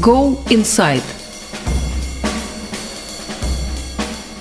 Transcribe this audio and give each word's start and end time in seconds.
Go 0.00 0.38
Inside. 0.48 1.02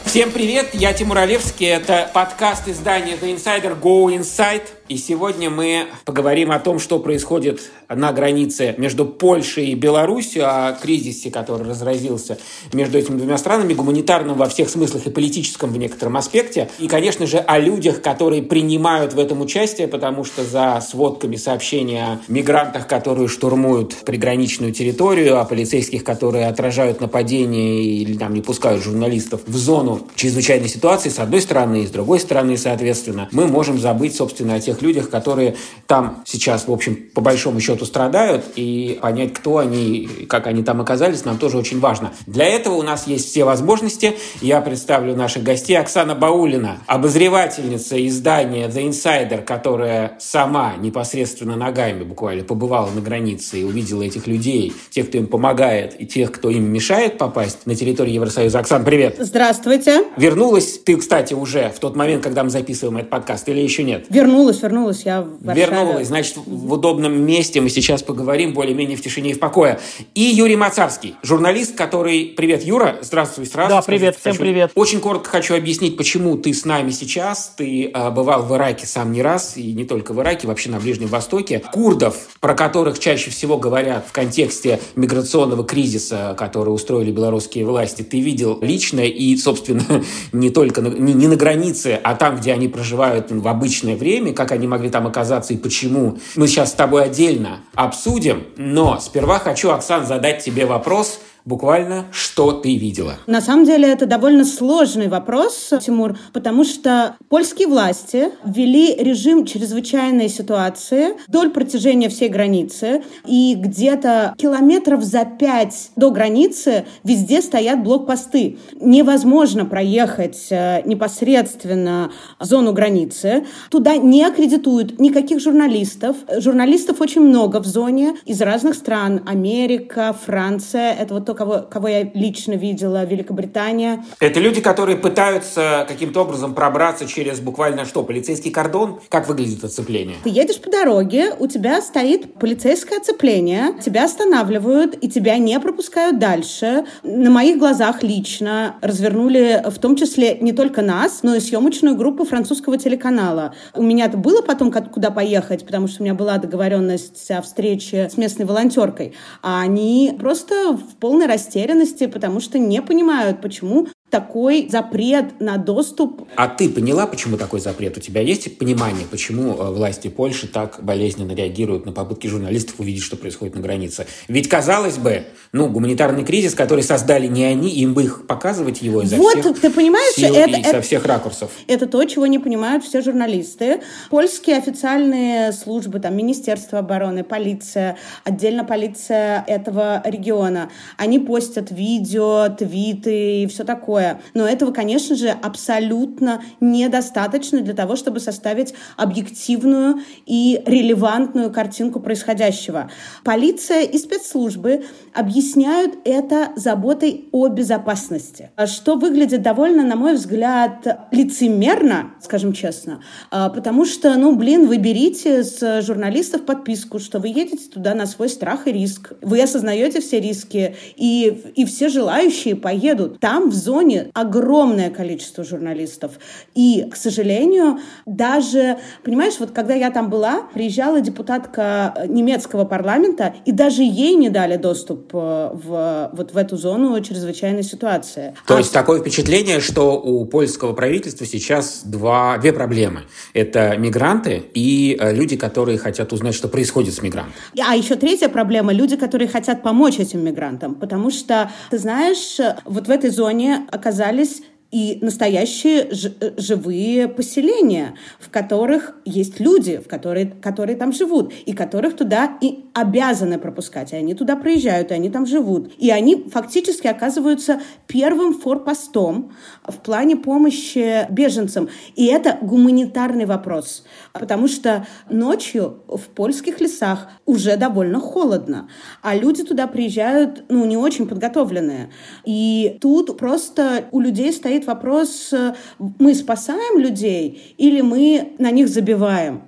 Всем 0.05 0.31
привет, 0.31 0.69
я 0.73 0.93
Тимур 0.93 1.17
Олевский, 1.17 1.65
это 1.65 2.11
подкаст 2.13 2.67
издания 2.67 3.15
The 3.15 3.35
Insider 3.35 3.79
Go 3.79 4.15
Inside. 4.15 4.63
И 4.89 4.95
сегодня 4.95 5.49
мы 5.49 5.87
поговорим 6.05 6.51
о 6.51 6.59
том, 6.59 6.79
что 6.79 6.99
происходит 6.99 7.59
на 7.89 8.13
границе 8.13 8.73
между 8.77 9.05
Польшей 9.05 9.67
и 9.67 9.75
Беларусью, 9.75 10.45
о 10.47 10.71
кризисе, 10.73 11.29
который 11.29 11.67
разразился 11.67 12.37
между 12.71 12.97
этими 12.97 13.17
двумя 13.17 13.37
странами, 13.37 13.73
гуманитарном 13.73 14.37
во 14.37 14.47
всех 14.47 14.69
смыслах 14.69 15.05
и 15.05 15.09
политическом 15.09 15.71
в 15.71 15.77
некотором 15.77 16.15
аспекте. 16.15 16.69
И, 16.79 16.87
конечно 16.87 17.27
же, 17.27 17.39
о 17.39 17.59
людях, 17.59 18.01
которые 18.01 18.41
принимают 18.41 19.13
в 19.13 19.19
этом 19.19 19.41
участие, 19.41 19.89
потому 19.89 20.23
что 20.23 20.45
за 20.45 20.81
сводками 20.87 21.35
сообщения 21.35 22.03
о 22.03 22.19
мигрантах, 22.29 22.87
которые 22.87 23.27
штурмуют 23.27 23.93
приграничную 24.05 24.71
территорию, 24.71 25.39
о 25.39 25.45
полицейских, 25.45 26.05
которые 26.05 26.47
отражают 26.47 27.01
нападения 27.01 27.83
или 27.83 28.17
там 28.17 28.33
не 28.33 28.41
пускают 28.41 28.83
журналистов 28.83 29.41
в 29.47 29.55
зону 29.57 30.01
чрезвычайной 30.15 30.69
ситуации, 30.69 31.09
с 31.09 31.19
одной 31.19 31.41
стороны, 31.41 31.83
и 31.83 31.87
с 31.87 31.91
другой 31.91 32.21
стороны, 32.21 32.57
соответственно, 32.57 33.27
мы 33.33 33.47
можем 33.47 33.79
забыть, 33.79 34.15
собственно, 34.15 34.55
о 34.55 34.61
тех 34.61 34.76
тех 34.77 34.81
людях, 34.81 35.09
которые 35.09 35.55
там 35.87 36.23
сейчас, 36.25 36.67
в 36.67 36.71
общем, 36.71 36.95
по 37.13 37.21
большому 37.21 37.59
счету 37.59 37.85
страдают, 37.85 38.45
и 38.55 38.99
понять, 39.01 39.33
кто 39.33 39.57
они, 39.57 40.07
как 40.29 40.47
они 40.47 40.63
там 40.63 40.81
оказались, 40.81 41.25
нам 41.25 41.37
тоже 41.37 41.57
очень 41.57 41.79
важно. 41.79 42.11
Для 42.25 42.45
этого 42.45 42.75
у 42.75 42.83
нас 42.83 43.07
есть 43.07 43.29
все 43.29 43.43
возможности. 43.43 44.17
Я 44.41 44.61
представлю 44.61 45.15
наших 45.15 45.43
гостей. 45.43 45.77
Оксана 45.77 46.15
Баулина, 46.15 46.77
обозревательница 46.87 48.05
издания 48.07 48.67
The 48.67 48.89
Insider, 48.89 49.43
которая 49.43 50.17
сама 50.19 50.75
непосредственно 50.77 51.55
ногами 51.55 52.03
буквально 52.03 52.43
побывала 52.43 52.89
на 52.91 53.01
границе 53.01 53.61
и 53.61 53.63
увидела 53.63 54.03
этих 54.03 54.27
людей, 54.27 54.73
тех, 54.89 55.07
кто 55.09 55.17
им 55.17 55.27
помогает, 55.27 55.99
и 55.99 56.05
тех, 56.05 56.31
кто 56.31 56.49
им 56.49 56.71
мешает 56.71 57.17
попасть 57.17 57.65
на 57.65 57.75
территорию 57.75 58.15
Евросоюза. 58.15 58.59
Оксана, 58.59 58.83
привет! 58.83 59.15
Здравствуйте! 59.19 60.05
Вернулась 60.17 60.79
ты, 60.79 60.97
кстати, 60.97 61.33
уже 61.33 61.69
в 61.69 61.79
тот 61.79 61.95
момент, 61.95 62.23
когда 62.23 62.43
мы 62.43 62.49
записываем 62.49 62.97
этот 62.97 63.09
подкаст, 63.09 63.47
или 63.49 63.59
еще 63.59 63.83
нет? 63.83 64.05
Вернулась, 64.09 64.63
вернулась 64.67 65.03
я 65.03 65.21
в 65.21 65.43
Варшаве. 65.43 65.65
Вернулась, 65.65 66.07
значит, 66.07 66.37
в 66.37 66.73
удобном 66.73 67.25
месте 67.25 67.61
мы 67.61 67.69
сейчас 67.69 68.03
поговорим 68.03 68.53
более-менее 68.53 68.97
в 68.97 69.01
тишине 69.01 69.31
и 69.31 69.33
в 69.33 69.39
покое. 69.39 69.79
И 70.13 70.21
Юрий 70.21 70.55
Мацарский, 70.55 71.15
журналист, 71.23 71.75
который... 71.75 72.33
Привет, 72.37 72.63
Юра, 72.63 72.97
здравствуй 73.01 73.45
сразу. 73.45 73.69
Да, 73.69 73.81
привет, 73.81 74.15
Скажи, 74.15 74.19
всем 74.19 74.31
хочу... 74.33 74.43
привет. 74.43 74.71
Очень 74.75 74.99
коротко 74.99 75.29
хочу 75.29 75.55
объяснить, 75.55 75.97
почему 75.97 76.37
ты 76.37 76.53
с 76.53 76.65
нами 76.65 76.91
сейчас. 76.91 77.53
Ты 77.57 77.91
э, 77.93 78.09
бывал 78.11 78.43
в 78.43 78.55
Ираке 78.55 78.85
сам 78.85 79.11
не 79.11 79.21
раз, 79.21 79.57
и 79.57 79.71
не 79.73 79.85
только 79.85 80.13
в 80.13 80.21
Ираке, 80.21 80.47
вообще 80.47 80.69
на 80.69 80.79
Ближнем 80.79 81.07
Востоке. 81.07 81.63
Курдов, 81.71 82.15
про 82.39 82.53
которых 82.53 82.99
чаще 82.99 83.31
всего 83.31 83.57
говорят 83.57 84.05
в 84.07 84.11
контексте 84.11 84.79
миграционного 84.95 85.63
кризиса, 85.63 86.35
который 86.37 86.69
устроили 86.69 87.11
белорусские 87.11 87.65
власти, 87.65 88.01
ты 88.01 88.19
видел 88.19 88.59
лично 88.61 89.01
и, 89.01 89.35
собственно, 89.37 90.03
не 90.31 90.49
только 90.49 90.81
на, 90.81 90.89
не, 90.89 91.13
не 91.13 91.27
на 91.27 91.35
границе, 91.35 91.99
а 92.03 92.15
там, 92.15 92.37
где 92.37 92.51
они 92.53 92.67
проживают 92.67 93.31
в 93.31 93.47
обычное 93.47 93.95
время, 93.95 94.33
как 94.33 94.51
они 94.57 94.67
могли 94.67 94.89
там 94.89 95.07
оказаться 95.07 95.53
и 95.53 95.57
почему. 95.57 96.19
Мы 96.35 96.47
сейчас 96.47 96.71
с 96.71 96.73
тобой 96.73 97.05
отдельно 97.05 97.59
обсудим, 97.75 98.43
но 98.57 98.99
сперва 98.99 99.39
хочу, 99.39 99.69
Оксан, 99.71 100.05
задать 100.05 100.43
тебе 100.43 100.65
вопрос, 100.65 101.21
буквально, 101.47 102.05
что 102.11 102.51
ты 102.51 102.77
видела? 102.77 103.15
На 103.25 103.39
самом 103.39 103.63
деле 103.63 103.87
это 103.87 104.05
довольно 104.05 104.43
сложный 104.43 105.07
вопрос, 105.07 105.73
Тимур, 105.81 106.17
потому 106.33 106.65
что 106.65 107.15
польские 107.29 107.69
власти 107.69 108.31
ввели 108.43 108.93
режим 108.95 109.45
чрезвычайной 109.45 110.27
ситуации 110.27 111.15
вдоль 111.27 111.49
протяжения 111.49 112.09
всей 112.09 112.27
границы, 112.27 113.03
и 113.25 113.55
где-то 113.55 114.35
километров 114.37 115.03
за 115.03 115.23
пять 115.23 115.91
до 115.95 116.11
границы 116.11 116.85
везде 117.05 117.41
стоят 117.41 117.81
блокпосты. 117.81 118.57
Невозможно 118.81 119.65
проехать 119.65 120.47
э, 120.49 120.81
непосредственно 120.85 122.11
зону 122.41 122.73
границы. 122.73 123.45
Туда 123.69 123.95
не 123.95 124.25
аккредитуют 124.25 124.99
никаких 124.99 125.39
журналистов. 125.39 126.17
Журналистов 126.39 126.99
очень 126.99 127.21
много 127.21 127.61
в 127.61 127.65
зоне 127.65 128.15
из 128.25 128.41
разных 128.41 128.75
стран. 128.75 129.21
Америка, 129.25 130.13
Франция. 130.25 130.93
Это 130.93 131.13
вот 131.13 131.25
только 131.25 131.36
кого, 131.37 131.61
кого 131.69 131.87
я 131.87 132.03
лично 132.13 132.53
видела, 132.53 133.05
Великобритания. 133.05 134.03
Это 134.19 134.39
люди, 134.39 134.59
которые 134.59 134.97
пытаются 134.97 135.85
каким-то 135.87 136.21
образом 136.21 136.53
пробраться 136.53 137.07
через 137.07 137.39
буквально 137.39 137.85
что, 137.85 138.03
полицейский 138.03 138.51
кордон? 138.51 138.99
Как 139.09 139.27
выглядит 139.27 139.63
оцепление? 139.63 140.15
Ты 140.23 140.29
едешь 140.29 140.59
по 140.59 140.69
дороге, 140.69 141.33
у 141.39 141.47
тебя 141.47 141.81
стоит 141.81 142.33
полицейское 142.33 142.99
оцепление, 142.99 143.75
тебя 143.83 144.05
останавливают 144.05 144.97
и 144.99 145.07
тебя 145.07 145.37
не 145.37 145.59
пропускают 145.59 146.19
дальше. 146.19 146.85
На 147.03 147.29
моих 147.29 147.59
глазах 147.59 148.03
лично 148.03 148.75
развернули 148.81 149.63
в 149.67 149.77
том 149.79 149.95
числе 149.95 150.37
не 150.39 150.51
только 150.51 150.81
нас, 150.81 151.19
но 151.23 151.35
и 151.35 151.39
съемочную 151.39 151.95
группу 151.95 152.25
французского 152.25 152.77
телеканала. 152.77 153.53
У 153.75 153.83
меня-то 153.83 154.17
было 154.17 154.41
потом 154.41 154.71
куда 154.71 155.11
поехать, 155.11 155.65
потому 155.65 155.87
что 155.87 156.01
у 156.01 156.05
меня 156.05 156.15
была 156.15 156.37
договоренность 156.37 157.29
о 157.29 157.41
встрече 157.41 158.09
с 158.09 158.17
местной 158.17 158.45
волонтеркой. 158.45 159.13
А 159.43 159.61
они 159.61 160.15
просто 160.19 160.73
в 160.73 160.95
полной 160.95 161.26
растерянности, 161.27 162.07
потому 162.07 162.39
что 162.39 162.57
не 162.59 162.81
понимают, 162.81 163.41
почему 163.41 163.87
такой 164.09 164.69
запрет 164.69 165.41
на 165.41 165.57
доступ. 165.57 166.27
А 166.35 166.47
ты 166.47 166.69
поняла, 166.69 167.07
почему 167.07 167.35
такой 167.35 167.59
запрет? 167.59 167.97
У 167.97 167.99
тебя 167.99 168.21
есть 168.21 168.57
понимание, 168.57 169.05
почему 169.09 169.53
э, 169.53 169.71
власти 169.71 170.07
Польши 170.07 170.47
так 170.47 170.79
болезненно 170.81 171.33
реагируют 171.33 171.85
на 171.85 171.91
попытки 171.91 172.27
журналистов 172.27 172.75
увидеть, 172.79 173.03
что 173.03 173.17
происходит 173.17 173.55
на 173.55 173.61
границе? 173.61 174.07
Ведь, 174.29 174.47
казалось 174.47 174.97
бы, 174.97 175.25
ну, 175.51 175.67
гуманитарный 175.67 176.23
кризис, 176.23 176.53
который 176.53 176.83
создали 176.83 177.27
не 177.27 177.43
они, 177.43 177.69
им 177.69 177.93
бы 177.93 178.03
их 178.03 178.27
показывать 178.27 178.81
его 178.81 179.01
изо 179.01 179.17
вот, 179.17 179.39
всех 179.39 179.59
ты 179.59 179.69
понимаешь, 179.69 180.15
сил 180.15 180.33
это, 180.33 180.57
и 180.57 180.61
это, 180.61 180.69
со 180.69 180.81
всех 180.81 181.05
ракурсов. 181.05 181.51
Это 181.67 181.85
то, 181.85 182.03
чего 182.05 182.27
не 182.27 182.39
понимают 182.39 182.85
все 182.85 183.01
журналисты. 183.01 183.81
Польские 184.09 184.57
официальные 184.57 185.51
службы, 185.51 185.99
там, 185.99 186.15
Министерство 186.15 186.79
обороны, 186.79 187.25
полиция, 187.25 187.97
отдельно 188.23 188.63
полиция 188.63 189.43
этого 189.47 190.01
региона, 190.05 190.69
они 190.95 191.19
постят 191.19 191.71
видео, 191.71 192.47
твиты 192.57 193.43
и 193.43 193.47
все 193.47 193.65
такое 193.65 193.96
такое. 193.97 194.21
Но 194.33 194.47
этого, 194.47 194.71
конечно 194.71 195.15
же, 195.15 195.29
абсолютно 195.29 196.41
недостаточно 196.59 197.61
для 197.61 197.73
того, 197.73 197.95
чтобы 197.95 198.19
составить 198.19 198.73
объективную 198.95 200.01
и 200.25 200.61
релевантную 200.65 201.51
картинку 201.51 201.99
происходящего. 201.99 202.89
Полиция 203.23 203.81
и 203.81 203.97
спецслужбы 203.97 204.85
объясняют 205.13 205.95
это 206.05 206.49
заботой 206.55 207.29
о 207.31 207.47
безопасности, 207.47 208.51
что 208.65 208.95
выглядит 208.95 209.41
довольно, 209.41 209.83
на 209.83 209.95
мой 209.95 210.15
взгляд, 210.15 211.07
лицемерно, 211.11 212.11
скажем 212.21 212.53
честно, 212.53 213.01
а, 213.31 213.49
потому 213.49 213.85
что, 213.85 214.15
ну, 214.15 214.35
блин, 214.35 214.67
вы 214.67 214.77
берите 214.77 215.43
с 215.43 215.81
журналистов 215.81 216.45
подписку, 216.45 216.99
что 216.99 217.19
вы 217.19 217.29
едете 217.29 217.69
туда 217.73 217.95
на 217.95 218.05
свой 218.05 218.29
страх 218.29 218.67
и 218.67 218.71
риск, 218.71 219.13
вы 219.21 219.41
осознаете 219.41 220.01
все 220.01 220.19
риски, 220.19 220.75
и, 220.95 221.43
и 221.55 221.65
все 221.65 221.89
желающие 221.89 222.55
поедут. 222.55 223.19
Там, 223.19 223.49
в 223.49 223.53
зоне 223.53 223.86
регионе 223.87 224.11
огромное 224.13 224.89
количество 224.89 225.43
журналистов. 225.43 226.13
И, 226.55 226.87
к 226.91 226.95
сожалению, 226.95 227.79
даже, 228.05 228.77
понимаешь, 229.03 229.35
вот 229.39 229.51
когда 229.51 229.73
я 229.73 229.91
там 229.91 230.09
была, 230.09 230.43
приезжала 230.53 231.01
депутатка 231.01 232.05
немецкого 232.07 232.65
парламента, 232.65 233.35
и 233.45 233.51
даже 233.51 233.83
ей 233.83 234.15
не 234.15 234.29
дали 234.29 234.57
доступ 234.57 235.09
э, 235.13 235.17
в, 235.53 236.11
вот 236.13 236.33
в 236.33 236.37
эту 236.37 236.57
зону 236.57 236.99
чрезвычайной 237.01 237.63
ситуации. 237.63 238.35
То 238.45 238.55
а... 238.55 238.57
есть 238.59 238.73
такое 238.73 238.99
впечатление, 238.99 239.59
что 239.59 239.99
у 239.99 240.25
польского 240.25 240.73
правительства 240.73 241.25
сейчас 241.25 241.81
два, 241.83 242.37
две 242.37 242.53
проблемы. 242.53 243.01
Это 243.33 243.77
мигранты 243.77 244.43
и 244.53 244.97
э, 244.99 245.13
люди, 245.13 245.37
которые 245.37 245.77
хотят 245.77 246.13
узнать, 246.13 246.35
что 246.35 246.47
происходит 246.47 246.93
с 246.93 247.01
мигрантами. 247.01 247.35
А 247.65 247.75
еще 247.75 247.95
третья 247.95 248.29
проблема– 248.29 248.73
люди, 248.73 248.95
которые 248.95 249.27
хотят 249.27 249.63
помочь 249.63 249.99
этим 249.99 250.23
мигрантам. 250.23 250.75
Потому 250.75 251.11
что, 251.11 251.51
ты 251.69 251.77
знаешь, 251.77 252.37
вот 252.65 252.87
в 252.87 252.91
этой 252.91 253.09
зоне 253.09 253.67
оказались 253.77 254.41
и 254.71 254.99
настоящие 255.01 255.89
живые 256.37 257.07
поселения, 257.07 257.95
в 258.19 258.29
которых 258.29 258.95
есть 259.05 259.39
люди, 259.39 259.77
в 259.77 259.87
которые, 259.87 260.25
которые 260.25 260.75
там 260.75 260.91
живут, 260.91 261.33
и 261.45 261.53
которых 261.53 261.95
туда 261.95 262.37
и 262.41 262.65
обязаны 262.79 263.39
пропускать. 263.39 263.93
И 263.93 263.95
они 263.95 264.13
туда 264.13 264.35
приезжают, 264.35 264.91
и 264.91 264.93
они 264.93 265.09
там 265.09 265.25
живут. 265.25 265.71
И 265.77 265.89
они 265.89 266.27
фактически 266.29 266.87
оказываются 266.87 267.61
первым 267.87 268.33
форпостом 268.33 269.31
в 269.63 269.77
плане 269.77 270.17
помощи 270.17 271.05
беженцам. 271.09 271.69
И 271.95 272.07
это 272.07 272.37
гуманитарный 272.41 273.25
вопрос, 273.25 273.85
потому 274.13 274.47
что 274.47 274.85
ночью 275.09 275.83
в 275.87 276.01
польских 276.15 276.59
лесах 276.59 277.09
уже 277.25 277.57
довольно 277.57 277.99
холодно, 277.99 278.69
а 279.01 279.15
люди 279.15 279.43
туда 279.43 279.67
приезжают, 279.67 280.43
ну, 280.49 280.65
не 280.65 280.77
очень 280.77 281.07
подготовленные. 281.07 281.91
И 282.25 282.77
тут 282.81 283.17
просто 283.17 283.85
у 283.91 283.99
людей 283.99 284.33
стоит 284.33 284.57
стоит 284.57 284.65
вопрос, 284.65 285.33
э, 285.33 285.53
мы 285.99 286.13
спасаем 286.13 286.79
людей 286.79 287.55
или 287.57 287.81
мы 287.81 288.33
на 288.39 288.51
них 288.51 288.69
забиваем. 288.69 289.41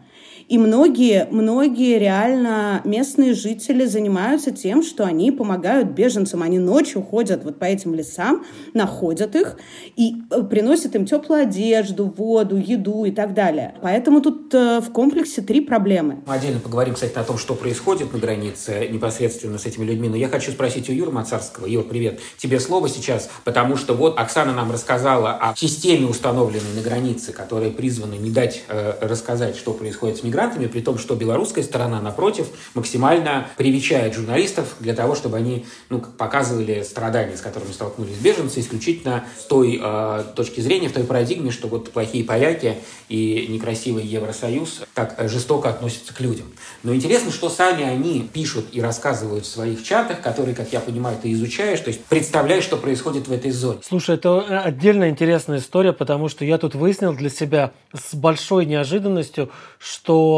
И 0.50 0.57
многие, 0.57 1.28
многие 1.30 2.00
реально 2.00 2.81
местные 2.84 3.36
жители 3.36 3.86
занимаются 3.86 4.50
тем, 4.50 4.81
что 4.81 5.06
они 5.06 5.31
помогают 5.31 5.90
беженцам. 5.90 6.42
Они 6.42 6.57
ночью 6.57 7.04
ходят 7.04 7.44
вот 7.44 7.60
по 7.60 7.66
этим 7.66 7.94
лесам, 7.94 8.44
находят 8.74 9.36
их 9.36 9.57
и 9.96 10.16
э, 10.31 10.42
приносят 10.42 10.96
им 10.96 11.06
теплую 11.06 11.44
одежду, 11.44 12.12
воду, 12.18 12.57
еду 12.57 13.06
и 13.06 13.12
так 13.12 13.36
далее. 13.36 13.75
Поэтому 13.84 14.22
тут 14.22 14.51
э, 14.56 14.81
в 14.81 14.92
комплексе 14.92 15.44
три 15.44 15.62
проблемы. 15.62 16.24
Мы 16.25 16.34
отдельно 16.34 16.60
поговорим, 16.60 16.96
кстати, 16.96 17.16
о 17.16 17.24
том, 17.24 17.38
что 17.38 17.54
происходит 17.54 18.12
на 18.12 18.18
границе 18.18 18.88
непосредственно 18.90 19.60
с 19.60 19.68
этими 19.68 19.86
людьми. 19.86 20.10
Но 20.10 20.16
я 20.16 20.30
хочу 20.30 20.50
спросить 20.50 20.90
у 20.90 20.94
Юры 20.94 21.12
Мацарского. 21.12 21.68
Юр, 21.68 21.84
привет. 21.84 22.22
Тебе 22.40 22.60
слово 22.60 22.90
сейчас, 22.90 23.30
потому 23.44 23.78
что 23.78 23.94
вот 23.94 24.18
Оксана 24.18 24.54
нам 24.54 24.72
рассказала 24.72 25.34
о 25.34 25.56
системе, 25.56 26.07
установленной 26.07 26.74
на 26.75 26.81
границе, 26.81 27.34
которая 27.34 27.69
призвана 27.69 28.16
не 28.16 28.31
дать 28.31 28.63
э, 28.68 28.94
рассказать, 29.01 29.56
что 29.56 29.74
происходит 29.74 30.18
с 30.18 30.24
мигрантами, 30.24 30.38
при 30.47 30.81
том, 30.81 30.97
что 30.97 31.15
белорусская 31.15 31.63
сторона, 31.63 32.01
напротив, 32.01 32.47
максимально 32.74 33.47
привечает 33.57 34.13
журналистов 34.13 34.75
для 34.80 34.94
того, 34.94 35.15
чтобы 35.15 35.38
они 35.38 35.65
ну, 35.89 36.00
показывали 36.00 36.83
страдания, 36.83 37.36
с 37.36 37.41
которыми 37.41 37.71
столкнулись 37.71 38.18
беженцы, 38.18 38.59
исключительно 38.59 39.25
с 39.39 39.44
той 39.44 39.80
э, 39.81 40.24
точки 40.36 40.62
зрения, 40.62 40.89
в 40.89 40.94
той 40.94 41.03
парадигме, 41.03 41.51
что 41.51 41.68
вот 41.68 41.91
плохие 41.91 42.24
поляки 42.24 42.75
и 43.09 43.47
некрасивый 43.50 44.06
Евросоюз 44.06 44.83
так 44.94 45.15
жестоко 45.30 45.69
относятся 45.69 46.13
к 46.13 46.19
людям. 46.19 46.47
Но 46.83 46.94
интересно, 46.94 47.31
что 47.31 47.50
сами 47.50 47.83
они 47.83 48.30
пишут 48.31 48.68
и 48.71 48.81
рассказывают 48.81 49.45
в 49.45 49.50
своих 49.50 49.83
чатах, 49.83 50.21
которые, 50.21 50.56
как 50.56 50.71
я 50.71 50.80
понимаю, 50.80 51.18
ты 51.21 51.31
изучаешь, 51.33 51.80
то 51.80 51.89
есть 51.89 52.03
представляешь, 52.06 52.63
что 52.63 52.77
происходит 52.77 53.27
в 53.27 53.31
этой 53.31 53.51
зоне. 53.51 53.80
Слушай, 53.83 54.15
это 54.15 54.62
отдельно 54.62 55.09
интересная 55.09 55.59
история, 55.59 55.94
потому 55.94 56.30
что 56.30 56.45
я 56.45 56.57
тут 56.57 56.75
выяснил 56.75 57.13
для 57.13 57.30
себя 57.30 57.71
с 57.94 58.15
большой 58.15 58.65
неожиданностью, 58.65 59.50
что 59.80 60.28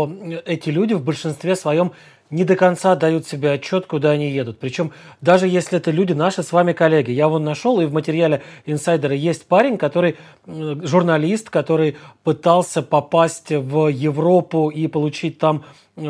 эти 0.45 0.69
люди 0.69 0.93
в 0.93 1.03
большинстве 1.03 1.55
своем 1.55 1.91
не 2.31 2.45
до 2.45 2.55
конца 2.55 2.95
дают 2.95 3.27
себе 3.27 3.51
отчет, 3.51 3.85
куда 3.85 4.11
они 4.11 4.31
едут. 4.31 4.57
Причем 4.57 4.91
даже 5.19 5.47
если 5.47 5.77
это 5.77 5.91
люди 5.91 6.13
наши 6.13 6.43
с 6.43 6.51
вами 6.51 6.73
коллеги. 6.73 7.11
Я 7.11 7.27
вон 7.27 7.43
нашел, 7.43 7.79
и 7.81 7.85
в 7.85 7.93
материале 7.93 8.41
инсайдера 8.65 9.13
есть 9.13 9.45
парень, 9.45 9.77
который 9.77 10.15
журналист, 10.47 11.49
который 11.49 11.97
пытался 12.23 12.81
попасть 12.81 13.51
в 13.51 13.88
Европу 13.89 14.69
и 14.69 14.88
получить 14.88 15.38
там 15.38 15.65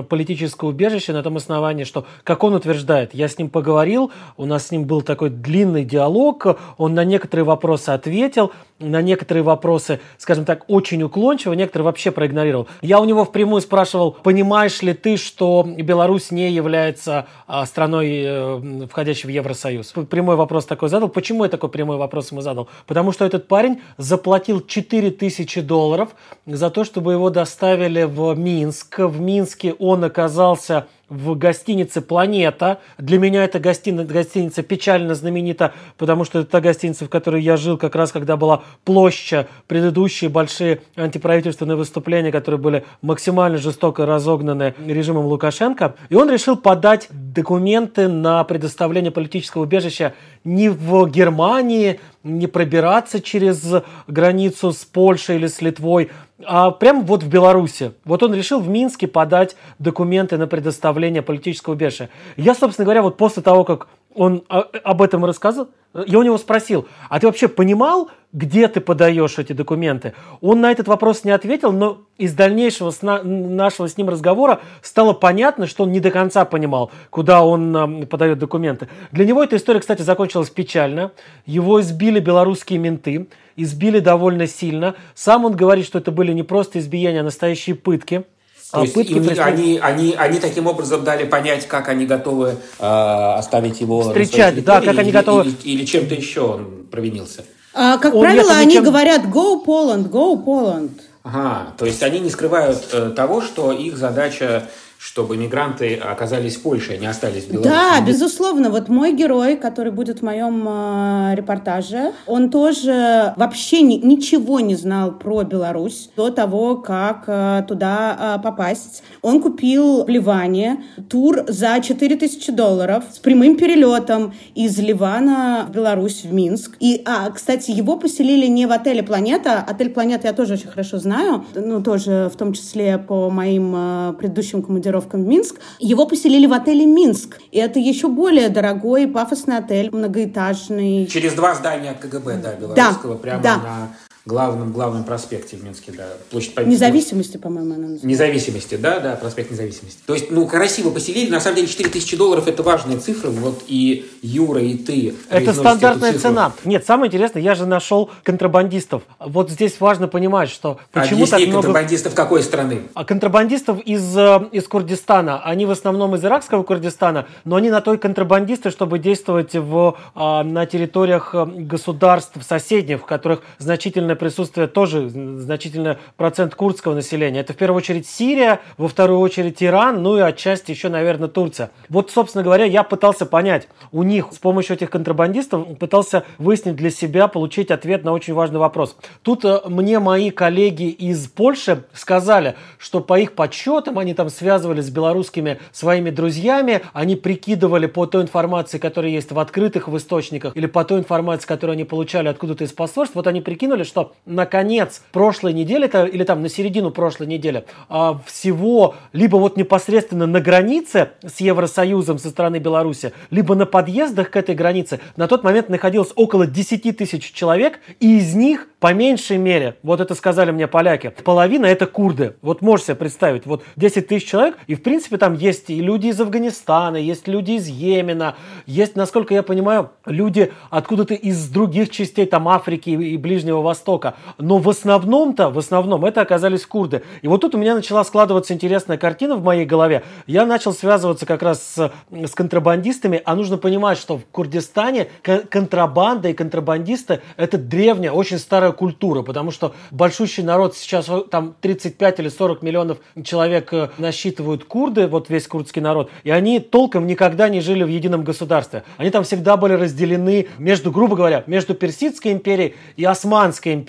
политическое 0.09 0.67
убежище 0.67 1.13
на 1.13 1.23
том 1.23 1.37
основании, 1.37 1.83
что, 1.83 2.05
как 2.23 2.43
он 2.43 2.53
утверждает, 2.53 3.13
я 3.13 3.27
с 3.27 3.37
ним 3.37 3.49
поговорил, 3.49 4.11
у 4.37 4.45
нас 4.45 4.67
с 4.67 4.71
ним 4.71 4.85
был 4.85 5.01
такой 5.01 5.29
длинный 5.29 5.83
диалог, 5.83 6.57
он 6.77 6.93
на 6.93 7.03
некоторые 7.03 7.45
вопросы 7.45 7.89
ответил, 7.89 8.51
на 8.81 9.01
некоторые 9.01 9.43
вопросы, 9.43 9.99
скажем 10.17 10.45
так, 10.45 10.65
очень 10.67 11.01
уклончиво, 11.03 11.53
некоторые 11.53 11.85
вообще 11.85 12.11
проигнорировал. 12.11 12.67
Я 12.81 12.99
у 12.99 13.05
него 13.05 13.25
впрямую 13.25 13.61
спрашивал, 13.61 14.11
понимаешь 14.11 14.81
ли 14.81 14.93
ты, 14.93 15.17
что 15.17 15.63
Беларусь 15.63 16.31
не 16.31 16.51
является 16.51 17.27
а, 17.47 17.65
страной, 17.65 18.23
э, 18.23 18.87
входящей 18.89 19.27
в 19.27 19.31
Евросоюз? 19.31 19.93
Прямой 20.09 20.35
вопрос 20.35 20.65
такой 20.65 20.89
задал. 20.89 21.09
Почему 21.09 21.43
я 21.43 21.49
такой 21.49 21.69
прямой 21.69 21.97
вопрос 21.97 22.31
ему 22.31 22.41
задал? 22.41 22.67
Потому 22.87 23.11
что 23.11 23.25
этот 23.25 23.47
парень 23.47 23.81
заплатил 23.97 24.61
4000 24.61 25.61
долларов 25.61 26.09
за 26.45 26.69
то, 26.69 26.83
чтобы 26.83 27.13
его 27.13 27.29
доставили 27.29 28.03
в 28.03 28.33
Минск. 28.35 28.99
В 28.99 29.19
Минске 29.19 29.70
он 29.77 30.03
оказался 30.03 30.87
в 31.11 31.35
гостинице 31.35 32.01
«Планета». 32.01 32.79
Для 32.97 33.19
меня 33.19 33.43
эта 33.43 33.59
гостиница, 33.59 34.05
гостиница 34.05 34.63
печально 34.63 35.13
знаменита, 35.13 35.73
потому 35.97 36.23
что 36.23 36.39
это 36.39 36.49
та 36.49 36.61
гостиница, 36.61 37.05
в 37.05 37.09
которой 37.09 37.41
я 37.41 37.57
жил 37.57 37.77
как 37.77 37.95
раз, 37.95 38.13
когда 38.13 38.37
была 38.37 38.63
площадь, 38.85 39.47
предыдущие 39.67 40.29
большие 40.29 40.81
антиправительственные 40.95 41.75
выступления, 41.75 42.31
которые 42.31 42.59
были 42.59 42.85
максимально 43.01 43.57
жестоко 43.57 44.05
разогнаны 44.05 44.73
режимом 44.87 45.25
Лукашенко. 45.25 45.95
И 46.07 46.15
он 46.15 46.31
решил 46.31 46.55
подать 46.55 47.09
документы 47.11 48.07
на 48.07 48.43
предоставление 48.45 49.11
политического 49.11 49.63
убежища 49.63 50.13
не 50.45 50.69
в 50.69 51.09
Германии, 51.09 51.99
не 52.23 52.47
пробираться 52.47 53.21
через 53.21 53.83
границу 54.07 54.71
с 54.71 54.85
Польшей 54.85 55.37
или 55.37 55.47
с 55.47 55.61
Литвой, 55.61 56.11
а 56.43 56.71
прямо 56.71 57.01
вот 57.01 57.23
в 57.23 57.29
Беларуси. 57.29 57.93
Вот 58.05 58.23
он 58.23 58.33
решил 58.33 58.59
в 58.59 58.69
Минске 58.69 59.07
подать 59.07 59.55
документы 59.79 60.37
на 60.37 60.47
предоставление 60.47 61.21
политического 61.21 61.73
убежища. 61.73 62.09
Я, 62.37 62.55
собственно 62.55 62.85
говоря, 62.85 63.01
вот 63.01 63.17
после 63.17 63.43
того, 63.43 63.63
как 63.63 63.87
он 64.15 64.43
об 64.49 65.01
этом 65.01 65.25
рассказал, 65.25 65.69
я 65.93 66.19
у 66.19 66.23
него 66.23 66.37
спросил, 66.37 66.87
а 67.09 67.19
ты 67.19 67.27
вообще 67.27 67.49
понимал, 67.49 68.09
где 68.31 68.69
ты 68.69 68.79
подаешь 68.79 69.37
эти 69.37 69.51
документы? 69.51 70.13
Он 70.39 70.61
на 70.61 70.71
этот 70.71 70.87
вопрос 70.87 71.25
не 71.25 71.31
ответил, 71.31 71.73
но 71.73 72.03
из 72.17 72.33
дальнейшего 72.33 72.91
с 72.91 73.01
на, 73.01 73.21
нашего 73.23 73.89
с 73.89 73.97
ним 73.97 74.07
разговора 74.07 74.61
стало 74.81 75.11
понятно, 75.11 75.67
что 75.67 75.83
он 75.83 75.91
не 75.91 75.99
до 75.99 76.11
конца 76.11 76.45
понимал, 76.45 76.91
куда 77.09 77.43
он 77.43 78.03
э, 78.03 78.05
подает 78.05 78.39
документы. 78.39 78.87
Для 79.11 79.25
него 79.25 79.43
эта 79.43 79.57
история, 79.57 79.81
кстати, 79.81 80.01
закончилась 80.01 80.49
печально. 80.49 81.11
Его 81.45 81.81
избили 81.81 82.21
белорусские 82.21 82.79
менты, 82.79 83.27
избили 83.57 83.99
довольно 83.99 84.47
сильно. 84.47 84.95
Сам 85.13 85.43
он 85.43 85.57
говорит, 85.57 85.85
что 85.85 85.99
это 85.99 86.11
были 86.11 86.31
не 86.31 86.43
просто 86.43 86.79
избиения, 86.79 87.19
а 87.19 87.23
настоящие 87.23 87.75
пытки. 87.75 88.23
То 88.71 88.79
а 88.79 88.81
есть 88.83 88.93
пытки 88.93 89.11
им, 89.11 89.25
преступ... 89.25 89.45
они, 89.45 89.79
они, 89.79 90.15
они 90.17 90.39
таким 90.39 90.65
образом 90.65 91.03
дали 91.03 91.25
понять, 91.25 91.67
как 91.67 91.89
они 91.89 92.05
готовы 92.05 92.55
э, 92.79 92.85
оставить 92.85 93.81
его 93.81 94.01
встречать, 94.01 94.63
да, 94.63 94.79
как 94.79 94.93
или, 94.93 94.99
они 95.01 95.11
готовы 95.11 95.43
или, 95.43 95.55
или 95.63 95.85
чем-то 95.85 96.15
еще 96.15 96.41
он 96.41 96.85
провинился. 96.89 97.43
А, 97.73 97.97
как 97.97 98.15
он 98.15 98.21
правило, 98.21 98.53
они 98.53 98.75
ничем... 98.75 98.83
говорят 98.85 99.23
"Go 99.25 99.63
Poland, 99.65 100.09
Go 100.09 100.41
Poland". 100.43 100.91
Ага, 101.23 101.73
то 101.77 101.85
есть 101.85 102.01
они 102.01 102.19
не 102.19 102.29
скрывают 102.29 102.87
э, 102.93 103.11
того, 103.13 103.41
что 103.41 103.73
их 103.73 103.97
задача 103.97 104.69
чтобы 105.01 105.35
мигранты 105.35 105.95
оказались 105.95 106.57
в 106.57 106.61
Польше, 106.61 106.93
а 106.93 106.97
не 106.97 107.07
остались 107.07 107.45
в 107.45 107.51
Беларуси. 107.51 107.69
Да, 107.69 108.01
безусловно. 108.01 108.69
Вот 108.69 108.87
мой 108.87 109.13
герой, 109.13 109.55
который 109.55 109.91
будет 109.91 110.19
в 110.19 110.21
моем 110.21 110.63
э, 110.69 111.33
репортаже, 111.33 112.11
он 112.27 112.51
тоже 112.51 113.33
вообще 113.35 113.81
ни, 113.81 113.95
ничего 113.95 114.59
не 114.59 114.75
знал 114.75 115.11
про 115.11 115.41
Беларусь 115.41 116.11
до 116.15 116.29
того, 116.29 116.75
как 116.75 117.23
э, 117.25 117.63
туда 117.67 118.35
э, 118.37 118.43
попасть. 118.43 119.01
Он 119.23 119.41
купил 119.41 120.03
в 120.05 120.07
Ливане 120.07 120.83
тур 121.09 121.45
за 121.47 121.79
4000 121.81 122.51
долларов 122.51 123.03
с 123.11 123.17
прямым 123.17 123.57
перелетом 123.57 124.35
из 124.53 124.77
Ливана 124.77 125.65
в 125.67 125.71
Беларусь, 125.71 126.25
в 126.25 126.31
Минск. 126.31 126.77
И, 126.79 127.01
а, 127.05 127.31
кстати, 127.31 127.71
его 127.71 127.97
поселили 127.97 128.45
не 128.45 128.67
в 128.67 128.71
отеле 128.71 129.01
«Планета». 129.01 129.65
Отель 129.67 129.89
«Планета» 129.89 130.27
я 130.27 130.33
тоже 130.33 130.53
очень 130.53 130.69
хорошо 130.69 130.99
знаю, 130.99 131.43
ну, 131.55 131.81
тоже 131.81 132.29
в 132.31 132.37
том 132.37 132.53
числе 132.53 132.99
по 132.99 133.31
моим 133.31 133.73
э, 133.75 134.13
предыдущим 134.19 134.61
командировкам 134.61 134.90
командировкам 134.91 135.23
в 135.23 135.27
Минск. 135.27 135.59
Его 135.79 136.05
поселили 136.05 136.45
в 136.45 136.53
отеле 136.53 136.85
«Минск». 136.85 137.39
И 137.51 137.57
это 137.57 137.79
еще 137.79 138.07
более 138.07 138.49
дорогой 138.49 139.07
пафосный 139.07 139.57
отель, 139.57 139.89
многоэтажный. 139.91 141.07
Через 141.07 141.33
два 141.33 141.55
здания 141.55 141.91
от 141.91 141.99
КГБ, 141.99 142.37
да, 142.37 142.53
белорусского, 142.55 143.15
да, 143.15 143.19
прямо 143.19 143.43
да. 143.43 143.57
на 143.57 143.95
главном, 144.25 144.71
главном 144.71 145.03
проспекте 145.03 145.57
в 145.57 145.63
Минске, 145.63 145.91
да. 145.91 146.07
Площадь 146.29 146.53
Победы. 146.53 146.71
Независимости, 146.71 147.37
по-моему, 147.37 147.73
она 147.73 147.81
называется. 147.81 148.07
Независимости, 148.07 148.75
да, 148.75 148.99
да, 148.99 149.15
проспект 149.15 149.49
Независимости. 149.49 149.99
То 150.05 150.13
есть, 150.13 150.29
ну, 150.29 150.45
красиво 150.47 150.91
поселили, 150.91 151.31
на 151.31 151.39
самом 151.39 151.55
деле 151.55 151.67
4000 151.67 152.17
долларов 152.17 152.47
это 152.47 152.61
важная 152.61 152.99
цифра, 152.99 153.29
вот 153.29 153.63
и 153.67 154.05
Юра, 154.21 154.61
и 154.61 154.75
ты. 154.75 155.15
Это 155.29 155.53
стандартная 155.53 156.17
цена. 156.17 156.53
Нет, 156.65 156.85
самое 156.85 157.07
интересное, 157.07 157.41
я 157.41 157.55
же 157.55 157.65
нашел 157.65 158.11
контрабандистов. 158.23 159.03
Вот 159.19 159.49
здесь 159.49 159.79
важно 159.79 160.07
понимать, 160.07 160.49
что 160.49 160.77
почему 160.91 161.23
Объясни, 161.23 161.39
так 161.39 161.47
много... 161.47 161.67
контрабандистов 161.67 162.13
какой 162.13 162.43
страны? 162.43 162.81
А 162.93 163.03
контрабандистов 163.03 163.79
из, 163.81 164.15
э, 164.15 164.49
из 164.51 164.67
Курдистана. 164.67 165.41
Они 165.43 165.65
в 165.65 165.71
основном 165.71 166.15
из 166.15 166.23
иракского 166.23 166.63
Курдистана, 166.63 167.25
но 167.43 167.55
они 167.55 167.71
на 167.71 167.81
той 167.81 167.97
контрабандисты, 167.97 168.69
чтобы 168.69 168.99
действовать 168.99 169.55
в, 169.55 169.97
а, 170.13 170.43
на 170.43 170.65
территориях 170.67 171.31
э, 171.33 171.45
государств 171.45 172.37
соседних, 172.47 173.01
в 173.01 173.05
которых 173.05 173.41
значительно 173.57 174.10
значительное 174.11 174.15
присутствие 174.15 174.67
тоже, 174.67 175.09
значительный 175.09 175.97
процент 176.17 176.55
курдского 176.55 176.95
населения. 176.95 177.39
Это 177.39 177.53
в 177.53 177.55
первую 177.55 177.77
очередь 177.77 178.07
Сирия, 178.07 178.59
во 178.77 178.87
вторую 178.87 179.19
очередь 179.19 179.63
Иран, 179.63 180.01
ну 180.03 180.17
и 180.17 180.21
отчасти 180.21 180.71
еще, 180.71 180.89
наверное, 180.89 181.27
Турция. 181.27 181.71
Вот, 181.89 182.11
собственно 182.11 182.43
говоря, 182.43 182.65
я 182.65 182.83
пытался 182.83 183.25
понять 183.25 183.67
у 183.91 184.03
них 184.03 184.27
с 184.31 184.37
помощью 184.37 184.75
этих 184.75 184.89
контрабандистов, 184.89 185.77
пытался 185.77 186.23
выяснить 186.37 186.75
для 186.75 186.89
себя, 186.89 187.27
получить 187.27 187.71
ответ 187.71 188.03
на 188.03 188.13
очень 188.13 188.33
важный 188.33 188.59
вопрос. 188.59 188.95
Тут 189.23 189.45
э, 189.45 189.61
мне 189.67 189.99
мои 189.99 190.31
коллеги 190.31 190.89
из 190.89 191.27
Польши 191.27 191.83
сказали, 191.93 192.55
что 192.77 193.01
по 193.01 193.19
их 193.19 193.33
подсчетам 193.33 193.99
они 193.99 194.13
там 194.13 194.29
связывались 194.29 194.85
с 194.85 194.89
белорусскими 194.89 195.59
своими 195.71 196.09
друзьями, 196.09 196.81
они 196.93 197.15
прикидывали 197.15 197.87
по 197.87 198.05
той 198.05 198.23
информации, 198.23 198.77
которая 198.77 199.11
есть 199.11 199.31
в 199.31 199.39
открытых 199.39 199.87
в 199.87 199.97
источниках, 199.97 200.55
или 200.55 200.67
по 200.67 200.83
той 200.83 200.99
информации, 200.99 201.47
которую 201.47 201.73
они 201.73 201.83
получали 201.83 202.27
откуда-то 202.27 202.63
из 202.63 202.71
посольств, 202.71 203.15
вот 203.15 203.27
они 203.27 203.41
прикинули, 203.41 203.83
что 203.83 204.00
что 204.01 204.13
на 204.25 204.45
конец 204.45 205.01
прошлой 205.11 205.53
недели, 205.53 205.89
или 206.07 206.23
там 206.23 206.41
на 206.41 206.49
середину 206.49 206.91
прошлой 206.91 207.27
недели, 207.27 207.65
а, 207.89 208.19
всего 208.25 208.95
либо 209.13 209.37
вот 209.37 209.57
непосредственно 209.57 210.25
на 210.25 210.39
границе 210.39 211.11
с 211.23 211.39
Евросоюзом 211.39 212.17
со 212.17 212.29
стороны 212.29 212.57
Беларуси, 212.57 213.13
либо 213.29 213.55
на 213.55 213.65
подъездах 213.65 214.31
к 214.31 214.35
этой 214.35 214.55
границе 214.55 214.99
на 215.15 215.27
тот 215.27 215.43
момент 215.43 215.69
находилось 215.69 216.11
около 216.15 216.47
10 216.47 216.97
тысяч 216.97 217.31
человек, 217.33 217.79
и 217.99 218.17
из 218.17 218.33
них 218.35 218.67
по 218.81 218.93
меньшей 218.93 219.37
мере, 219.37 219.75
вот 219.83 220.01
это 220.01 220.15
сказали 220.15 220.49
мне 220.49 220.67
поляки, 220.67 221.13
половина 221.23 221.67
это 221.67 221.85
курды. 221.85 222.35
Вот 222.41 222.63
можешь 222.63 222.87
себе 222.87 222.95
представить, 222.95 223.45
вот 223.45 223.63
10 223.75 224.07
тысяч 224.07 224.27
человек, 224.27 224.57
и 224.65 224.73
в 224.73 224.81
принципе 224.81 225.17
там 225.17 225.35
есть 225.35 225.69
и 225.69 225.79
люди 225.79 226.07
из 226.07 226.19
Афганистана, 226.19 226.97
есть 226.97 227.27
люди 227.27 227.51
из 227.51 227.67
Йемена, 227.67 228.35
есть, 228.65 228.95
насколько 228.95 229.35
я 229.35 229.43
понимаю, 229.43 229.91
люди 230.07 230.51
откуда-то 230.71 231.13
из 231.13 231.47
других 231.49 231.91
частей 231.91 232.25
там 232.25 232.47
Африки 232.47 232.89
и 232.89 233.17
Ближнего 233.17 233.61
Востока. 233.61 233.90
Но 234.37 234.57
в 234.57 234.69
основном-то, 234.69 235.49
в 235.49 235.57
основном 235.57 236.05
это 236.05 236.21
оказались 236.21 236.65
курды. 236.65 237.03
И 237.21 237.27
вот 237.27 237.41
тут 237.41 237.55
у 237.55 237.57
меня 237.57 237.75
начала 237.75 238.03
складываться 238.03 238.53
интересная 238.53 238.97
картина 238.97 239.35
в 239.35 239.43
моей 239.43 239.65
голове. 239.65 240.03
Я 240.27 240.45
начал 240.45 240.73
связываться 240.73 241.25
как 241.25 241.41
раз 241.41 241.63
с, 241.63 241.91
с 242.11 242.31
контрабандистами, 242.31 243.21
а 243.25 243.35
нужно 243.35 243.57
понимать, 243.57 243.97
что 243.97 244.17
в 244.17 244.25
Курдистане 244.31 245.07
контрабанда 245.49 246.29
и 246.29 246.33
контрабандисты 246.33 247.21
это 247.37 247.57
древняя, 247.57 248.11
очень 248.11 248.37
старая 248.37 248.71
культура, 248.71 249.21
потому 249.21 249.51
что 249.51 249.73
большущий 249.91 250.43
народ 250.43 250.75
сейчас, 250.75 251.09
там 251.29 251.55
35 251.61 252.19
или 252.19 252.29
40 252.29 252.61
миллионов 252.61 252.97
человек 253.23 253.73
э, 253.73 253.89
насчитывают 253.97 254.65
курды, 254.65 255.07
вот 255.07 255.29
весь 255.29 255.47
курдский 255.47 255.81
народ, 255.81 256.09
и 256.23 256.31
они 256.31 256.59
толком 256.59 257.07
никогда 257.07 257.49
не 257.49 257.61
жили 257.61 257.83
в 257.83 257.87
едином 257.87 258.23
государстве. 258.23 258.83
Они 258.97 259.09
там 259.09 259.23
всегда 259.23 259.57
были 259.57 259.73
разделены 259.73 260.47
между, 260.57 260.91
грубо 260.91 261.15
говоря, 261.15 261.43
между 261.47 261.73
Персидской 261.73 262.31
империей 262.31 262.75
и 262.95 263.05
Османской 263.05 263.73
империей, 263.73 263.80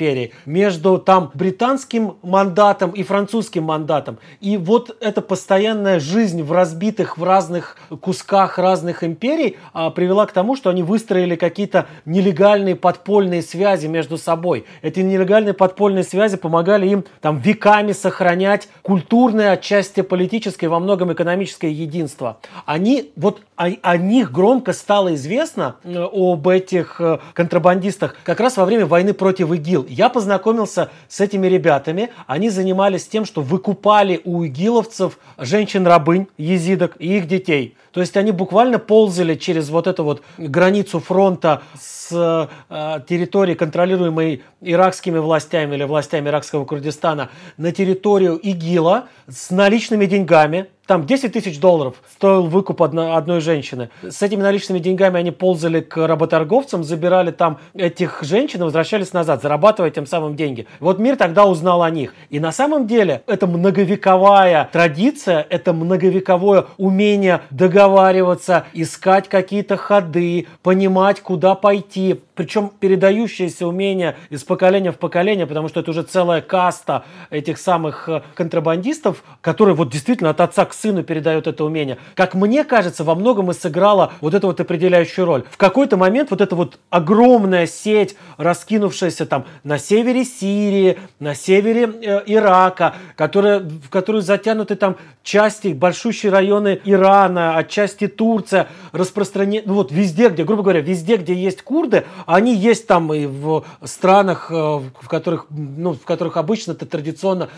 между 0.47 0.99
там 0.99 1.31
британским 1.35 2.17
мандатом 2.23 2.91
и 2.91 3.03
французским 3.03 3.65
мандатом. 3.65 4.19
И 4.41 4.57
вот 4.57 4.97
эта 5.01 5.21
постоянная 5.21 6.01
жизнь 6.01 6.43
в 6.43 6.53
разбитых, 6.53 7.19
в 7.19 7.25
разных 7.25 7.77
кусках 8.01 8.59
разных 8.59 9.05
империй 9.05 9.57
а, 9.73 9.91
привела 9.91 10.27
к 10.27 10.33
тому, 10.33 10.57
что 10.57 10.71
они 10.71 10.83
выстроили 10.83 11.37
какие-то 11.37 11.87
нелегальные 12.05 12.77
подпольные 12.77 13.43
связи 13.43 13.87
между 13.87 14.19
собой. 14.19 14.65
Эти 14.83 15.01
нелегальные 15.01 15.55
подпольные 15.55 16.05
связи 16.05 16.37
помогали 16.37 16.89
им 16.89 17.05
там 17.21 17.39
веками 17.39 17.93
сохранять 17.93 18.69
культурное, 18.83 19.53
отчасти 19.53 20.01
политическое, 20.03 20.69
во 20.69 20.79
многом 20.79 21.13
экономическое 21.13 21.71
единство. 21.71 22.39
Они, 22.67 23.13
вот 23.17 23.43
о, 23.63 23.71
о 23.83 23.97
них 23.97 24.33
громко 24.33 24.73
стало 24.73 25.15
известно, 25.15 25.77
э, 25.85 25.95
об 26.13 26.49
этих 26.49 27.01
э, 27.01 27.19
контрабандистах, 27.33 28.17
как 28.25 28.41
раз 28.41 28.57
во 28.57 28.65
время 28.65 28.87
войны 28.87 29.15
против 29.15 29.53
ИГИЛ. 29.53 29.87
Я 29.89 30.09
познакомился 30.09 30.91
с 31.09 31.21
этими 31.21 31.47
ребятами. 31.47 32.11
Они 32.27 32.51
занимались 32.51 33.07
тем, 33.07 33.25
что 33.25 33.41
выкупали 33.41 34.21
у 34.25 34.45
игиловцев 34.45 35.19
женщин-рабынь, 35.39 36.27
езидок 36.37 36.97
и 36.99 37.19
их 37.19 37.29
детей. 37.29 37.77
То 37.93 38.01
есть 38.01 38.17
они 38.17 38.33
буквально 38.33 38.79
ползали 38.79 39.35
через 39.35 39.69
вот 39.69 39.87
эту 39.87 40.03
вот 40.03 40.23
границу 40.39 40.99
фронта 40.99 41.63
с 41.79 42.09
э, 42.11 43.01
территории, 43.07 43.55
контролируемой 43.55 44.43
иракскими 44.61 45.19
властями 45.19 45.75
или 45.77 45.85
властями 45.85 46.29
иракского 46.29 46.65
Курдистана, 46.65 47.31
на 47.57 47.71
территорию 47.71 48.37
ИГИЛа 48.37 49.05
с 49.29 49.51
наличными 49.51 50.07
деньгами, 50.07 50.67
там 50.93 51.07
10 51.07 51.33
тысяч 51.33 51.59
долларов 51.59 51.95
стоил 52.07 52.43
выкуп 52.43 52.83
одно, 52.83 53.17
одной 53.17 53.41
женщины. 53.41 53.89
С 54.03 54.21
этими 54.21 54.43
наличными 54.43 54.79
деньгами 54.79 55.19
они 55.19 55.31
ползали 55.31 55.81
к 55.81 56.07
работорговцам, 56.07 56.85
забирали 56.85 57.31
там 57.31 57.61
этих 57.73 58.23
женщин 58.23 58.61
и 58.61 58.65
возвращались 58.65 59.15
назад, 59.15 59.41
зарабатывая 59.41 59.91
тем 59.91 60.05
самым 60.05 60.37
деньги. 60.37 60.67
Вот 60.81 60.99
мир 60.99 61.17
тогда 61.17 61.47
узнал 61.47 61.83
о 61.83 61.89
них. 61.89 62.13
И 62.29 62.41
на 62.41 62.53
самом 62.53 62.87
деле 62.87 63.23
это 63.27 63.47
многовековая 63.47 64.69
традиция, 64.71 65.47
это 65.49 65.73
многовековое 65.73 66.67
умение 66.77 67.41
договариваться, 67.49 68.67
искать 68.75 69.31
какие-то 69.31 69.79
ходы, 69.79 70.47
понимать, 70.63 71.23
куда 71.23 71.55
пойти. 71.55 72.21
Причем 72.35 72.71
передающееся 72.81 73.67
умение 73.67 74.17
из 74.29 74.43
поколения 74.45 74.93
в 74.93 74.99
поколение, 74.99 75.47
потому 75.47 75.69
что 75.69 75.81
это 75.81 75.91
уже 75.91 76.03
целая 76.03 76.43
каста 76.43 77.05
этих 77.31 77.57
самых 77.57 78.11
э, 78.11 78.23
контрабандистов, 78.35 79.23
которые 79.41 79.75
вот 79.75 79.91
действительно 79.91 80.31
от 80.31 80.41
отца 80.43 80.67
к 80.67 80.75
сыну 80.83 81.05
передает 81.05 81.47
это 81.47 81.65
умение. 81.65 81.99
Как 82.15 82.35
мне 82.35 82.65
кажется, 82.65 83.05
во 83.05 83.15
многом 83.15 83.51
и 83.51 83.55
сыграла 83.55 84.13
вот 84.21 84.35
эту 84.35 84.49
вот 84.49 84.61
определяющую 84.61 85.25
роль. 85.25 85.45
В 85.51 85.57
какой-то 85.57 85.97
момент 85.97 86.31
вот 86.31 86.41
эта 86.41 86.57
вот 86.57 86.79
огромная 86.91 87.67
сеть, 87.67 88.17
раскинувшаяся 88.37 89.27
там 89.27 89.45
на 89.63 89.79
севере 89.79 90.25
Сирии, 90.25 90.99
на 91.21 91.35
севере 91.35 91.85
э, 91.85 92.23
Ирака, 92.27 92.95
которая, 93.17 93.61
в 93.61 93.89
которую 93.89 94.23
затянуты 94.23 94.75
там 94.75 94.97
части, 95.23 95.69
большущие 95.69 96.33
районы 96.33 96.81
Ирана, 96.85 97.57
отчасти 97.57 98.09
Турция, 98.09 98.69
распространены, 98.91 99.63
ну 99.67 99.75
вот 99.75 99.93
везде, 99.93 100.29
где, 100.29 100.45
грубо 100.45 100.63
говоря, 100.65 100.81
везде, 100.81 101.17
где 101.17 101.35
есть 101.35 101.63
курды, 101.63 102.05
они 102.27 102.55
есть 102.55 102.89
там 102.89 103.15
и 103.15 103.27
в 103.27 103.65
странах, 103.85 104.51
э, 104.51 104.55
в 104.55 105.09
которых, 105.09 105.47
ну, 105.51 105.93
в 105.93 106.05
которых 106.05 106.37
обычно-то 106.37 106.87
традиционно 106.87 107.49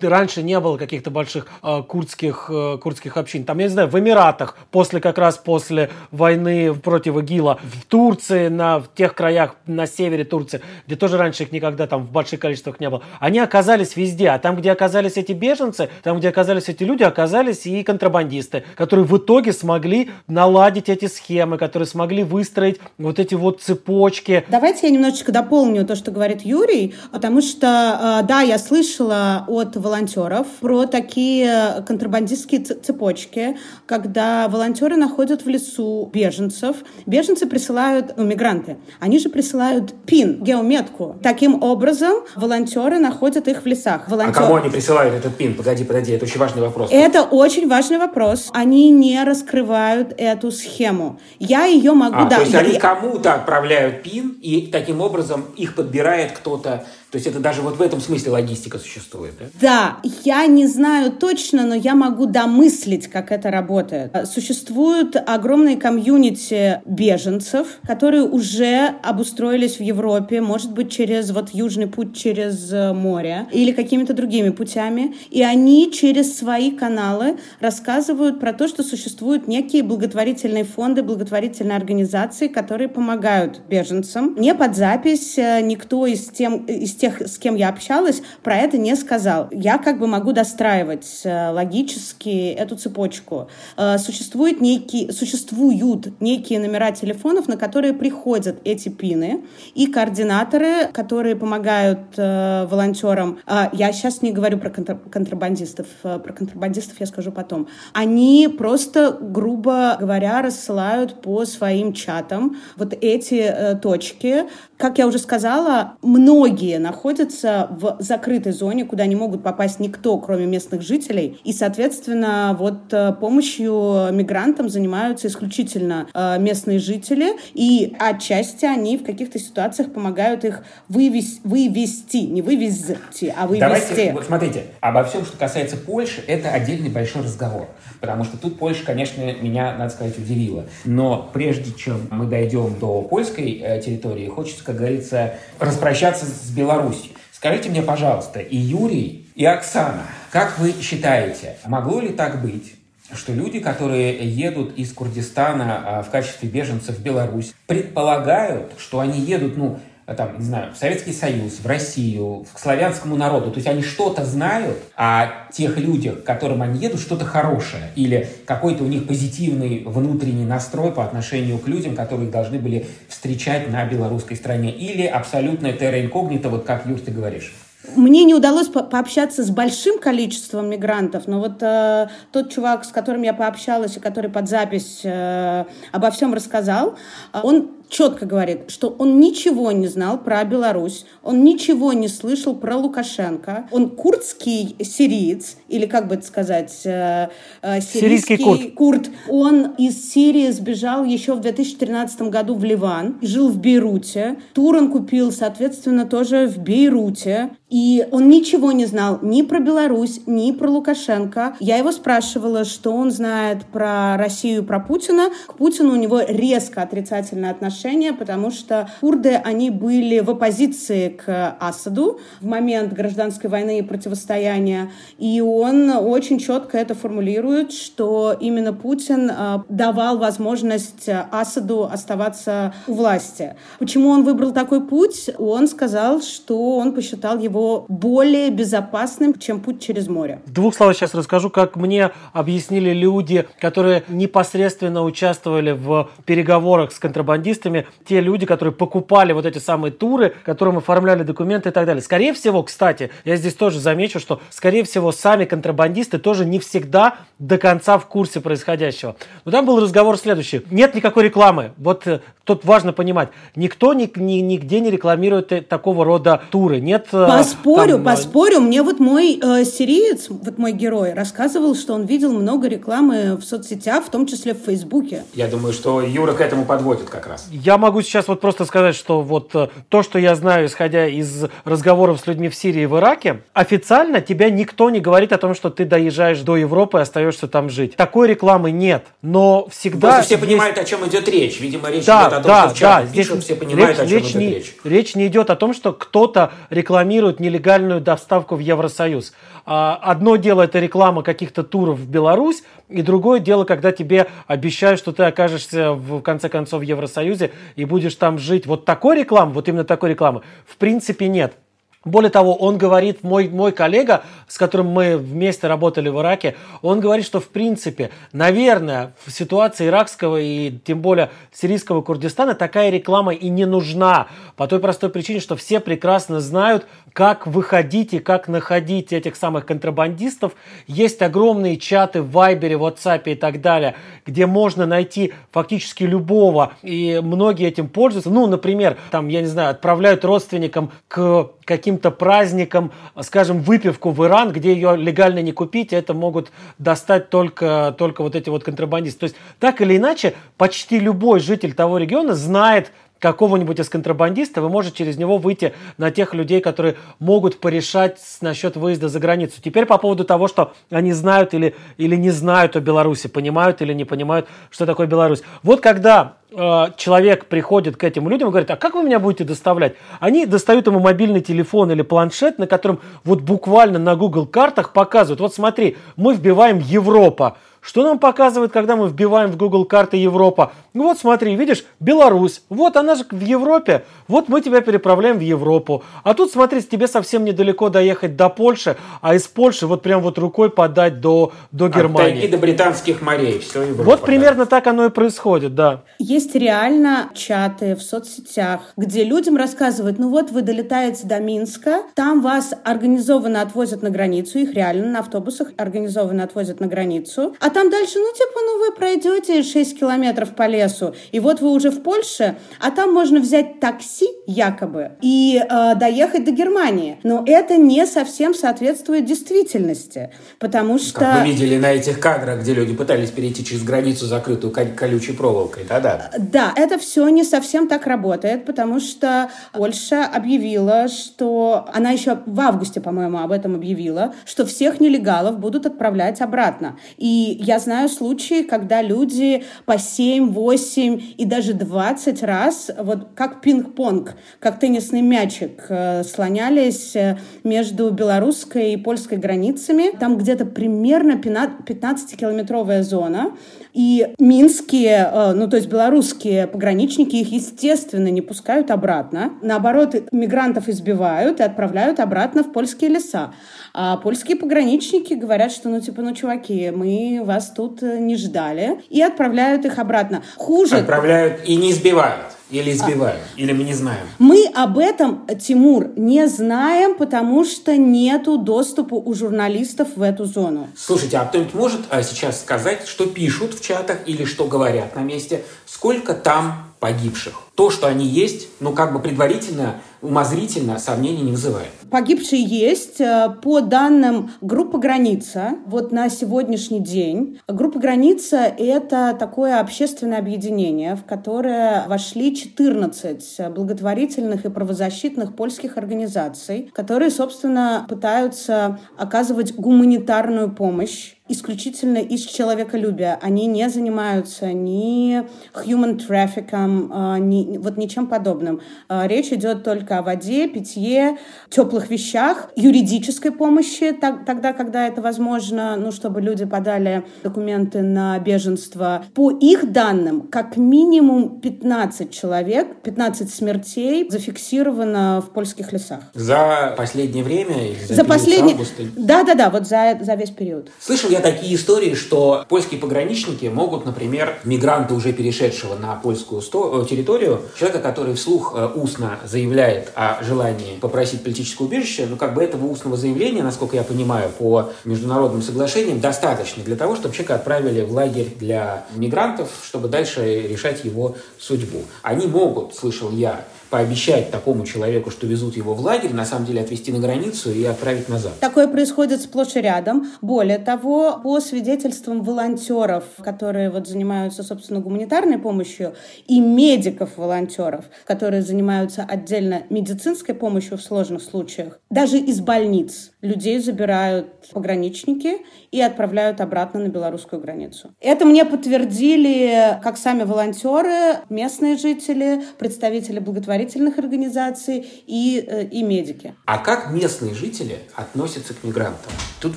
раньше 0.00 0.42
не 0.42 0.60
было 0.60 0.76
каких-то 0.76 1.10
больших 1.10 1.46
э, 1.62 1.82
курдских 1.82 2.50
Э, 2.58 2.78
курдских 2.78 3.16
общин. 3.16 3.44
Там, 3.44 3.58
я 3.58 3.64
не 3.66 3.70
знаю, 3.70 3.88
в 3.88 3.98
Эмиратах, 3.98 4.56
после 4.70 5.00
как 5.00 5.18
раз 5.18 5.36
после 5.36 5.90
войны 6.10 6.74
против 6.74 7.16
ИГИЛа, 7.16 7.58
в 7.62 7.84
Турции, 7.86 8.48
на, 8.48 8.80
в 8.80 8.88
тех 8.94 9.14
краях 9.14 9.56
на 9.66 9.86
севере 9.86 10.24
Турции, 10.24 10.60
где 10.86 10.96
тоже 10.96 11.18
раньше 11.18 11.42
их 11.42 11.52
никогда 11.52 11.86
там 11.86 12.06
в 12.06 12.10
больших 12.10 12.40
количествах 12.40 12.80
не 12.80 12.88
было, 12.88 13.02
они 13.20 13.38
оказались 13.38 13.96
везде. 13.96 14.30
А 14.30 14.38
там, 14.38 14.56
где 14.56 14.70
оказались 14.70 15.16
эти 15.16 15.32
беженцы, 15.32 15.88
там, 16.02 16.18
где 16.18 16.28
оказались 16.28 16.68
эти 16.68 16.84
люди, 16.84 17.02
оказались 17.02 17.66
и 17.66 17.82
контрабандисты, 17.82 18.64
которые 18.74 19.04
в 19.04 19.16
итоге 19.16 19.52
смогли 19.52 20.10
наладить 20.26 20.88
эти 20.88 21.06
схемы, 21.06 21.58
которые 21.58 21.86
смогли 21.86 22.24
выстроить 22.24 22.80
вот 22.96 23.18
эти 23.18 23.34
вот 23.34 23.60
цепочки. 23.60 24.44
Давайте 24.48 24.86
я 24.86 24.92
немножечко 24.92 25.32
дополню 25.32 25.84
то, 25.86 25.96
что 25.96 26.10
говорит 26.10 26.42
Юрий, 26.42 26.94
потому 27.12 27.40
что, 27.42 28.20
э, 28.22 28.26
да, 28.26 28.40
я 28.40 28.58
слышала 28.58 29.44
от 29.48 29.76
волонтеров 29.76 30.46
про 30.60 30.86
такие 30.86 31.82
контрабандисты 31.86 32.47
логистические 32.48 32.82
цепочки, 32.82 33.56
когда 33.86 34.48
волонтеры 34.48 34.96
находят 34.96 35.44
в 35.44 35.48
лесу 35.48 36.10
беженцев. 36.12 36.76
Беженцы 37.06 37.46
присылают, 37.46 38.16
ну, 38.16 38.24
мигранты, 38.24 38.76
они 39.00 39.18
же 39.18 39.28
присылают 39.28 39.94
пин, 40.06 40.42
геометку. 40.42 41.16
Таким 41.22 41.62
образом, 41.62 42.24
волонтеры 42.36 42.98
находят 42.98 43.48
их 43.48 43.62
в 43.62 43.66
лесах. 43.66 44.08
Волонтер... 44.08 44.42
А 44.42 44.44
кому 44.44 44.56
они 44.56 44.70
присылают 44.70 45.14
этот 45.14 45.36
пин? 45.36 45.54
Погоди, 45.54 45.84
погоди, 45.84 46.12
это 46.12 46.24
очень 46.24 46.40
важный 46.40 46.62
вопрос. 46.62 46.90
Это 46.92 47.22
очень 47.22 47.68
важный 47.68 47.98
вопрос. 47.98 48.48
Они 48.52 48.90
не 48.90 49.22
раскрывают 49.24 50.14
эту 50.16 50.50
схему. 50.50 51.20
Я 51.38 51.64
ее 51.64 51.92
могу... 51.92 52.16
А, 52.16 52.24
да, 52.24 52.36
то 52.36 52.42
есть 52.42 52.52
я... 52.52 52.60
они 52.60 52.78
кому-то 52.78 53.34
отправляют 53.34 54.02
пин, 54.02 54.36
и 54.40 54.68
таким 54.72 55.00
образом 55.00 55.44
их 55.56 55.74
подбирает 55.74 56.32
кто-то 56.32 56.84
то 57.10 57.16
есть 57.16 57.26
это 57.26 57.40
даже 57.40 57.62
вот 57.62 57.78
в 57.78 57.82
этом 57.82 58.02
смысле 58.02 58.32
логистика 58.32 58.78
существует, 58.78 59.32
да? 59.38 59.46
Да, 59.60 60.10
я 60.24 60.46
не 60.46 60.66
знаю 60.66 61.10
точно, 61.10 61.64
но 61.64 61.74
я 61.74 61.94
могу 61.94 62.26
домыслить, 62.26 63.06
как 63.06 63.32
это 63.32 63.50
работает. 63.50 64.14
Существуют 64.30 65.16
огромные 65.16 65.78
комьюнити 65.78 66.82
беженцев, 66.84 67.78
которые 67.86 68.24
уже 68.24 68.94
обустроились 69.02 69.78
в 69.78 69.82
Европе, 69.82 70.42
может 70.42 70.72
быть, 70.72 70.92
через 70.92 71.30
вот 71.30 71.54
южный 71.54 71.86
путь 71.86 72.14
через 72.14 72.70
э, 72.72 72.92
море 72.92 73.48
или 73.52 73.72
какими-то 73.72 74.12
другими 74.12 74.50
путями, 74.50 75.14
и 75.30 75.42
они 75.42 75.90
через 75.90 76.36
свои 76.36 76.72
каналы 76.72 77.38
рассказывают 77.60 78.38
про 78.38 78.52
то, 78.52 78.68
что 78.68 78.82
существуют 78.82 79.48
некие 79.48 79.82
благотворительные 79.82 80.64
фонды, 80.64 81.02
благотворительные 81.02 81.76
организации, 81.76 82.48
которые 82.48 82.88
помогают 82.88 83.62
беженцам. 83.66 84.34
Не 84.36 84.54
под 84.54 84.76
запись, 84.76 85.38
э, 85.38 85.62
никто 85.62 86.06
из, 86.06 86.26
тем, 86.26 86.66
из 86.66 86.97
тех, 86.98 87.22
с 87.22 87.38
кем 87.38 87.54
я 87.54 87.68
общалась, 87.68 88.22
про 88.42 88.56
это 88.56 88.76
не 88.76 88.94
сказал. 88.96 89.48
Я 89.50 89.78
как 89.78 89.98
бы 89.98 90.06
могу 90.06 90.32
достраивать 90.32 91.22
э, 91.24 91.50
логически 91.50 92.50
эту 92.50 92.76
цепочку. 92.76 93.48
Э, 93.76 93.98
существует 93.98 94.60
некий, 94.60 95.10
существуют 95.12 96.20
некие 96.20 96.58
номера 96.58 96.90
телефонов, 96.90 97.48
на 97.48 97.56
которые 97.56 97.94
приходят 97.94 98.60
эти 98.64 98.88
пины, 98.88 99.44
и 99.74 99.86
координаторы, 99.86 100.88
которые 100.92 101.36
помогают 101.36 102.00
э, 102.16 102.66
волонтерам. 102.66 103.38
Я 103.72 103.92
сейчас 103.92 104.22
не 104.22 104.32
говорю 104.32 104.58
про 104.58 104.70
контрабандистов, 104.70 105.86
про 106.02 106.32
контрабандистов 106.32 107.00
я 107.00 107.06
скажу 107.06 107.30
потом. 107.32 107.68
Они 107.92 108.48
просто, 108.48 109.16
грубо 109.20 109.96
говоря, 110.00 110.42
рассылают 110.42 111.22
по 111.22 111.44
своим 111.44 111.92
чатам 111.92 112.56
вот 112.76 112.94
эти 113.00 113.78
точки. 113.80 114.44
Как 114.76 114.98
я 114.98 115.06
уже 115.06 115.18
сказала, 115.18 115.94
многие 116.02 116.78
находятся 116.88 117.68
в 117.70 117.96
закрытой 117.98 118.52
зоне, 118.52 118.84
куда 118.84 119.04
не 119.04 119.14
могут 119.14 119.42
попасть 119.42 119.78
никто, 119.78 120.16
кроме 120.18 120.46
местных 120.46 120.80
жителей. 120.80 121.38
И, 121.44 121.52
соответственно, 121.52 122.56
вот 122.58 122.92
э, 122.92 123.12
помощью 123.12 124.08
мигрантам 124.12 124.70
занимаются 124.70 125.28
исключительно 125.28 126.08
э, 126.14 126.38
местные 126.38 126.78
жители. 126.78 127.32
И 127.52 127.94
отчасти 127.98 128.64
они 128.64 128.96
в 128.96 129.04
каких-то 129.04 129.38
ситуациях 129.38 129.92
помогают 129.92 130.44
их 130.44 130.64
вывести, 130.88 131.40
вывести 131.44 132.16
не 132.18 132.40
вывести, 132.40 133.34
а 133.36 133.46
вывести. 133.46 133.60
Давайте, 133.60 134.12
вот 134.12 134.24
смотрите, 134.24 134.64
обо 134.80 135.04
всем, 135.04 135.26
что 135.26 135.36
касается 135.36 135.76
Польши, 135.76 136.22
это 136.26 136.48
отдельный 136.50 136.88
большой 136.88 137.22
разговор. 137.22 137.68
Потому 138.00 138.24
что 138.24 138.36
тут 138.36 138.58
Польша, 138.58 138.84
конечно, 138.84 139.20
меня, 139.20 139.74
надо 139.76 139.90
сказать, 139.90 140.16
удивила. 140.18 140.64
Но 140.84 141.30
прежде 141.32 141.72
чем 141.72 142.08
мы 142.10 142.26
дойдем 142.26 142.78
до 142.78 143.02
польской 143.02 143.60
э, 143.62 143.80
территории, 143.80 144.28
хочется, 144.28 144.64
как 144.64 144.76
говорится, 144.76 145.34
распрощаться 145.58 146.26
с 146.26 146.50
Беларусью. 146.50 147.12
Скажите 147.32 147.70
мне, 147.70 147.82
пожалуйста, 147.82 148.40
и 148.40 148.56
Юрий, 148.56 149.28
и 149.34 149.44
Оксана, 149.44 150.02
как 150.30 150.58
вы 150.58 150.74
считаете, 150.80 151.56
могло 151.66 152.00
ли 152.00 152.08
так 152.08 152.42
быть, 152.42 152.74
что 153.14 153.32
люди, 153.32 153.60
которые 153.60 154.18
едут 154.28 154.76
из 154.76 154.92
Курдистана 154.92 155.82
а, 155.84 156.02
в 156.02 156.10
качестве 156.10 156.48
беженцев 156.48 156.98
в 156.98 157.02
Беларусь, 157.02 157.54
предполагают, 157.66 158.72
что 158.78 159.00
они 159.00 159.20
едут, 159.20 159.56
ну, 159.56 159.78
там, 160.14 160.38
не 160.38 160.44
знаю, 160.44 160.72
в 160.72 160.76
Советский 160.78 161.12
Союз, 161.12 161.60
в 161.60 161.66
Россию, 161.66 162.46
к 162.52 162.58
славянскому 162.58 163.16
народу. 163.16 163.50
То 163.50 163.58
есть 163.58 163.68
они 163.68 163.82
что-то 163.82 164.24
знают 164.24 164.78
о 164.96 165.48
тех 165.52 165.76
людях, 165.76 166.22
к 166.22 166.26
которым 166.26 166.62
они 166.62 166.80
едут, 166.80 167.00
что-то 167.00 167.24
хорошее. 167.24 167.90
Или 167.94 168.28
какой-то 168.46 168.84
у 168.84 168.86
них 168.86 169.06
позитивный 169.06 169.82
внутренний 169.84 170.46
настрой 170.46 170.92
по 170.92 171.04
отношению 171.04 171.58
к 171.58 171.68
людям, 171.68 171.94
которые 171.94 172.30
должны 172.30 172.58
были 172.58 172.86
встречать 173.08 173.70
на 173.70 173.84
белорусской 173.84 174.36
стране. 174.36 174.72
Или 174.72 175.06
абсолютное 175.06 175.74
терра 175.74 176.00
инкогнито, 176.00 176.48
вот 176.48 176.64
как, 176.64 176.86
Юр, 176.86 176.98
ты 177.00 177.10
говоришь. 177.10 177.52
Мне 177.94 178.24
не 178.24 178.34
удалось 178.34 178.68
по 178.68 178.82
пообщаться 178.82 179.44
с 179.44 179.50
большим 179.50 179.98
количеством 179.98 180.68
мигрантов, 180.68 181.26
но 181.26 181.38
вот 181.38 181.62
э, 181.62 182.08
тот 182.32 182.52
чувак, 182.52 182.84
с 182.84 182.88
которым 182.88 183.22
я 183.22 183.32
пообщалась 183.32 183.96
и 183.96 184.00
который 184.00 184.30
под 184.30 184.48
запись 184.48 185.00
э, 185.04 185.64
обо 185.92 186.10
всем 186.10 186.34
рассказал, 186.34 186.96
он 187.32 187.70
четко 187.88 188.26
говорит, 188.26 188.70
что 188.70 188.88
он 188.98 189.20
ничего 189.20 189.72
не 189.72 189.86
знал 189.86 190.18
про 190.18 190.44
Беларусь, 190.44 191.04
он 191.22 191.44
ничего 191.44 191.92
не 191.92 192.08
слышал 192.08 192.54
про 192.54 192.76
Лукашенко, 192.76 193.68
он 193.70 193.90
курдский 193.90 194.76
сириец, 194.80 195.56
или 195.68 195.86
как 195.86 196.08
бы 196.08 196.16
это 196.16 196.26
сказать, 196.26 196.80
э, 196.84 197.28
э, 197.62 197.80
сирийский, 197.80 198.36
сирийский 198.36 198.70
курд. 198.70 198.74
курд. 198.74 199.10
Он 199.28 199.72
из 199.78 200.12
Сирии 200.12 200.50
сбежал 200.50 201.04
еще 201.04 201.34
в 201.34 201.40
2013 201.40 202.22
году 202.22 202.54
в 202.54 202.64
Ливан, 202.64 203.18
жил 203.22 203.48
в 203.48 203.58
Бейруте. 203.58 204.38
Тур 204.54 204.76
он 204.76 204.90
купил, 204.90 205.32
соответственно, 205.32 206.06
тоже 206.06 206.46
в 206.46 206.58
Бейруте. 206.58 207.50
И 207.70 208.06
он 208.10 208.30
ничего 208.30 208.72
не 208.72 208.86
знал 208.86 209.18
ни 209.20 209.42
про 209.42 209.60
Беларусь, 209.60 210.22
ни 210.26 210.52
про 210.52 210.70
Лукашенко. 210.70 211.56
Я 211.60 211.76
его 211.76 211.92
спрашивала, 211.92 212.64
что 212.64 212.92
он 212.92 213.10
знает 213.10 213.66
про 213.66 214.16
Россию, 214.16 214.64
про 214.64 214.80
Путина. 214.80 215.28
К 215.46 215.54
Путину 215.54 215.92
у 215.92 215.96
него 215.96 216.20
резко 216.26 216.80
отрицательное 216.80 217.50
отношение, 217.50 217.77
потому 218.12 218.50
что 218.50 218.90
курды, 219.00 219.34
они 219.34 219.70
были 219.70 220.20
в 220.20 220.30
оппозиции 220.30 221.08
к 221.08 221.56
Асаду 221.60 222.20
в 222.40 222.46
момент 222.46 222.92
гражданской 222.92 223.50
войны 223.50 223.78
и 223.78 223.82
противостояния. 223.82 224.90
И 225.18 225.40
он 225.40 225.90
очень 225.90 226.38
четко 226.38 226.78
это 226.78 226.94
формулирует, 226.94 227.72
что 227.72 228.36
именно 228.38 228.72
Путин 228.72 229.30
э, 229.30 229.58
давал 229.68 230.18
возможность 230.18 231.08
Асаду 231.30 231.84
оставаться 231.84 232.74
у 232.86 232.94
власти. 232.94 233.56
Почему 233.78 234.08
он 234.08 234.24
выбрал 234.24 234.52
такой 234.52 234.80
путь? 234.80 235.30
Он 235.38 235.68
сказал, 235.68 236.22
что 236.22 236.76
он 236.76 236.94
посчитал 236.94 237.38
его 237.38 237.84
более 237.88 238.50
безопасным, 238.50 239.38
чем 239.38 239.60
путь 239.60 239.82
через 239.82 240.08
море. 240.08 240.40
Двух 240.46 240.74
словах 240.74 240.96
сейчас 240.96 241.14
расскажу, 241.14 241.50
как 241.50 241.76
мне 241.76 242.10
объяснили 242.32 242.90
люди, 242.90 243.46
которые 243.60 244.04
непосредственно 244.08 245.02
участвовали 245.04 245.72
в 245.72 246.08
переговорах 246.24 246.92
с 246.92 246.98
контрабандистами, 246.98 247.67
те 248.04 248.20
люди, 248.20 248.46
которые 248.46 248.74
покупали 248.74 249.32
вот 249.32 249.46
эти 249.46 249.58
самые 249.58 249.92
туры, 249.92 250.34
которым 250.44 250.78
оформляли 250.78 251.22
документы 251.22 251.68
и 251.68 251.72
так 251.72 251.86
далее. 251.86 252.02
Скорее 252.02 252.32
всего, 252.32 252.62
кстати, 252.62 253.10
я 253.24 253.36
здесь 253.36 253.54
тоже 253.54 253.80
замечу, 253.80 254.20
что, 254.20 254.40
скорее 254.50 254.84
всего, 254.84 255.12
сами 255.12 255.44
контрабандисты 255.44 256.18
тоже 256.18 256.44
не 256.44 256.58
всегда 256.58 257.16
до 257.38 257.58
конца 257.58 257.98
в 257.98 258.06
курсе 258.06 258.40
происходящего. 258.40 259.16
Но 259.44 259.52
там 259.52 259.66
был 259.66 259.80
разговор 259.80 260.18
следующий. 260.18 260.62
Нет 260.70 260.94
никакой 260.94 261.24
рекламы. 261.24 261.72
Вот 261.76 262.06
э, 262.06 262.20
тут 262.44 262.64
важно 262.64 262.92
понимать. 262.92 263.28
Никто 263.54 263.94
ни, 263.94 264.10
ни, 264.16 264.40
нигде 264.40 264.80
не 264.80 264.90
рекламирует 264.90 265.52
э, 265.52 265.60
такого 265.60 266.04
рода 266.04 266.40
туры. 266.50 266.80
Нет 266.80 267.08
э, 267.12 267.26
Поспорю, 267.26 267.94
там, 267.94 268.04
поспорю. 268.04 268.60
Мне 268.60 268.82
вот 268.82 268.98
мой 268.98 269.38
э, 269.40 269.64
сириец, 269.64 270.28
вот 270.30 270.58
мой 270.58 270.72
герой, 270.72 271.12
рассказывал, 271.12 271.74
что 271.74 271.94
он 271.94 272.06
видел 272.06 272.32
много 272.32 272.68
рекламы 272.68 273.36
в 273.36 273.42
соцсетях, 273.42 274.04
в 274.04 274.10
том 274.10 274.26
числе 274.26 274.54
в 274.54 274.58
Фейсбуке. 274.58 275.24
Я 275.34 275.46
думаю, 275.48 275.72
что 275.72 276.00
Юра 276.00 276.32
к 276.32 276.40
этому 276.40 276.64
подводит 276.64 277.08
как 277.08 277.26
раз. 277.26 277.48
Я 277.64 277.76
могу 277.76 278.02
сейчас 278.02 278.28
вот 278.28 278.40
просто 278.40 278.64
сказать, 278.64 278.94
что 278.94 279.20
вот 279.20 279.50
э, 279.54 279.68
то, 279.88 280.02
что 280.04 280.18
я 280.18 280.34
знаю, 280.36 280.66
исходя 280.66 281.06
из 281.06 281.46
разговоров 281.64 282.20
с 282.20 282.26
людьми 282.26 282.48
в 282.48 282.54
Сирии 282.54 282.82
и 282.82 282.86
в 282.86 282.96
Ираке, 282.96 283.40
официально 283.52 284.20
тебя 284.20 284.48
никто 284.48 284.90
не 284.90 285.00
говорит 285.00 285.32
о 285.32 285.38
том, 285.38 285.54
что 285.54 285.68
ты 285.70 285.84
доезжаешь 285.84 286.40
до 286.40 286.56
Европы 286.56 286.98
и 286.98 287.00
остаешься 287.00 287.48
там 287.48 287.68
жить. 287.68 287.96
Такой 287.96 288.28
рекламы 288.28 288.70
нет, 288.70 289.06
но 289.22 289.66
всегда... 289.70 290.08
Просто 290.08 290.22
все 290.22 290.34
есть... 290.34 290.46
понимают, 290.46 290.78
о 290.78 290.84
чем 290.84 291.06
идет 291.08 291.28
речь. 291.28 291.58
Видимо, 291.60 291.90
речь 291.90 292.04
да, 292.04 292.22
идет 292.22 292.32
о 292.32 292.36
том, 292.36 292.42
да, 292.44 292.68
что 292.68 292.76
в 292.76 292.80
да, 292.80 293.00
пишут, 293.00 293.10
здесь 293.10 293.44
все 293.44 293.54
понимают, 293.56 293.98
речь, 293.98 293.98
о 293.98 294.08
чем 294.08 294.18
речь 294.18 294.30
идет 294.30 294.34
не, 294.40 294.54
речь. 294.54 294.74
Речь 294.84 295.14
не 295.16 295.26
идет 295.26 295.50
о 295.50 295.56
том, 295.56 295.74
что 295.74 295.92
кто-то 295.92 296.52
рекламирует 296.70 297.40
нелегальную 297.40 298.00
доставку 298.00 298.54
в 298.54 298.60
Евросоюз. 298.60 299.32
А, 299.66 299.96
одно 300.00 300.36
дело 300.36 300.62
это 300.62 300.78
реклама 300.78 301.22
каких-то 301.22 301.62
туров 301.62 301.98
в 301.98 302.08
Беларусь, 302.08 302.62
и 302.88 303.02
другое 303.02 303.38
дело, 303.38 303.64
когда 303.64 303.92
тебе 303.92 304.28
обещают, 304.46 304.98
что 304.98 305.12
ты 305.12 305.24
окажешься 305.24 305.92
в 305.92 306.22
конце 306.22 306.48
концов 306.48 306.80
в 306.80 306.84
Евросоюзе 306.84 307.47
и 307.76 307.84
будешь 307.84 308.14
там 308.14 308.38
жить. 308.38 308.66
Вот 308.66 308.84
такой 308.84 309.18
рекламы, 309.18 309.52
вот 309.52 309.68
именно 309.68 309.84
такой 309.84 310.10
рекламы, 310.10 310.42
в 310.66 310.76
принципе 310.76 311.28
нет. 311.28 311.56
Более 312.04 312.30
того, 312.30 312.54
он 312.54 312.78
говорит, 312.78 313.24
мой, 313.24 313.48
мой 313.48 313.72
коллега, 313.72 314.22
с 314.46 314.56
которым 314.56 314.86
мы 314.86 315.16
вместе 315.16 315.66
работали 315.66 316.08
в 316.08 316.20
Ираке, 316.20 316.54
он 316.80 317.00
говорит, 317.00 317.26
что 317.26 317.40
в 317.40 317.48
принципе, 317.48 318.10
наверное, 318.32 319.14
в 319.24 319.32
ситуации 319.32 319.88
иракского 319.88 320.40
и 320.40 320.70
тем 320.84 321.00
более 321.00 321.30
сирийского 321.52 322.02
Курдистана 322.02 322.54
такая 322.54 322.90
реклама 322.90 323.34
и 323.34 323.48
не 323.48 323.64
нужна. 323.64 324.28
По 324.56 324.68
той 324.68 324.78
простой 324.78 325.10
причине, 325.10 325.40
что 325.40 325.56
все 325.56 325.80
прекрасно 325.80 326.38
знают, 326.40 326.86
как 327.12 327.48
выходить 327.48 328.14
и 328.14 328.20
как 328.20 328.46
находить 328.46 329.12
этих 329.12 329.34
самых 329.34 329.66
контрабандистов. 329.66 330.52
Есть 330.86 331.20
огромные 331.20 331.78
чаты 331.78 332.22
в 332.22 332.30
Вайбере, 332.30 332.76
WhatsApp 332.76 333.22
и 333.24 333.34
так 333.34 333.60
далее, 333.60 333.96
где 334.24 334.46
можно 334.46 334.86
найти 334.86 335.32
фактически 335.50 336.04
любого. 336.04 336.74
И 336.82 337.20
многие 337.20 337.66
этим 337.66 337.88
пользуются. 337.88 338.30
Ну, 338.30 338.46
например, 338.46 338.96
там, 339.10 339.26
я 339.26 339.40
не 339.40 339.48
знаю, 339.48 339.70
отправляют 339.70 340.24
родственникам 340.24 340.92
к 341.08 341.50
каким-то 341.88 342.10
праздникам, 342.10 342.92
скажем, 343.22 343.62
выпивку 343.62 344.10
в 344.10 344.22
Иран, 344.22 344.52
где 344.52 344.74
ее 344.74 344.94
легально 344.94 345.40
не 345.40 345.52
купить, 345.52 345.94
это 345.94 346.12
могут 346.12 346.52
достать 346.76 347.30
только, 347.30 347.94
только 347.96 348.22
вот 348.22 348.36
эти 348.36 348.50
вот 348.50 348.62
контрабандисты. 348.62 349.20
То 349.20 349.24
есть, 349.24 349.36
так 349.58 349.80
или 349.80 349.96
иначе, 349.96 350.34
почти 350.58 351.00
любой 351.00 351.40
житель 351.40 351.72
того 351.72 351.96
региона 351.96 352.34
знает 352.34 352.92
какого-нибудь 353.20 353.80
из 353.80 353.88
контрабандистов 353.88 354.62
вы 354.62 354.68
можете 354.68 354.98
через 354.98 355.16
него 355.16 355.38
выйти 355.38 355.72
на 355.96 356.10
тех 356.10 356.34
людей, 356.34 356.60
которые 356.60 356.96
могут 357.18 357.58
порешать 357.58 358.18
насчет 358.42 358.76
выезда 358.76 359.08
за 359.08 359.18
границу. 359.18 359.60
Теперь 359.64 359.86
по 359.86 359.98
поводу 359.98 360.24
того, 360.24 360.46
что 360.46 360.74
они 360.90 361.12
знают 361.12 361.54
или, 361.54 361.74
или 361.96 362.16
не 362.16 362.30
знают 362.30 362.76
о 362.76 362.80
Беларуси, 362.80 363.28
понимают 363.28 363.82
или 363.82 363.94
не 363.94 364.04
понимают, 364.04 364.46
что 364.70 364.86
такое 364.86 365.06
Беларусь. 365.06 365.42
Вот 365.62 365.80
когда 365.80 366.36
э, 366.50 366.84
человек 366.96 367.46
приходит 367.46 367.96
к 367.96 368.04
этим 368.04 368.28
людям 368.28 368.48
и 368.48 368.50
говорит, 368.50 368.70
а 368.70 368.76
как 368.76 368.94
вы 368.94 369.02
меня 369.02 369.18
будете 369.18 369.44
доставлять? 369.44 369.94
Они 370.20 370.46
достают 370.46 370.86
ему 370.86 371.00
мобильный 371.00 371.40
телефон 371.40 371.90
или 371.90 372.02
планшет, 372.02 372.58
на 372.58 372.66
котором 372.66 373.00
вот 373.24 373.40
буквально 373.40 373.98
на 373.98 374.16
Google 374.16 374.46
картах 374.46 374.92
показывают, 374.92 375.40
вот 375.40 375.54
смотри, 375.54 375.96
мы 376.16 376.34
вбиваем 376.34 376.78
Европа, 376.78 377.56
что 377.80 378.02
нам 378.02 378.18
показывает, 378.18 378.70
когда 378.70 378.96
мы 378.96 379.08
вбиваем 379.08 379.50
в 379.50 379.56
Google 379.56 379.86
карты 379.86 380.18
Европа? 380.18 380.72
Ну 380.92 381.04
вот 381.04 381.18
смотри, 381.18 381.54
видишь, 381.54 381.86
Беларусь, 382.00 382.60
вот 382.68 382.96
она 382.96 383.14
же 383.14 383.24
в 383.30 383.40
Европе, 383.40 384.04
вот 384.26 384.50
мы 384.50 384.60
тебя 384.60 384.82
переправляем 384.82 385.38
в 385.38 385.40
Европу. 385.40 386.02
А 386.22 386.34
тут 386.34 386.52
смотри, 386.52 386.82
тебе 386.82 387.06
совсем 387.06 387.46
недалеко 387.46 387.88
доехать 387.88 388.36
до 388.36 388.50
Польши, 388.50 388.96
а 389.22 389.34
из 389.34 389.46
Польши 389.46 389.86
вот 389.86 390.02
прям 390.02 390.20
вот 390.20 390.36
рукой 390.38 390.68
подать 390.68 391.22
до, 391.22 391.52
до 391.72 391.88
Германии. 391.88 392.44
От 392.44 392.50
до 392.50 392.58
британских 392.58 393.22
морей, 393.22 393.58
все 393.60 393.82
Европа. 393.82 394.02
Вот 394.02 394.20
примерно 394.22 394.66
так 394.66 394.86
оно 394.86 395.06
и 395.06 395.10
происходит, 395.10 395.74
да. 395.74 396.02
Есть 396.18 396.37
есть 396.38 396.54
реально 396.54 397.30
чаты 397.34 397.96
в 397.96 398.02
соцсетях, 398.02 398.92
где 398.96 399.24
людям 399.24 399.56
рассказывают, 399.56 400.20
ну 400.20 400.30
вот 400.30 400.52
вы 400.52 400.62
долетаете 400.62 401.26
до 401.26 401.40
Минска, 401.40 402.02
там 402.14 402.42
вас 402.42 402.74
организованно 402.84 403.60
отвозят 403.60 404.02
на 404.02 404.10
границу, 404.10 404.60
их 404.60 404.72
реально 404.72 405.08
на 405.08 405.18
автобусах 405.18 405.72
организованно 405.76 406.44
отвозят 406.44 406.78
на 406.78 406.86
границу, 406.86 407.56
а 407.58 407.70
там 407.70 407.90
дальше, 407.90 408.18
ну 408.18 408.32
типа, 408.32 408.60
ну 408.64 408.86
вы 408.86 408.94
пройдете 408.94 409.64
6 409.64 409.98
километров 409.98 410.54
по 410.54 410.68
лесу, 410.68 411.12
и 411.32 411.40
вот 411.40 411.60
вы 411.60 411.72
уже 411.72 411.90
в 411.90 412.02
Польше, 412.02 412.54
а 412.78 412.92
там 412.92 413.12
можно 413.12 413.40
взять 413.40 413.80
такси 413.80 414.28
якобы 414.46 415.12
и 415.20 415.60
э, 415.60 415.94
доехать 415.96 416.44
до 416.44 416.52
Германии. 416.52 417.18
Но 417.24 417.42
это 417.44 417.76
не 417.76 418.06
совсем 418.06 418.54
соответствует 418.54 419.24
действительности, 419.24 420.30
потому 420.60 420.98
что... 420.98 421.18
Как 421.18 421.40
вы 421.40 421.50
видели 421.50 421.78
на 421.78 421.92
этих 421.92 422.20
кадрах, 422.20 422.60
где 422.60 422.74
люди 422.74 422.94
пытались 422.94 423.30
перейти 423.30 423.64
через 423.64 423.82
границу, 423.82 424.26
закрытую 424.26 424.72
колючей 424.72 425.32
проволокой, 425.32 425.84
да-да? 425.88 426.27
Да, 426.36 426.72
это 426.76 426.98
все 426.98 427.28
не 427.28 427.44
совсем 427.44 427.88
так 427.88 428.06
работает, 428.06 428.64
потому 428.64 429.00
что 429.00 429.50
Польша 429.72 430.26
объявила, 430.26 431.08
что... 431.08 431.86
Она 431.92 432.10
еще 432.10 432.38
в 432.46 432.60
августе, 432.60 433.00
по-моему, 433.00 433.38
об 433.38 433.52
этом 433.52 433.74
объявила, 433.74 434.34
что 434.44 434.66
всех 434.66 435.00
нелегалов 435.00 435.58
будут 435.58 435.86
отправлять 435.86 436.40
обратно. 436.40 436.98
И 437.16 437.58
я 437.60 437.78
знаю 437.78 438.08
случаи, 438.08 438.62
когда 438.62 439.02
люди 439.02 439.64
по 439.84 439.98
7, 439.98 440.50
8 440.50 441.20
и 441.36 441.44
даже 441.44 441.72
20 441.74 442.42
раз, 442.42 442.90
вот 442.98 443.28
как 443.34 443.60
пинг-понг, 443.60 444.34
как 444.60 444.78
теннисный 444.78 445.22
мячик, 445.22 445.86
э, 445.88 446.24
слонялись 446.24 447.14
э, 447.16 447.38
между 447.64 448.10
белорусской 448.10 448.92
и 448.92 448.96
польской 448.96 449.38
границами. 449.38 450.16
Там 450.18 450.36
где-то 450.36 450.64
примерно 450.66 451.32
15-километровая 451.32 453.02
зона. 453.02 453.52
И 453.98 454.32
минские, 454.38 455.28
э, 455.28 455.52
ну 455.54 455.68
то 455.68 455.76
есть 455.76 455.88
белорусские 455.88 456.68
пограничники 456.68 457.34
их, 457.34 457.50
естественно, 457.50 458.28
не 458.28 458.40
пускают 458.40 458.92
обратно. 458.92 459.54
Наоборот, 459.60 460.14
мигрантов 460.30 460.88
избивают 460.88 461.58
и 461.58 461.64
отправляют 461.64 462.20
обратно 462.20 462.62
в 462.62 462.70
польские 462.70 463.10
леса. 463.10 463.52
А 463.92 464.16
польские 464.18 464.56
пограничники 464.56 465.34
говорят, 465.34 465.72
что, 465.72 465.88
ну, 465.88 466.00
типа, 466.00 466.22
ну, 466.22 466.32
чуваки, 466.32 466.92
мы 466.94 467.40
вас 467.42 467.72
тут 467.72 468.00
не 468.02 468.36
ждали, 468.36 469.00
и 469.10 469.20
отправляют 469.20 469.84
их 469.84 469.98
обратно. 469.98 470.44
Хуже... 470.54 470.98
Отправляют 470.98 471.62
и 471.66 471.74
не 471.74 471.90
избивают. 471.90 472.57
Или 472.70 472.92
избивают, 472.92 473.40
а, 473.40 473.60
или 473.60 473.72
мы 473.72 473.84
не 473.84 473.94
знаем? 473.94 474.26
Мы 474.38 474.66
об 474.74 474.98
этом, 474.98 475.46
Тимур, 475.58 476.08
не 476.16 476.46
знаем, 476.48 477.16
потому 477.16 477.64
что 477.64 477.96
нету 477.96 478.58
доступа 478.58 479.14
у 479.14 479.34
журналистов 479.34 480.08
в 480.16 480.22
эту 480.22 480.44
зону. 480.44 480.88
Слушайте, 480.96 481.38
а 481.38 481.46
кто-нибудь 481.46 481.74
может 481.74 482.00
а, 482.10 482.22
сейчас 482.22 482.60
сказать, 482.60 483.06
что 483.06 483.26
пишут 483.26 483.74
в 483.74 483.82
чатах 483.82 484.18
или 484.26 484.44
что 484.44 484.66
говорят 484.66 485.16
на 485.16 485.20
месте? 485.20 485.64
Сколько 485.86 486.34
там 486.34 486.87
погибших. 486.98 487.62
То, 487.74 487.90
что 487.90 488.08
они 488.08 488.26
есть, 488.26 488.68
ну, 488.80 488.92
как 488.92 489.12
бы 489.12 489.20
предварительно, 489.20 489.96
умозрительно 490.20 490.98
сомнений 490.98 491.42
не 491.42 491.52
вызывает. 491.52 491.90
Погибшие 492.10 492.62
есть. 492.62 493.20
Э, 493.20 493.54
по 493.62 493.80
данным 493.80 494.50
группы 494.60 494.98
«Граница», 494.98 495.74
вот 495.86 496.10
на 496.10 496.28
сегодняшний 496.28 497.00
день, 497.00 497.60
группа 497.68 497.98
«Граница»— 497.98 498.56
это 498.78 499.36
такое 499.38 499.78
общественное 499.80 500.38
объединение, 500.38 501.14
в 501.14 501.24
которое 501.24 502.06
вошли 502.08 502.56
14 502.56 503.70
благотворительных 503.70 504.64
и 504.64 504.70
правозащитных 504.70 505.54
польских 505.54 505.96
организаций, 505.96 506.90
которые, 506.92 507.30
собственно, 507.30 508.06
пытаются 508.08 508.98
оказывать 509.16 509.74
гуманитарную 509.74 510.72
помощь 510.72 511.34
исключительно 511.48 512.18
из 512.18 512.42
человеколюбия. 512.42 513.38
Они 513.40 513.66
не 513.66 513.88
занимаются 513.88 514.72
ни 514.72 515.42
human 515.74 516.18
trafficking, 516.18 517.08
а, 517.12 517.38
ни, 517.38 517.78
вот 517.78 517.96
ничем 517.96 518.26
подобным. 518.26 518.80
А, 519.08 519.26
речь 519.26 519.52
идет 519.52 519.84
только 519.84 520.18
о 520.18 520.22
воде, 520.22 520.68
питье, 520.68 521.38
теплых 521.70 522.10
вещах, 522.10 522.70
юридической 522.76 523.50
помощи, 523.50 524.12
так, 524.12 524.44
тогда, 524.44 524.72
когда 524.72 525.06
это 525.06 525.22
возможно, 525.22 525.96
ну, 525.96 526.12
чтобы 526.12 526.40
люди 526.40 526.64
подали 526.64 527.24
документы 527.42 528.02
на 528.02 528.38
беженство. 528.38 529.24
По 529.34 529.50
их 529.50 529.92
данным, 529.92 530.42
как 530.42 530.76
минимум 530.76 531.60
15 531.60 532.30
человек, 532.30 533.02
15 533.02 533.52
смертей 533.52 534.28
зафиксировано 534.30 535.42
в 535.46 535.50
польских 535.50 535.92
лесах. 535.92 536.20
За 536.34 536.94
последнее 536.96 537.44
время? 537.44 537.74
За, 538.06 538.14
за 538.14 538.24
последнее... 538.24 538.76
Да-да-да, 539.16 539.70
вот 539.70 539.86
за, 539.86 540.18
за 540.20 540.34
весь 540.34 540.50
период. 540.50 540.90
Слышал 541.00 541.30
я 541.30 541.37
такие 541.40 541.74
истории, 541.74 542.14
что 542.14 542.64
польские 542.68 543.00
пограничники 543.00 543.66
могут, 543.66 544.04
например, 544.04 544.58
мигранта, 544.64 545.14
уже 545.14 545.32
перешедшего 545.32 545.96
на 545.96 546.14
польскую 546.16 546.60
э, 546.60 547.06
территорию, 547.08 547.62
человека, 547.78 548.00
который 548.00 548.34
вслух 548.34 548.74
э, 548.74 548.88
устно 548.94 549.38
заявляет 549.44 550.12
о 550.14 550.42
желании 550.42 550.98
попросить 551.00 551.42
политическое 551.42 551.84
убежище, 551.84 552.26
ну, 552.28 552.36
как 552.36 552.54
бы 552.54 552.62
этого 552.62 552.86
устного 552.86 553.16
заявления, 553.16 553.62
насколько 553.62 553.96
я 553.96 554.02
понимаю, 554.02 554.50
по 554.58 554.90
международным 555.04 555.62
соглашениям, 555.62 556.20
достаточно 556.20 556.82
для 556.82 556.96
того, 556.96 557.16
чтобы 557.16 557.34
человека 557.34 557.56
отправили 557.56 558.02
в 558.02 558.12
лагерь 558.12 558.54
для 558.58 559.06
мигрантов, 559.14 559.68
чтобы 559.84 560.08
дальше 560.08 560.66
решать 560.68 561.04
его 561.04 561.36
судьбу. 561.58 562.02
Они 562.22 562.46
могут, 562.46 562.94
слышал 562.94 563.30
я, 563.30 563.64
пообещать 563.90 564.50
такому 564.50 564.84
человеку, 564.84 565.30
что 565.30 565.46
везут 565.46 565.76
его 565.76 565.94
в 565.94 566.00
лагерь, 566.00 566.32
на 566.32 566.44
самом 566.44 566.66
деле 566.66 566.80
отвезти 566.80 567.12
на 567.12 567.18
границу 567.18 567.70
и 567.70 567.84
отправить 567.84 568.28
назад. 568.28 568.52
Такое 568.60 568.88
происходит 568.88 569.40
сплошь 569.40 569.76
и 569.76 569.80
рядом. 569.80 570.26
Более 570.40 570.78
того, 570.78 571.40
по 571.42 571.60
свидетельствам 571.60 572.42
волонтеров, 572.42 573.24
которые 573.42 573.90
вот 573.90 574.06
занимаются, 574.06 574.62
собственно, 574.62 575.00
гуманитарной 575.00 575.58
помощью, 575.58 576.14
и 576.46 576.60
медиков-волонтеров, 576.60 578.04
которые 578.24 578.62
занимаются 578.62 579.24
отдельно 579.28 579.82
медицинской 579.90 580.54
помощью 580.54 580.98
в 580.98 581.02
сложных 581.02 581.42
случаях, 581.42 582.00
даже 582.10 582.38
из 582.38 582.60
больниц 582.60 583.32
людей 583.40 583.78
забирают 583.78 584.68
пограничники 584.72 585.58
и 585.90 586.00
отправляют 586.00 586.60
обратно 586.60 587.00
на 587.00 587.08
белорусскую 587.08 587.60
границу. 587.60 588.10
Это 588.20 588.44
мне 588.44 588.64
подтвердили 588.64 589.98
как 590.02 590.18
сами 590.18 590.42
волонтеры, 590.42 591.40
местные 591.48 591.96
жители, 591.96 592.62
представители 592.78 593.38
благотворительных 593.78 594.18
организаций 594.18 595.06
и, 595.26 595.64
э, 595.66 595.84
и 595.86 596.02
медики. 596.02 596.54
А 596.64 596.78
как 596.78 597.10
местные 597.10 597.54
жители 597.54 598.00
относятся 598.14 598.74
к 598.74 598.84
мигрантам? 598.84 599.32
Тут 599.60 599.76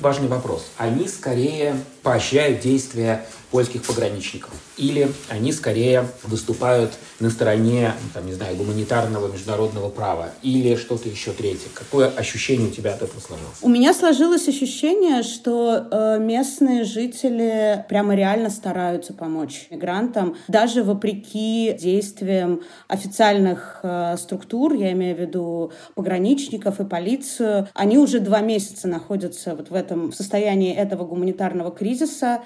важный 0.00 0.28
вопрос. 0.28 0.70
Они 0.76 1.06
скорее 1.08 1.74
поощряют 2.02 2.60
действия 2.60 3.24
польских 3.52 3.82
пограничников. 3.84 4.50
Или 4.78 5.12
они 5.28 5.52
скорее 5.52 6.06
выступают 6.24 6.92
на 7.20 7.28
стороне, 7.30 7.92
там, 8.14 8.26
не 8.26 8.32
знаю, 8.32 8.56
гуманитарного 8.56 9.30
международного 9.30 9.90
права. 9.90 10.30
Или 10.42 10.74
что-то 10.74 11.08
еще 11.08 11.32
третье. 11.32 11.68
Какое 11.74 12.08
ощущение 12.08 12.68
у 12.68 12.70
тебя 12.70 12.94
от 12.94 13.02
этого 13.02 13.20
сложилось? 13.20 13.58
У 13.60 13.68
меня 13.68 13.92
сложилось 13.92 14.48
ощущение, 14.48 15.22
что 15.22 15.86
э, 15.90 16.18
местные 16.18 16.84
жители 16.84 17.84
прямо 17.88 18.14
реально 18.14 18.48
стараются 18.48 19.12
помочь 19.12 19.66
мигрантам, 19.70 20.36
даже 20.48 20.82
вопреки 20.82 21.76
действиям 21.78 22.62
официальных 22.88 23.80
э, 23.82 24.16
структур, 24.18 24.72
я 24.72 24.92
имею 24.92 25.14
в 25.14 25.20
виду 25.20 25.72
пограничников 25.94 26.80
и 26.80 26.84
полицию. 26.84 27.68
Они 27.74 27.98
уже 27.98 28.18
два 28.20 28.40
месяца 28.40 28.88
находятся 28.88 29.54
вот 29.54 29.68
в 29.68 29.74
этом 29.74 30.10
в 30.10 30.14
состоянии 30.14 30.74
этого 30.74 31.04
гуманитарного 31.04 31.70
кризиса. 31.70 31.91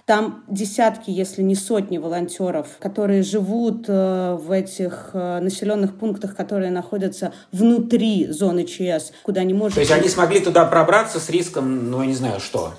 Там 0.05 0.45
десятки 0.49 1.11
если 1.11 1.43
не 1.43 1.55
сотни 1.55 1.99
волонтеров, 1.99 2.69
которые 2.79 3.23
живут 3.23 3.87
э, 3.89 4.39
в 4.41 4.51
этих 4.51 5.11
э, 5.13 5.41
населенных 5.41 5.95
пунктах, 5.97 6.37
которые 6.37 6.71
находятся 6.71 7.33
внутри 7.53 8.27
зоны 8.31 8.65
ЧС, 8.65 9.13
куда 9.23 9.43
не 9.45 9.55
может... 9.55 9.75
То 9.75 9.81
есть 9.81 9.93
они 9.93 10.09
смогли 10.09 10.41
туда 10.41 10.65
пробраться 10.65 11.21
с 11.21 11.31
риском, 11.31 11.91
ну, 11.91 12.03
я 12.03 12.07
не 12.07 12.15
знаю, 12.15 12.41
что? 12.41 12.75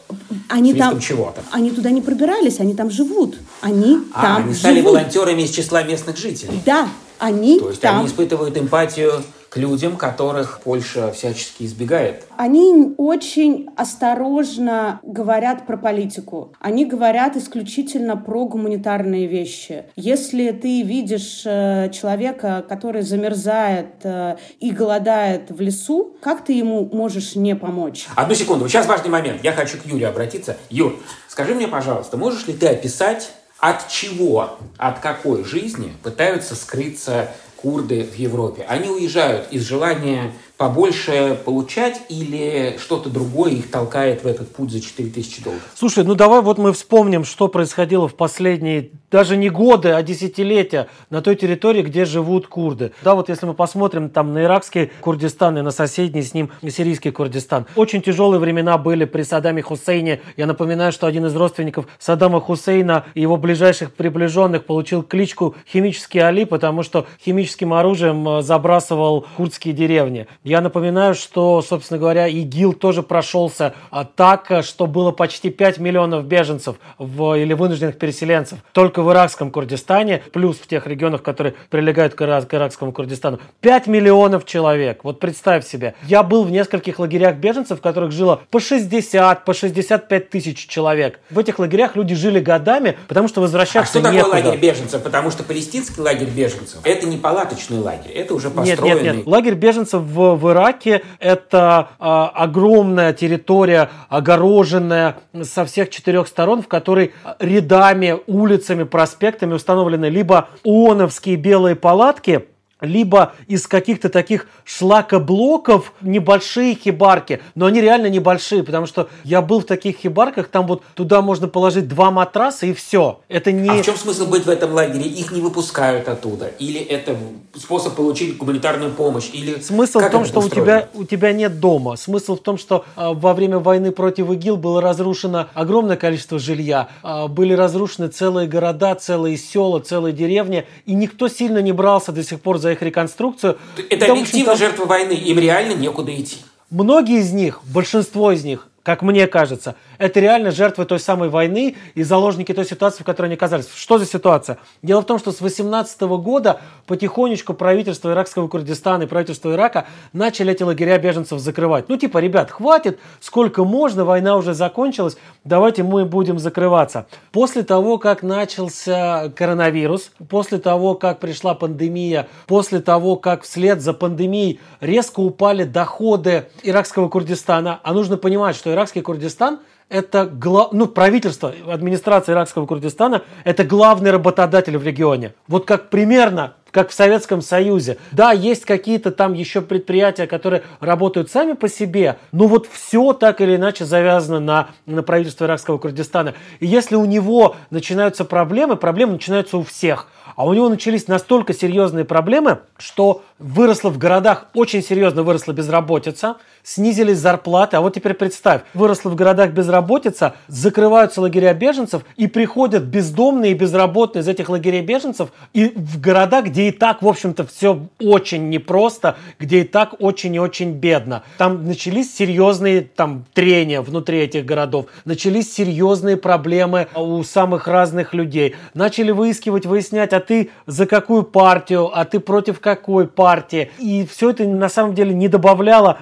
Они 0.49 0.73
с 0.73 0.77
там... 0.77 0.99
чего-то? 0.99 1.41
Они 1.51 1.71
туда 1.71 1.89
не 1.89 2.01
пробирались, 2.01 2.59
они 2.59 2.75
там 2.75 2.91
живут. 2.91 3.37
Они 3.61 3.97
а, 4.13 4.21
там 4.21 4.43
они 4.45 4.53
стали 4.53 4.79
живут. 4.79 4.91
волонтерами 4.91 5.41
из 5.41 5.51
числа 5.51 5.83
местных 5.83 6.17
жителей? 6.17 6.61
Да, 6.65 6.87
они 7.19 7.59
То 7.59 7.69
есть 7.69 7.81
там... 7.81 7.99
они 7.99 8.07
испытывают 8.07 8.57
эмпатию 8.57 9.23
к 9.49 9.57
людям, 9.57 9.97
которых 9.97 10.61
Польша 10.63 11.11
всячески 11.11 11.63
избегает? 11.63 12.25
Они 12.37 12.93
очень 12.97 13.69
осторожно 13.75 14.99
говорят 15.03 15.65
про 15.65 15.77
политику. 15.77 16.53
Они 16.59 16.85
говорят 16.85 17.35
исключительно 17.37 18.17
про 18.17 18.45
гуманитарные 18.45 19.27
вещи. 19.27 19.85
Если 19.95 20.51
ты 20.51 20.81
видишь 20.81 21.43
э, 21.45 21.89
человека, 21.93 22.65
который 22.67 23.01
замерзает 23.01 24.03
э, 24.03 24.37
и 24.59 24.71
голодает 24.71 25.49
в 25.49 25.61
лесу, 25.61 26.15
как 26.21 26.43
ты 26.43 26.53
ему 26.53 26.89
можешь 26.91 27.35
не 27.35 27.55
помочь? 27.55 28.07
Одну 28.15 28.35
секунду. 28.35 28.67
Сейчас 28.67 28.85
важный 28.87 29.09
момент. 29.09 29.43
Я 29.43 29.53
хочу 29.53 29.77
к 29.77 29.85
Юре 29.85 30.07
обратиться. 30.07 30.57
Юр, 30.69 30.95
скажи 31.27 31.53
мне, 31.55 31.67
пожалуйста, 31.67 32.17
можешь 32.17 32.47
ли 32.47 32.53
ты 32.53 32.67
описать 32.67 33.31
от 33.59 33.87
чего, 33.87 34.57
от 34.77 34.99
какой 34.99 35.43
жизни 35.43 35.91
пытаются 36.03 36.55
скрыться 36.55 37.29
курды 37.57 38.03
в 38.03 38.15
Европе. 38.15 38.65
Они 38.69 38.89
уезжают 38.89 39.51
из 39.51 39.63
желания 39.63 40.31
побольше 40.57 41.39
получать 41.45 42.01
или 42.09 42.77
что-то 42.79 43.09
другое 43.09 43.51
их 43.51 43.69
толкает 43.69 44.23
в 44.23 44.27
этот 44.27 44.53
путь 44.53 44.71
за 44.71 44.81
4000 44.81 45.43
долларов? 45.43 45.63
Слушай, 45.75 46.03
ну 46.03 46.15
давай 46.15 46.41
вот 46.41 46.57
мы 46.57 46.73
вспомним, 46.73 47.23
что 47.23 47.47
происходило 47.47 48.07
в 48.07 48.15
последние 48.15 48.91
даже 49.09 49.37
не 49.37 49.49
годы, 49.49 49.91
а 49.91 50.03
десятилетия 50.03 50.87
на 51.09 51.21
той 51.21 51.35
территории, 51.35 51.81
где 51.81 52.05
живут 52.05 52.47
курды. 52.47 52.91
Да, 53.03 53.15
вот 53.15 53.29
если 53.29 53.45
мы 53.45 53.53
посмотрим 53.53 54.09
там 54.09 54.33
на 54.33 54.43
иракский 54.43 54.91
Курдистан 54.99 55.57
и 55.57 55.61
на 55.61 55.71
соседний 55.71 56.21
с 56.21 56.33
ним 56.33 56.51
сирийский 56.61 57.11
Курдистан. 57.11 57.67
Очень 57.75 58.01
тяжелые 58.01 58.39
времена 58.39 58.77
были 58.77 59.05
при 59.05 59.21
Саддаме 59.21 59.61
Хусейне. 59.61 60.21
Я 60.35 60.45
напоминаю, 60.45 60.91
что 60.91 61.07
один 61.07 61.25
из 61.25 61.35
родственников 61.35 61.87
Саддама 61.99 62.41
Хусейна 62.41 63.05
и 63.13 63.21
его 63.21 63.37
ближайших 63.37 63.93
приближенных 63.93 64.65
получил 64.65 65.03
кличку 65.03 65.55
«Химический 65.71 66.19
Али», 66.19 66.45
потому 66.45 66.83
что 66.83 67.07
химическим 67.23 67.73
оружием 67.73 68.27
э, 68.27 68.41
забрасывал 68.41 69.25
курдские 69.37 69.73
деревни. 69.73 70.27
Я 70.47 70.61
напоминаю, 70.61 71.13
что, 71.13 71.61
собственно 71.61 71.99
говоря, 71.99 72.25
ИГИЛ 72.29 72.71
тоже 72.71 73.03
прошелся 73.03 73.73
а, 73.91 74.05
так, 74.05 74.63
что 74.63 74.87
было 74.87 75.11
почти 75.11 75.49
5 75.49 75.77
миллионов 75.79 76.23
беженцев 76.23 76.77
в, 76.97 77.37
или 77.37 77.51
вынужденных 77.51 77.97
переселенцев. 77.97 78.59
Только 78.71 79.01
в 79.01 79.11
иракском 79.11 79.51
Курдистане, 79.51 80.23
плюс 80.31 80.55
в 80.55 80.65
тех 80.65 80.87
регионах, 80.87 81.21
которые 81.21 81.55
прилегают 81.69 82.13
к, 82.13 82.21
ирак, 82.21 82.47
к 82.47 82.53
иракскому 82.53 82.93
Курдистану, 82.93 83.39
5 83.59 83.87
миллионов 83.87 84.45
человек. 84.45 85.03
Вот 85.03 85.19
представь 85.19 85.67
себе. 85.67 85.95
Я 86.03 86.23
был 86.23 86.45
в 86.45 86.51
нескольких 86.51 86.97
лагерях 86.97 87.35
беженцев, 87.35 87.79
в 87.79 87.81
которых 87.81 88.13
жило 88.13 88.39
по 88.49 88.61
60, 88.61 89.43
по 89.43 89.53
65 89.53 90.29
тысяч 90.29 90.65
человек. 90.65 91.19
В 91.29 91.39
этих 91.39 91.59
лагерях 91.59 91.97
люди 91.97 92.15
жили 92.15 92.39
годами, 92.39 92.97
потому 93.09 93.27
что 93.27 93.41
возвращаться 93.41 93.99
а 93.99 93.99
что 93.99 94.11
некуда. 94.11 94.35
такое 94.35 94.51
лагерь 94.51 94.61
беженцев? 94.61 95.03
Потому 95.03 95.29
что 95.29 95.43
палестинский 95.43 95.99
лагерь 96.01 96.29
беженцев– 96.29 96.79
это 96.85 97.05
не 97.05 97.17
палаточный 97.17 97.79
лагерь, 97.79 98.11
это 98.11 98.33
уже 98.33 98.49
построенный... 98.49 98.93
Нет, 98.93 99.03
нет, 99.03 99.15
нет. 99.17 99.27
Лагерь 99.27 99.55
беженцев 99.55 100.01
в, 100.01 100.36
в 100.37 100.51
Ираке– 100.51 101.03
это 101.19 101.89
а, 101.99 102.29
огромная 102.29 103.13
территория, 103.13 103.89
огороженная 104.09 105.17
со 105.41 105.65
всех 105.65 105.89
четырех 105.89 106.27
сторон, 106.27 106.61
в 106.61 106.67
которой 106.67 107.13
рядами, 107.39 108.17
улицами 108.27 108.83
проспектами 108.83 109.53
установлены 109.53 110.05
либо 110.05 110.49
ООНовские 110.63 111.35
белые 111.35 111.75
палатки, 111.75 112.45
либо 112.81 113.33
из 113.47 113.67
каких-то 113.67 114.09
таких 114.09 114.47
шлакоблоков 114.63 115.93
небольшие 116.01 116.75
хибарки, 116.75 117.41
но 117.55 117.65
они 117.65 117.81
реально 117.81 118.07
небольшие, 118.07 118.63
потому 118.63 118.85
что 118.85 119.09
я 119.23 119.41
был 119.41 119.61
в 119.61 119.65
таких 119.65 119.97
хибарках, 119.97 120.47
там 120.49 120.67
вот 120.67 120.83
туда 120.93 121.21
можно 121.21 121.47
положить 121.47 121.87
два 121.87 122.11
матраса 122.11 122.65
и 122.65 122.73
все. 122.73 123.19
Это 123.27 123.51
не... 123.51 123.69
А 123.69 123.73
в 123.73 123.85
чем 123.85 123.95
смысл 123.95 124.27
быть 124.27 124.45
в 124.45 124.49
этом 124.49 124.73
лагере? 124.73 125.09
Их 125.09 125.31
не 125.31 125.41
выпускают 125.41 126.07
оттуда? 126.07 126.47
Или 126.59 126.79
это 126.79 127.15
способ 127.55 127.95
получить 127.95 128.37
гуманитарную 128.37 128.91
помощь? 128.91 129.29
Или 129.33 129.59
Смысл 129.59 129.99
в 129.99 130.09
том, 130.09 130.25
что 130.25 130.39
у 130.39 130.49
тебя, 130.49 130.89
у 130.93 131.03
тебя 131.03 131.33
нет 131.33 131.59
дома. 131.59 131.95
Смысл 131.95 132.35
в 132.35 132.41
том, 132.41 132.57
что 132.57 132.85
э, 132.95 133.13
во 133.13 133.33
время 133.33 133.59
войны 133.59 133.91
против 133.91 134.29
ИГИЛ 134.29 134.57
было 134.57 134.81
разрушено 134.81 135.47
огромное 135.53 135.97
количество 135.97 136.39
жилья, 136.39 136.89
э, 137.03 137.27
были 137.27 137.53
разрушены 137.53 138.07
целые 138.09 138.47
города, 138.47 138.95
целые 138.95 139.37
села, 139.37 139.79
целые 139.79 140.13
деревни, 140.13 140.65
и 140.85 140.93
никто 140.93 141.27
сильно 141.27 141.59
не 141.59 141.71
брался 141.71 142.11
до 142.11 142.23
сих 142.23 142.41
пор 142.41 142.59
за 142.59 142.66
за 142.67 142.73
их 142.73 142.81
реконструкцию. 142.81 143.57
Это 143.89 144.11
объективно 144.11 144.55
жертвы 144.55 144.85
войны, 144.85 145.13
им 145.13 145.39
реально 145.39 145.73
некуда 145.73 146.13
идти. 146.13 146.37
Многие 146.69 147.19
из 147.19 147.31
них, 147.31 147.61
большинство 147.63 148.31
из 148.31 148.43
них, 148.43 148.67
как 148.83 149.01
мне 149.01 149.27
кажется, 149.27 149.75
это 149.97 150.19
реально 150.19 150.51
жертвы 150.51 150.85
той 150.85 150.99
самой 150.99 151.29
войны 151.29 151.75
и 151.95 152.03
заложники 152.03 152.53
той 152.53 152.65
ситуации, 152.65 153.03
в 153.03 153.05
которой 153.05 153.27
они 153.27 153.35
оказались. 153.35 153.67
Что 153.73 153.97
за 153.97 154.05
ситуация? 154.05 154.57
Дело 154.81 155.01
в 155.01 155.05
том, 155.05 155.19
что 155.19 155.31
с 155.31 155.41
18 155.41 156.01
года 156.01 156.59
потихонечку 156.85 157.53
правительство 157.53 158.11
иракского 158.11 158.47
Курдистана 158.47 159.03
и 159.03 159.05
правительство 159.07 159.53
Ирака 159.53 159.85
начали 160.13 160.53
эти 160.53 160.63
лагеря 160.63 160.97
беженцев 160.97 161.39
закрывать. 161.39 161.89
Ну 161.89 161.97
типа, 161.97 162.19
ребят, 162.19 162.51
хватит, 162.51 162.99
сколько 163.19 163.63
можно, 163.63 164.05
война 164.05 164.37
уже 164.37 164.53
закончилась, 164.53 165.17
давайте 165.43 165.83
мы 165.83 166.05
будем 166.05 166.39
закрываться. 166.39 167.07
После 167.31 167.63
того, 167.63 167.97
как 167.97 168.23
начался 168.23 169.29
коронавирус, 169.35 170.11
после 170.29 170.57
того, 170.59 170.95
как 170.95 171.19
пришла 171.19 171.53
пандемия, 171.55 172.27
после 172.45 172.79
того, 172.79 173.15
как 173.15 173.43
вслед 173.43 173.81
за 173.81 173.93
пандемией 173.93 174.59
резко 174.79 175.19
упали 175.19 175.63
доходы 175.63 176.47
иракского 176.63 177.09
Курдистана, 177.09 177.79
а 177.83 177.93
нужно 177.93 178.17
понимать, 178.17 178.55
что 178.55 178.71
иракский 178.71 179.01
Курдистан 179.01 179.59
это 179.89 180.25
гла... 180.25 180.69
ну, 180.71 180.87
правительство, 180.87 181.53
администрация 181.67 182.33
иракского 182.33 182.65
Курдистана– 182.65 183.23
это 183.43 183.63
главный 183.63 184.11
работодатель 184.11 184.77
в 184.77 184.83
регионе. 184.83 185.33
Вот 185.47 185.65
как 185.65 185.89
примерно 185.89 186.53
как 186.71 186.89
в 186.89 186.93
Советском 186.93 187.41
Союзе. 187.41 187.97
Да, 188.11 188.31
есть 188.31 188.65
какие-то 188.65 189.11
там 189.11 189.33
еще 189.33 189.61
предприятия, 189.61 190.27
которые 190.27 190.63
работают 190.79 191.31
сами 191.31 191.53
по 191.53 191.67
себе, 191.69 192.17
но 192.31 192.47
вот 192.47 192.67
все 192.71 193.13
так 193.13 193.41
или 193.41 193.55
иначе 193.55 193.85
завязано 193.85 194.39
на, 194.39 194.69
на 194.85 195.01
правительство 195.01 195.45
иракского 195.45 195.77
Курдистана. 195.77 196.35
И 196.59 196.67
если 196.67 196.95
у 196.95 197.05
него 197.05 197.55
начинаются 197.69 198.25
проблемы, 198.25 198.75
проблемы 198.75 199.13
начинаются 199.13 199.57
у 199.57 199.63
всех. 199.63 200.07
А 200.35 200.45
у 200.45 200.53
него 200.53 200.69
начались 200.69 201.07
настолько 201.07 201.53
серьезные 201.53 202.05
проблемы, 202.05 202.59
что 202.77 203.23
выросла 203.39 203.89
в 203.89 203.97
городах, 203.97 204.47
очень 204.53 204.83
серьезно 204.83 205.23
выросла 205.23 205.53
безработица, 205.53 206.35
снизились 206.67 207.19
зарплаты. 207.19 207.77
А 207.77 207.81
вот 207.81 207.95
теперь 207.95 208.13
представь, 208.13 208.61
выросла 208.73 209.09
в 209.09 209.15
городах 209.15 209.51
безработица, 209.51 210.35
закрываются 210.47 211.21
лагеря 211.21 211.53
беженцев 211.53 212.03
и 212.17 212.27
приходят 212.27 212.83
бездомные 212.83 213.53
и 213.53 213.55
безработные 213.55 214.21
из 214.21 214.27
этих 214.27 214.49
лагерей 214.49 214.81
беженцев 214.81 215.29
и 215.53 215.71
в 215.73 216.01
города, 216.01 216.41
где 216.41 216.67
и 216.67 216.71
так, 216.71 217.01
в 217.01 217.07
общем-то, 217.07 217.47
все 217.47 217.87
очень 218.01 218.49
непросто, 218.49 219.15
где 219.39 219.61
и 219.61 219.63
так 219.63 219.95
очень 219.99 220.35
и 220.35 220.39
очень 220.39 220.73
бедно. 220.73 221.23
Там 221.37 221.65
начались 221.65 222.13
серьезные 222.13 222.81
там 222.81 223.23
трения 223.33 223.81
внутри 223.81 224.19
этих 224.19 224.43
городов, 224.45 224.87
начались 225.05 225.53
серьезные 225.53 226.17
проблемы 226.17 226.87
у 226.95 227.23
самых 227.23 227.67
разных 227.67 228.13
людей. 228.13 228.55
Начали 228.73 229.11
выискивать, 229.11 229.65
выяснять, 229.65 230.11
а 230.11 230.19
ты 230.19 230.49
за 230.65 230.85
какую 230.85 231.23
партию, 231.23 231.89
а 231.97 232.03
ты 232.03 232.19
против 232.19 232.59
какой 232.59 233.07
партии. 233.07 233.71
И 233.79 234.05
все 234.05 234.31
это 234.31 234.43
на 234.43 234.67
самом 234.67 234.95
деле 234.95 235.13
не 235.13 235.29
добавляло 235.29 235.99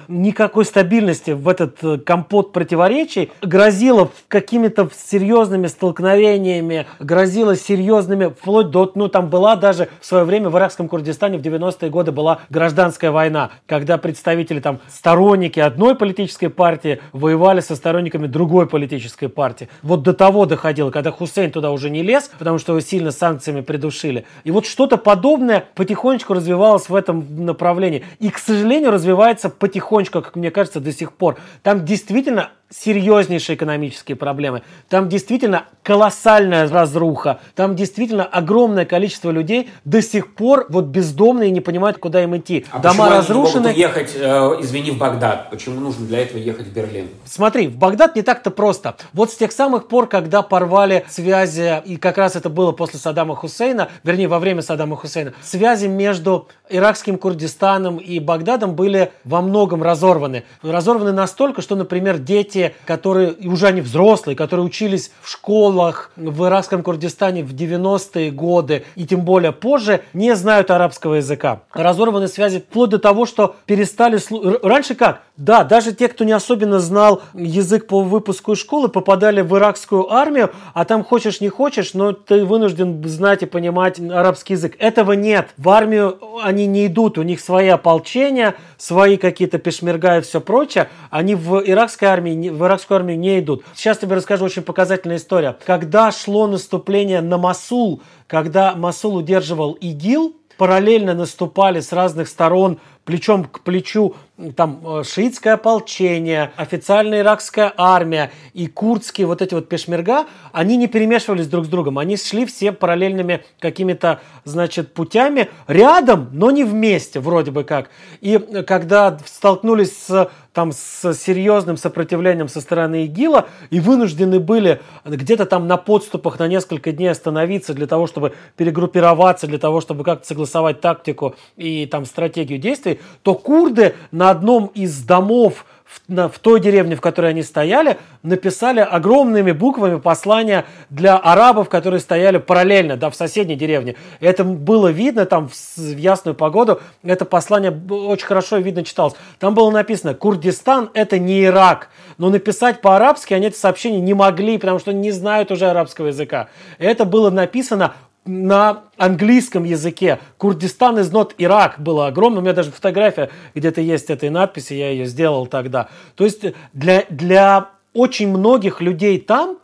никакой 0.56 0.64
стабильности 0.64 1.32
в 1.32 1.48
этот 1.48 1.84
э, 1.84 1.98
компот 1.98 2.54
противоречий, 2.54 3.30
грозило 3.42 4.10
какими-то 4.28 4.88
серьезными 4.94 5.66
столкновениями, 5.66 6.86
грозило 6.98 7.56
серьезными, 7.56 8.28
вплоть 8.28 8.70
до, 8.70 8.90
ну 8.94 9.08
там 9.08 9.28
была 9.28 9.56
даже 9.56 9.88
в 10.00 10.06
свое 10.06 10.24
время 10.24 10.48
в 10.48 10.56
иракском 10.56 10.88
Курдистане 10.88 11.36
в 11.36 11.42
90-е 11.42 11.90
годы 11.90 12.10
была 12.10 12.38
гражданская 12.48 13.10
война, 13.10 13.50
когда 13.66 13.98
представители 13.98 14.60
там 14.60 14.80
сторонники 14.88 15.60
одной 15.60 15.94
политической 15.94 16.48
партии 16.48 17.00
воевали 17.12 17.60
со 17.60 17.76
сторонниками 17.76 18.26
другой 18.26 18.66
политической 18.66 19.28
партии. 19.28 19.68
Вот 19.82 20.02
до 20.02 20.14
того 20.14 20.46
доходило, 20.46 20.90
когда 20.90 21.10
Хусейн 21.10 21.50
туда 21.50 21.70
уже 21.70 21.90
не 21.90 22.02
лез, 22.02 22.30
потому 22.38 22.56
что 22.56 22.72
его 22.72 22.80
сильно 22.80 23.10
санкциями 23.10 23.60
придушили. 23.60 24.24
И 24.44 24.50
вот 24.50 24.64
что-то 24.64 24.96
подобное 24.96 25.66
потихонечку 25.74 26.32
развивалось 26.32 26.88
в 26.88 26.94
этом 26.94 27.44
направлении. 27.44 28.06
И, 28.20 28.30
к 28.30 28.38
сожалению, 28.38 28.90
развивается 28.90 29.50
потихонечку, 29.50 30.22
как 30.22 30.35
мне 30.36 30.50
кажется, 30.50 30.80
до 30.80 30.92
сих 30.92 31.12
пор. 31.12 31.38
Там 31.62 31.84
действительно 31.84 32.52
серьезнейшие 32.70 33.56
экономические 33.56 34.16
проблемы. 34.16 34.62
Там 34.88 35.08
действительно 35.08 35.66
колоссальная 35.82 36.68
разруха. 36.68 37.40
Там 37.54 37.76
действительно 37.76 38.24
огромное 38.24 38.84
количество 38.84 39.30
людей 39.30 39.70
до 39.84 40.02
сих 40.02 40.34
пор 40.34 40.66
вот 40.68 40.86
бездомные 40.86 41.50
не 41.50 41.60
понимают, 41.60 41.98
куда 41.98 42.22
им 42.22 42.36
идти. 42.36 42.66
А 42.72 42.78
Дома 42.78 43.04
почему 43.04 43.10
разрушены. 43.10 43.68
Они 43.68 43.78
не 43.78 43.86
могут 43.86 43.96
уехать, 43.96 44.16
э, 44.16 44.60
извини, 44.62 44.90
в 44.90 44.98
Багдад? 44.98 45.50
Почему 45.50 45.80
нужно 45.80 46.06
для 46.06 46.20
этого 46.22 46.38
ехать 46.38 46.66
в 46.66 46.72
Берлин? 46.72 47.08
Смотри, 47.24 47.68
в 47.68 47.76
Багдад 47.76 48.16
не 48.16 48.22
так-то 48.22 48.50
просто. 48.50 48.96
Вот 49.12 49.30
с 49.30 49.36
тех 49.36 49.52
самых 49.52 49.86
пор, 49.86 50.08
когда 50.08 50.42
порвали 50.42 51.04
связи, 51.08 51.80
и 51.84 51.96
как 51.96 52.18
раз 52.18 52.34
это 52.34 52.50
было 52.50 52.72
после 52.72 52.98
Саддама 52.98 53.36
Хусейна, 53.36 53.88
вернее, 54.02 54.28
во 54.28 54.38
время 54.38 54.62
Саддама 54.62 54.96
Хусейна, 54.96 55.34
связи 55.42 55.86
между 55.86 56.48
иракским 56.68 57.16
Курдистаном 57.16 57.98
и 57.98 58.18
Багдадом 58.18 58.74
были 58.74 59.12
во 59.24 59.40
многом 59.40 59.82
разорваны. 59.82 60.44
Разорваны 60.62 61.12
настолько, 61.12 61.62
что, 61.62 61.76
например, 61.76 62.18
дети, 62.18 62.55
которые 62.84 63.34
уже 63.44 63.66
они 63.66 63.80
взрослые, 63.80 64.36
которые 64.36 64.66
учились 64.66 65.10
в 65.22 65.30
школах 65.30 66.10
в 66.16 66.46
иракском 66.46 66.82
Курдистане 66.82 67.42
в 67.42 67.54
90-е 67.54 68.30
годы 68.30 68.84
и 68.94 69.06
тем 69.06 69.20
более 69.22 69.52
позже, 69.52 70.02
не 70.12 70.34
знают 70.34 70.70
арабского 70.70 71.14
языка. 71.14 71.62
Разорваны 71.72 72.28
связи 72.28 72.60
вплоть 72.60 72.90
до 72.90 72.98
того, 72.98 73.26
что 73.26 73.56
перестали... 73.66 74.18
Раньше 74.66 74.94
как? 74.94 75.22
Да, 75.36 75.64
даже 75.64 75.92
те, 75.92 76.08
кто 76.08 76.24
не 76.24 76.32
особенно 76.32 76.80
знал 76.80 77.22
язык 77.34 77.86
по 77.86 78.02
выпуску 78.02 78.52
из 78.52 78.58
школы, 78.58 78.88
попадали 78.88 79.42
в 79.42 79.54
иракскую 79.56 80.12
армию, 80.12 80.50
а 80.72 80.84
там 80.84 81.04
хочешь 81.04 81.40
не 81.40 81.48
хочешь, 81.48 81.92
но 81.94 82.12
ты 82.12 82.44
вынужден 82.44 83.06
знать 83.06 83.42
и 83.42 83.46
понимать 83.46 84.00
арабский 84.00 84.54
язык. 84.54 84.76
Этого 84.78 85.12
нет. 85.12 85.48
В 85.58 85.68
армию 85.68 86.18
они 86.42 86.66
не 86.66 86.86
идут, 86.86 87.18
у 87.18 87.22
них 87.22 87.40
свои 87.40 87.68
ополчения, 87.68 88.54
свои 88.78 89.16
какие-то 89.16 89.58
пешмерга 89.58 90.18
и 90.18 90.20
все 90.22 90.40
прочее. 90.40 90.88
Они 91.10 91.34
в 91.34 91.62
иракской 91.64 92.08
армии, 92.08 92.45
в 92.50 92.64
иракскую 92.64 92.96
армию 92.96 93.18
не 93.18 93.40
идут. 93.40 93.64
Сейчас 93.74 93.98
тебе 93.98 94.16
расскажу 94.16 94.44
очень 94.44 94.62
показательная 94.62 95.16
история. 95.16 95.56
Когда 95.64 96.10
шло 96.12 96.46
наступление 96.46 97.20
на 97.20 97.38
Масул, 97.38 98.02
когда 98.26 98.74
Масул 98.74 99.16
удерживал 99.16 99.72
ИГИЛ, 99.72 100.34
параллельно 100.56 101.14
наступали 101.14 101.80
с 101.80 101.92
разных 101.92 102.28
сторон 102.28 102.78
плечом 103.06 103.44
к 103.44 103.60
плечу 103.60 104.16
там 104.54 104.82
э, 104.84 105.02
шиитское 105.04 105.54
ополчение, 105.54 106.52
официальная 106.56 107.20
иракская 107.20 107.72
армия 107.76 108.30
и 108.52 108.66
курдские 108.66 109.26
вот 109.26 109.40
эти 109.40 109.54
вот 109.54 109.68
пешмерга, 109.68 110.26
они 110.52 110.76
не 110.76 110.88
перемешивались 110.88 111.46
друг 111.46 111.64
с 111.64 111.68
другом, 111.68 111.98
они 111.98 112.18
шли 112.18 112.44
все 112.44 112.72
параллельными 112.72 113.44
какими-то, 113.60 114.20
значит, 114.44 114.92
путями 114.92 115.48
рядом, 115.68 116.28
но 116.32 116.50
не 116.50 116.64
вместе 116.64 117.18
вроде 117.18 117.50
бы 117.50 117.64
как. 117.64 117.88
И 118.20 118.38
когда 118.66 119.18
столкнулись 119.24 119.96
с 119.96 120.30
там 120.56 120.72
с 120.72 121.12
серьезным 121.12 121.76
сопротивлением 121.76 122.48
со 122.48 122.62
стороны 122.62 123.04
ИГИЛа 123.04 123.46
и 123.68 123.78
вынуждены 123.78 124.40
были 124.40 124.80
где-то 125.04 125.44
там 125.44 125.66
на 125.66 125.76
подступах 125.76 126.38
на 126.38 126.48
несколько 126.48 126.92
дней 126.92 127.08
остановиться 127.08 127.74
для 127.74 127.86
того, 127.86 128.06
чтобы 128.06 128.32
перегруппироваться, 128.56 129.46
для 129.46 129.58
того, 129.58 129.82
чтобы 129.82 130.02
как-то 130.02 130.26
согласовать 130.26 130.80
тактику 130.80 131.34
и 131.58 131.84
там 131.84 132.06
стратегию 132.06 132.58
действий, 132.58 132.95
то 133.22 133.34
курды 133.34 133.94
на 134.10 134.30
одном 134.30 134.66
из 134.74 135.02
домов 135.02 135.64
в, 135.86 136.00
на, 136.08 136.28
в 136.28 136.38
той 136.38 136.60
деревне, 136.60 136.96
в 136.96 137.00
которой 137.00 137.30
они 137.30 137.42
стояли, 137.42 137.98
написали 138.22 138.80
огромными 138.80 139.52
буквами 139.52 139.98
послания 140.00 140.64
для 140.90 141.16
арабов, 141.16 141.68
которые 141.68 142.00
стояли 142.00 142.38
параллельно, 142.38 142.96
да, 142.96 143.08
в 143.08 143.14
соседней 143.14 143.54
деревне. 143.54 143.94
Это 144.20 144.42
было 144.42 144.88
видно 144.88 145.26
там 145.26 145.48
в, 145.48 145.54
в 145.54 145.96
ясную 145.96 146.34
погоду. 146.34 146.80
Это 147.04 147.24
послание 147.24 147.70
очень 147.88 148.26
хорошо 148.26 148.56
видно 148.56 148.84
читалось. 148.84 149.14
Там 149.38 149.54
было 149.54 149.70
написано, 149.70 150.14
Курдистан 150.14 150.90
это 150.92 151.18
не 151.18 151.44
Ирак. 151.44 151.88
Но 152.18 152.30
написать 152.30 152.80
по-арабски 152.80 153.34
они 153.34 153.46
это 153.46 153.58
сообщение 153.58 154.00
не 154.00 154.14
могли, 154.14 154.58
потому 154.58 154.78
что 154.78 154.92
не 154.92 155.12
знают 155.12 155.52
уже 155.52 155.66
арабского 155.66 156.08
языка. 156.08 156.48
Это 156.78 157.04
было 157.04 157.30
написано 157.30 157.94
на 158.26 158.84
английском 158.96 159.64
языке. 159.64 160.18
Курдистан 160.38 160.98
из 160.98 161.10
not 161.10 161.32
Ирак 161.38 161.76
было 161.78 162.06
огромно. 162.06 162.40
У 162.40 162.42
меня 162.42 162.52
даже 162.52 162.70
фотография 162.70 163.30
где-то 163.54 163.80
есть 163.80 164.10
этой 164.10 164.30
надписи, 164.30 164.74
я 164.74 164.90
ее 164.90 165.06
сделал 165.06 165.46
тогда. 165.46 165.88
То 166.14 166.24
есть 166.24 166.44
для, 166.72 167.04
для 167.08 167.70
очень 167.94 168.28
многих 168.28 168.80
людей 168.80 169.18
там 169.18 169.58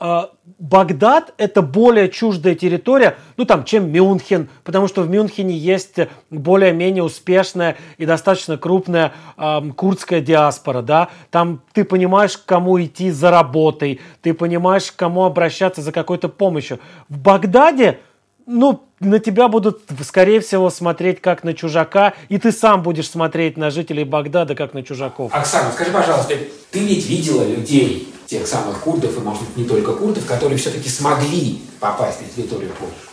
э, 0.00 0.22
Багдад 0.64 1.34
это 1.36 1.60
более 1.60 2.08
чуждая 2.08 2.54
территория, 2.54 3.18
ну 3.36 3.44
там, 3.44 3.64
чем 3.64 3.92
Мюнхен, 3.92 4.48
потому 4.62 4.88
что 4.88 5.02
в 5.02 5.10
Мюнхене 5.10 5.54
есть 5.54 5.96
более-менее 6.30 7.02
успешная 7.02 7.76
и 7.98 8.06
достаточно 8.06 8.56
крупная 8.56 9.12
э, 9.36 9.60
курдская 9.76 10.22
диаспора, 10.22 10.80
да, 10.80 11.10
там 11.30 11.60
ты 11.74 11.84
понимаешь, 11.84 12.38
к 12.38 12.46
кому 12.46 12.82
идти 12.82 13.10
за 13.10 13.30
работой, 13.30 14.00
ты 14.22 14.32
понимаешь, 14.32 14.90
к 14.90 14.96
кому 14.96 15.24
обращаться 15.24 15.82
за 15.82 15.92
какой-то 15.92 16.30
помощью. 16.30 16.80
В 17.10 17.18
Багдаде 17.18 17.98
ну, 18.46 18.84
на 19.00 19.18
тебя 19.18 19.48
будут, 19.48 19.82
скорее 20.02 20.40
всего, 20.40 20.70
смотреть 20.70 21.20
как 21.20 21.44
на 21.44 21.52
чужака, 21.52 22.14
и 22.30 22.38
ты 22.38 22.52
сам 22.52 22.82
будешь 22.82 23.10
смотреть 23.10 23.58
на 23.58 23.70
жителей 23.70 24.04
Багдада 24.04 24.54
как 24.54 24.72
на 24.72 24.82
чужаков. 24.82 25.34
Оксана, 25.34 25.72
скажи, 25.72 25.90
пожалуйста, 25.90 26.34
ты 26.70 26.78
ведь 26.78 27.06
видела 27.06 27.44
людей, 27.46 28.13
тех 28.26 28.46
самых 28.46 28.80
курдов, 28.80 29.16
и, 29.16 29.20
может 29.20 29.42
быть, 29.42 29.56
не 29.56 29.64
только 29.64 29.92
курдов, 29.92 30.24
которые 30.26 30.58
все-таки 30.58 30.88
смогли 30.88 31.62
попасть 31.80 32.20
на 32.20 32.28
территорию 32.28 32.72
Польши. 32.78 33.08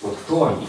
Вот 0.00 0.16
кто 0.24 0.46
они? 0.46 0.68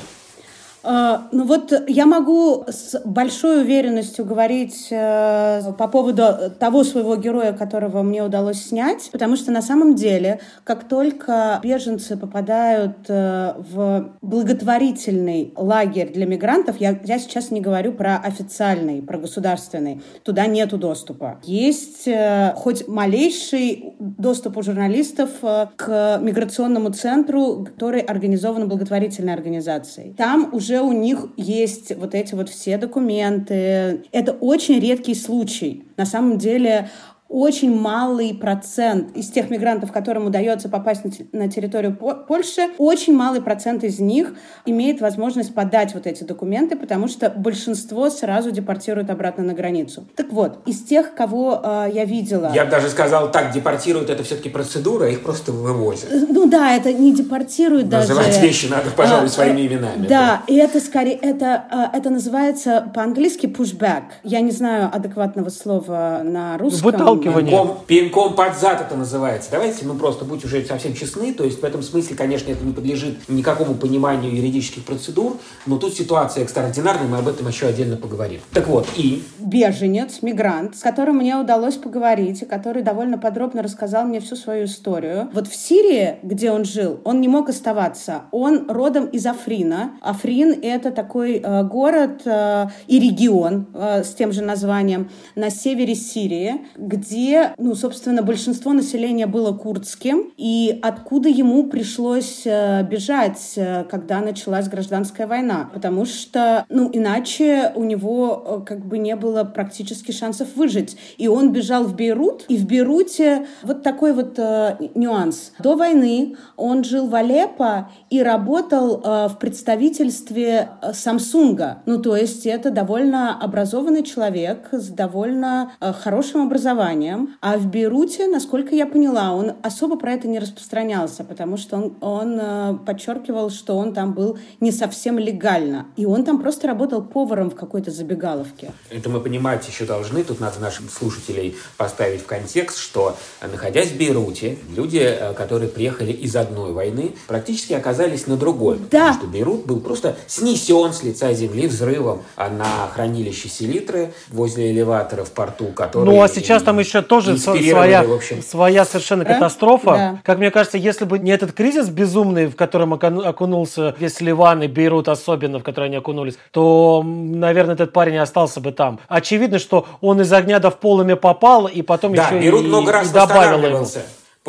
А, 0.82 1.28
ну 1.32 1.44
вот 1.44 1.74
я 1.88 2.06
могу 2.06 2.66
с 2.68 3.00
большой 3.04 3.62
уверенностью 3.62 4.24
говорить 4.24 4.88
э, 4.92 5.62
по 5.78 5.88
поводу 5.88 6.52
того 6.58 6.84
своего 6.84 7.16
героя, 7.18 7.52
которого 7.54 8.02
мне 8.02 8.24
удалось 8.24 8.68
снять, 8.68 9.10
потому 9.12 9.36
что 9.36 9.52
на 9.52 9.62
самом 9.62 9.96
деле, 9.96 10.40
как 10.64 10.88
только 10.88 11.60
беженцы 11.62 12.16
попадают 12.16 12.98
э, 13.10 13.54
в 13.58 14.12
благотворительный 14.22 15.54
лагерь 15.58 16.14
для 16.14 16.26
мигрантов, 16.26 16.80
я, 16.80 16.98
я 17.04 17.20
сейчас 17.20 17.52
не 17.52 17.60
говорю 17.60 17.92
про 17.92 18.18
официальный, 18.18 19.02
про 19.02 19.18
государственный, 19.18 20.02
туда 20.24 20.46
нету 20.46 20.78
доступа. 20.78 21.40
Есть 21.44 22.08
э, 22.08 22.54
хоть 22.56 22.88
малейший 22.88 23.96
доступ 24.00 24.58
у 24.58 24.62
журналистов 24.62 25.30
к 25.76 26.20
миграционному 26.22 26.92
центру, 26.92 27.66
который 27.66 28.00
организован 28.00 28.70
благотворительной 28.70 29.34
организацией. 29.34 30.14
Там 30.14 30.50
уже 30.54 30.69
уже 30.70 30.82
у 30.82 30.92
них 30.92 31.26
есть 31.36 31.96
вот 31.96 32.14
эти 32.14 32.36
вот 32.36 32.50
все 32.50 32.78
документы. 32.78 34.04
Это 34.12 34.34
очень 34.34 34.80
редкий 34.80 35.16
случай. 35.16 35.86
На 35.98 36.06
самом 36.06 36.38
деле 36.38 36.90
очень 37.30 37.80
малый 37.80 38.34
процент 38.34 39.16
из 39.16 39.30
тех 39.30 39.52
мигрантов, 39.52 39.92
которым 39.92 40.26
удается 40.26 40.68
попасть 40.68 41.04
на 41.32 41.50
территорию 41.50 41.96
Польши, 41.96 42.70
очень 42.80 43.16
малый 43.16 43.42
процент 43.42 43.84
из 43.84 44.00
них 44.00 44.34
имеет 44.66 45.00
возможность 45.00 45.54
подать 45.54 45.94
вот 45.94 46.08
эти 46.08 46.24
документы, 46.24 46.76
потому 46.76 47.08
что 47.08 47.30
большинство 47.30 48.10
сразу 48.10 48.52
депортируют 48.52 49.12
обратно 49.12 49.44
на 49.44 49.54
границу. 49.54 50.08
Так 50.16 50.34
вот, 50.34 50.60
из 50.66 50.82
тех, 50.84 51.14
кого 51.14 51.62
э, 51.64 51.90
я 51.94 52.06
видела... 52.06 52.52
Я 52.54 52.66
бы 52.66 52.72
даже 52.72 52.90
сказал, 52.90 53.32
так, 53.32 53.52
депортируют, 53.52 54.10
это 54.10 54.24
все-таки 54.24 54.50
процедура, 54.50 55.10
их 55.10 55.22
просто 55.22 55.52
вывозят. 55.52 56.12
Э, 56.12 56.26
ну 56.28 56.48
да, 56.48 56.76
это 56.76 56.92
не 56.92 57.14
депортируют 57.14 57.90
даже. 57.90 58.10
Называть 58.10 58.42
вещи 58.42 58.66
надо, 58.66 58.90
пожалуй, 58.96 59.28
а, 59.28 59.30
своими 59.30 59.68
именами. 59.68 60.08
Да, 60.08 60.42
и 60.48 60.56
это 60.56 60.80
скорее, 60.80 61.16
это, 61.16 61.92
это 61.94 62.10
называется 62.10 62.92
по-английски 62.94 63.46
pushback. 63.46 64.04
Я 64.24 64.42
не 64.42 64.52
знаю 64.52 64.90
адекватного 64.92 65.50
слова 65.50 66.22
на 66.24 66.58
русском 66.58 66.92
подталкивание. 67.24 67.52
Пинком, 67.52 67.78
пинком 67.86 68.36
под 68.36 68.58
зад 68.58 68.82
это 68.82 68.96
называется. 68.96 69.50
Давайте 69.52 69.86
мы 69.86 69.96
просто 69.96 70.26
будь 70.26 70.44
уже 70.46 70.66
совсем 70.66 70.94
честны. 70.94 71.34
То 71.34 71.44
есть 71.44 71.62
в 71.62 71.64
этом 71.64 71.82
смысле, 71.82 72.16
конечно, 72.16 72.52
это 72.52 72.64
не 72.64 72.74
подлежит 72.74 73.28
никакому 73.28 73.76
пониманию 73.76 74.36
юридических 74.36 74.84
процедур. 74.86 75.38
Но 75.66 75.78
тут 75.78 75.94
ситуация 75.94 76.44
экстраординарная, 76.44 77.08
мы 77.08 77.18
об 77.18 77.28
этом 77.28 77.48
еще 77.48 77.68
отдельно 77.68 77.98
поговорим. 77.98 78.42
Так 78.54 78.68
вот, 78.68 78.88
и... 78.98 79.24
Беженец, 79.40 80.22
мигрант, 80.22 80.76
с 80.76 80.82
которым 80.82 81.18
мне 81.18 81.36
удалось 81.38 81.76
поговорить, 81.76 82.42
и 82.42 82.46
который 82.46 82.84
довольно 82.84 83.18
подробно 83.18 83.62
рассказал 83.62 84.06
мне 84.06 84.20
всю 84.20 84.36
свою 84.36 84.66
историю. 84.66 85.30
Вот 85.34 85.48
в 85.48 85.56
Сирии, 85.56 86.18
где 86.24 86.52
он 86.52 86.66
жил, 86.66 87.00
он 87.04 87.22
не 87.22 87.28
мог 87.28 87.50
оставаться. 87.50 88.24
Он 88.32 88.70
родом 88.70 89.06
из 89.06 89.26
Африна. 89.26 89.92
Африн— 90.02 90.60
это 90.62 90.92
такой 90.92 91.38
э, 91.38 91.64
город 91.64 92.22
э, 92.26 92.68
и 92.88 93.00
регион 93.00 93.68
э, 93.74 94.04
с 94.04 94.14
тем 94.14 94.32
же 94.32 94.42
названием 94.42 95.10
на 95.36 95.50
севере 95.50 95.96
Сирии, 95.96 96.62
где, 96.78 97.09
ну, 97.58 97.76
собственно, 97.76 98.22
большинство 98.22 98.74
населения 98.74 99.28
было 99.28 99.52
курдским, 99.52 100.32
и 100.38 100.80
откуда 100.82 101.30
ему 101.30 101.66
пришлось 101.66 102.44
э, 102.46 102.84
бежать, 102.84 103.54
э, 103.56 103.84
когда 103.90 104.20
началась 104.22 104.68
гражданская 104.68 105.28
война, 105.28 105.70
потому 105.74 106.06
что, 106.06 106.66
ну, 106.70 106.90
иначе 106.92 107.72
у 107.76 107.84
него 107.84 108.44
э, 108.46 108.66
как 108.66 108.86
бы 108.86 108.98
не 108.98 109.16
было 109.16 109.44
практически 109.44 110.12
шансов 110.12 110.56
выжить. 110.56 110.98
И 111.18 111.28
он 111.28 111.52
бежал 111.52 111.84
в 111.84 111.96
Бейрут, 111.96 112.46
и 112.48 112.58
в 112.58 112.66
Бейруте 112.66 113.48
вот 113.64 113.84
такой 113.84 114.14
вот 114.14 114.38
э, 114.38 114.78
нюанс. 114.96 115.52
До 115.60 115.76
войны 115.76 116.36
он 116.56 116.84
жил 116.84 117.08
в 117.08 117.16
Алеппо 117.16 117.90
и 118.10 118.22
работал 118.22 119.02
э, 119.04 119.28
в 119.30 119.38
представительстве 119.40 120.70
Самсунга. 120.94 121.82
Ну, 121.86 122.02
то 122.02 122.16
есть 122.16 122.46
это 122.46 122.72
довольно 122.72 123.40
образованный 123.40 124.04
человек 124.04 124.70
с 124.72 124.90
довольно 124.90 125.72
э, 125.80 125.94
хорошим 125.94 126.44
образованием, 126.44 126.99
образованием, 127.00 127.38
а 127.42 127.58
в 127.58 127.68
Бейруте, 127.68 128.28
насколько 128.28 128.76
я 128.76 128.86
поняла, 128.86 129.34
он 129.34 129.54
особо 129.64 129.98
про 129.98 130.14
это 130.14 130.28
не 130.28 130.40
распространялся, 130.40 131.24
потому 131.24 131.58
что 131.58 131.78
он, 131.78 131.94
он 132.02 132.40
э, 132.40 132.78
подчеркивал, 132.86 133.50
что 133.50 133.78
он 133.78 133.94
там 133.94 134.14
был 134.14 134.38
не 134.60 134.72
совсем 134.72 135.18
легально. 135.18 135.88
И 135.96 136.06
он 136.06 136.24
там 136.24 136.42
просто 136.42 136.68
работал 136.68 137.02
поваром 137.02 137.50
в 137.50 137.56
какой-то 137.56 137.92
забегаловке. 137.92 138.72
Это 138.90 139.10
мы 139.10 139.20
понимать 139.20 139.68
еще 139.68 139.86
должны. 139.86 140.24
Тут 140.24 140.40
надо 140.40 140.60
наших 140.60 140.92
слушателей 140.92 141.56
поставить 141.78 142.22
в 142.22 142.26
контекст, 142.26 142.78
что, 142.78 143.16
находясь 143.42 143.92
в 143.92 143.98
Бейруте, 143.98 144.58
люди, 144.76 145.00
э, 145.00 145.34
которые 145.34 145.70
приехали 145.70 146.12
из 146.12 146.36
одной 146.36 146.74
войны, 146.74 147.16
практически 147.28 147.74
оказались 147.74 148.28
на 148.28 148.38
другой. 148.38 148.80
Да. 148.92 149.00
Потому 149.00 149.14
что 149.14 149.28
Бейрут 149.28 149.66
был 149.66 149.80
просто 149.80 150.16
снесен 150.28 150.94
с 150.94 151.04
лица 151.04 151.34
земли 151.34 151.68
взрывом 151.68 152.24
на 152.38 152.88
хранилище 152.94 153.50
селитры 153.50 154.14
возле 154.30 154.72
элеватора 154.72 155.24
в 155.24 155.32
порту, 155.32 155.68
который... 155.68 156.06
Ну, 156.06 156.22
а 156.22 156.28
сейчас 156.28 156.64
там 156.64 156.80
еще 156.80 156.89
тоже 157.02 157.38
своя, 157.38 158.06
своя 158.46 158.86
совершенно 158.86 159.24
да? 159.24 159.34
катастрофа. 159.34 159.92
Да. 159.92 160.20
Как 160.24 160.38
мне 160.38 160.52
кажется, 160.52 160.78
если 160.78 161.06
бы 161.06 161.20
не 161.20 161.32
этот 161.32 161.54
кризис 161.54 161.90
безумный, 161.90 162.48
в 162.48 162.56
котором 162.56 162.94
окунулся 162.94 163.96
весь 164.00 164.22
Ливан 164.22 164.64
и 164.64 164.68
Бейрут 164.68 165.08
особенно, 165.08 165.60
в 165.60 165.64
который 165.64 165.86
они 165.86 165.98
окунулись, 165.98 166.38
то, 166.52 167.04
наверное, 167.04 167.76
этот 167.76 167.94
парень 167.94 168.18
остался 168.18 168.60
бы 168.60 168.72
там. 168.72 169.00
Очевидно, 169.08 169.60
что 169.60 169.86
он 170.02 170.22
из 170.22 170.32
огня 170.34 170.60
до 170.60 170.70
в 170.72 170.78
полыми 170.78 171.14
попал, 171.14 171.68
и 171.68 171.82
потом 171.82 172.14
да, 172.14 172.26
еще 172.26 172.40
Бейрут 172.40 172.64
и, 172.64 172.68
много 172.68 172.92
раз 172.92 173.10
и 173.10 173.14
добавил 173.14 173.64
ему 173.64 173.86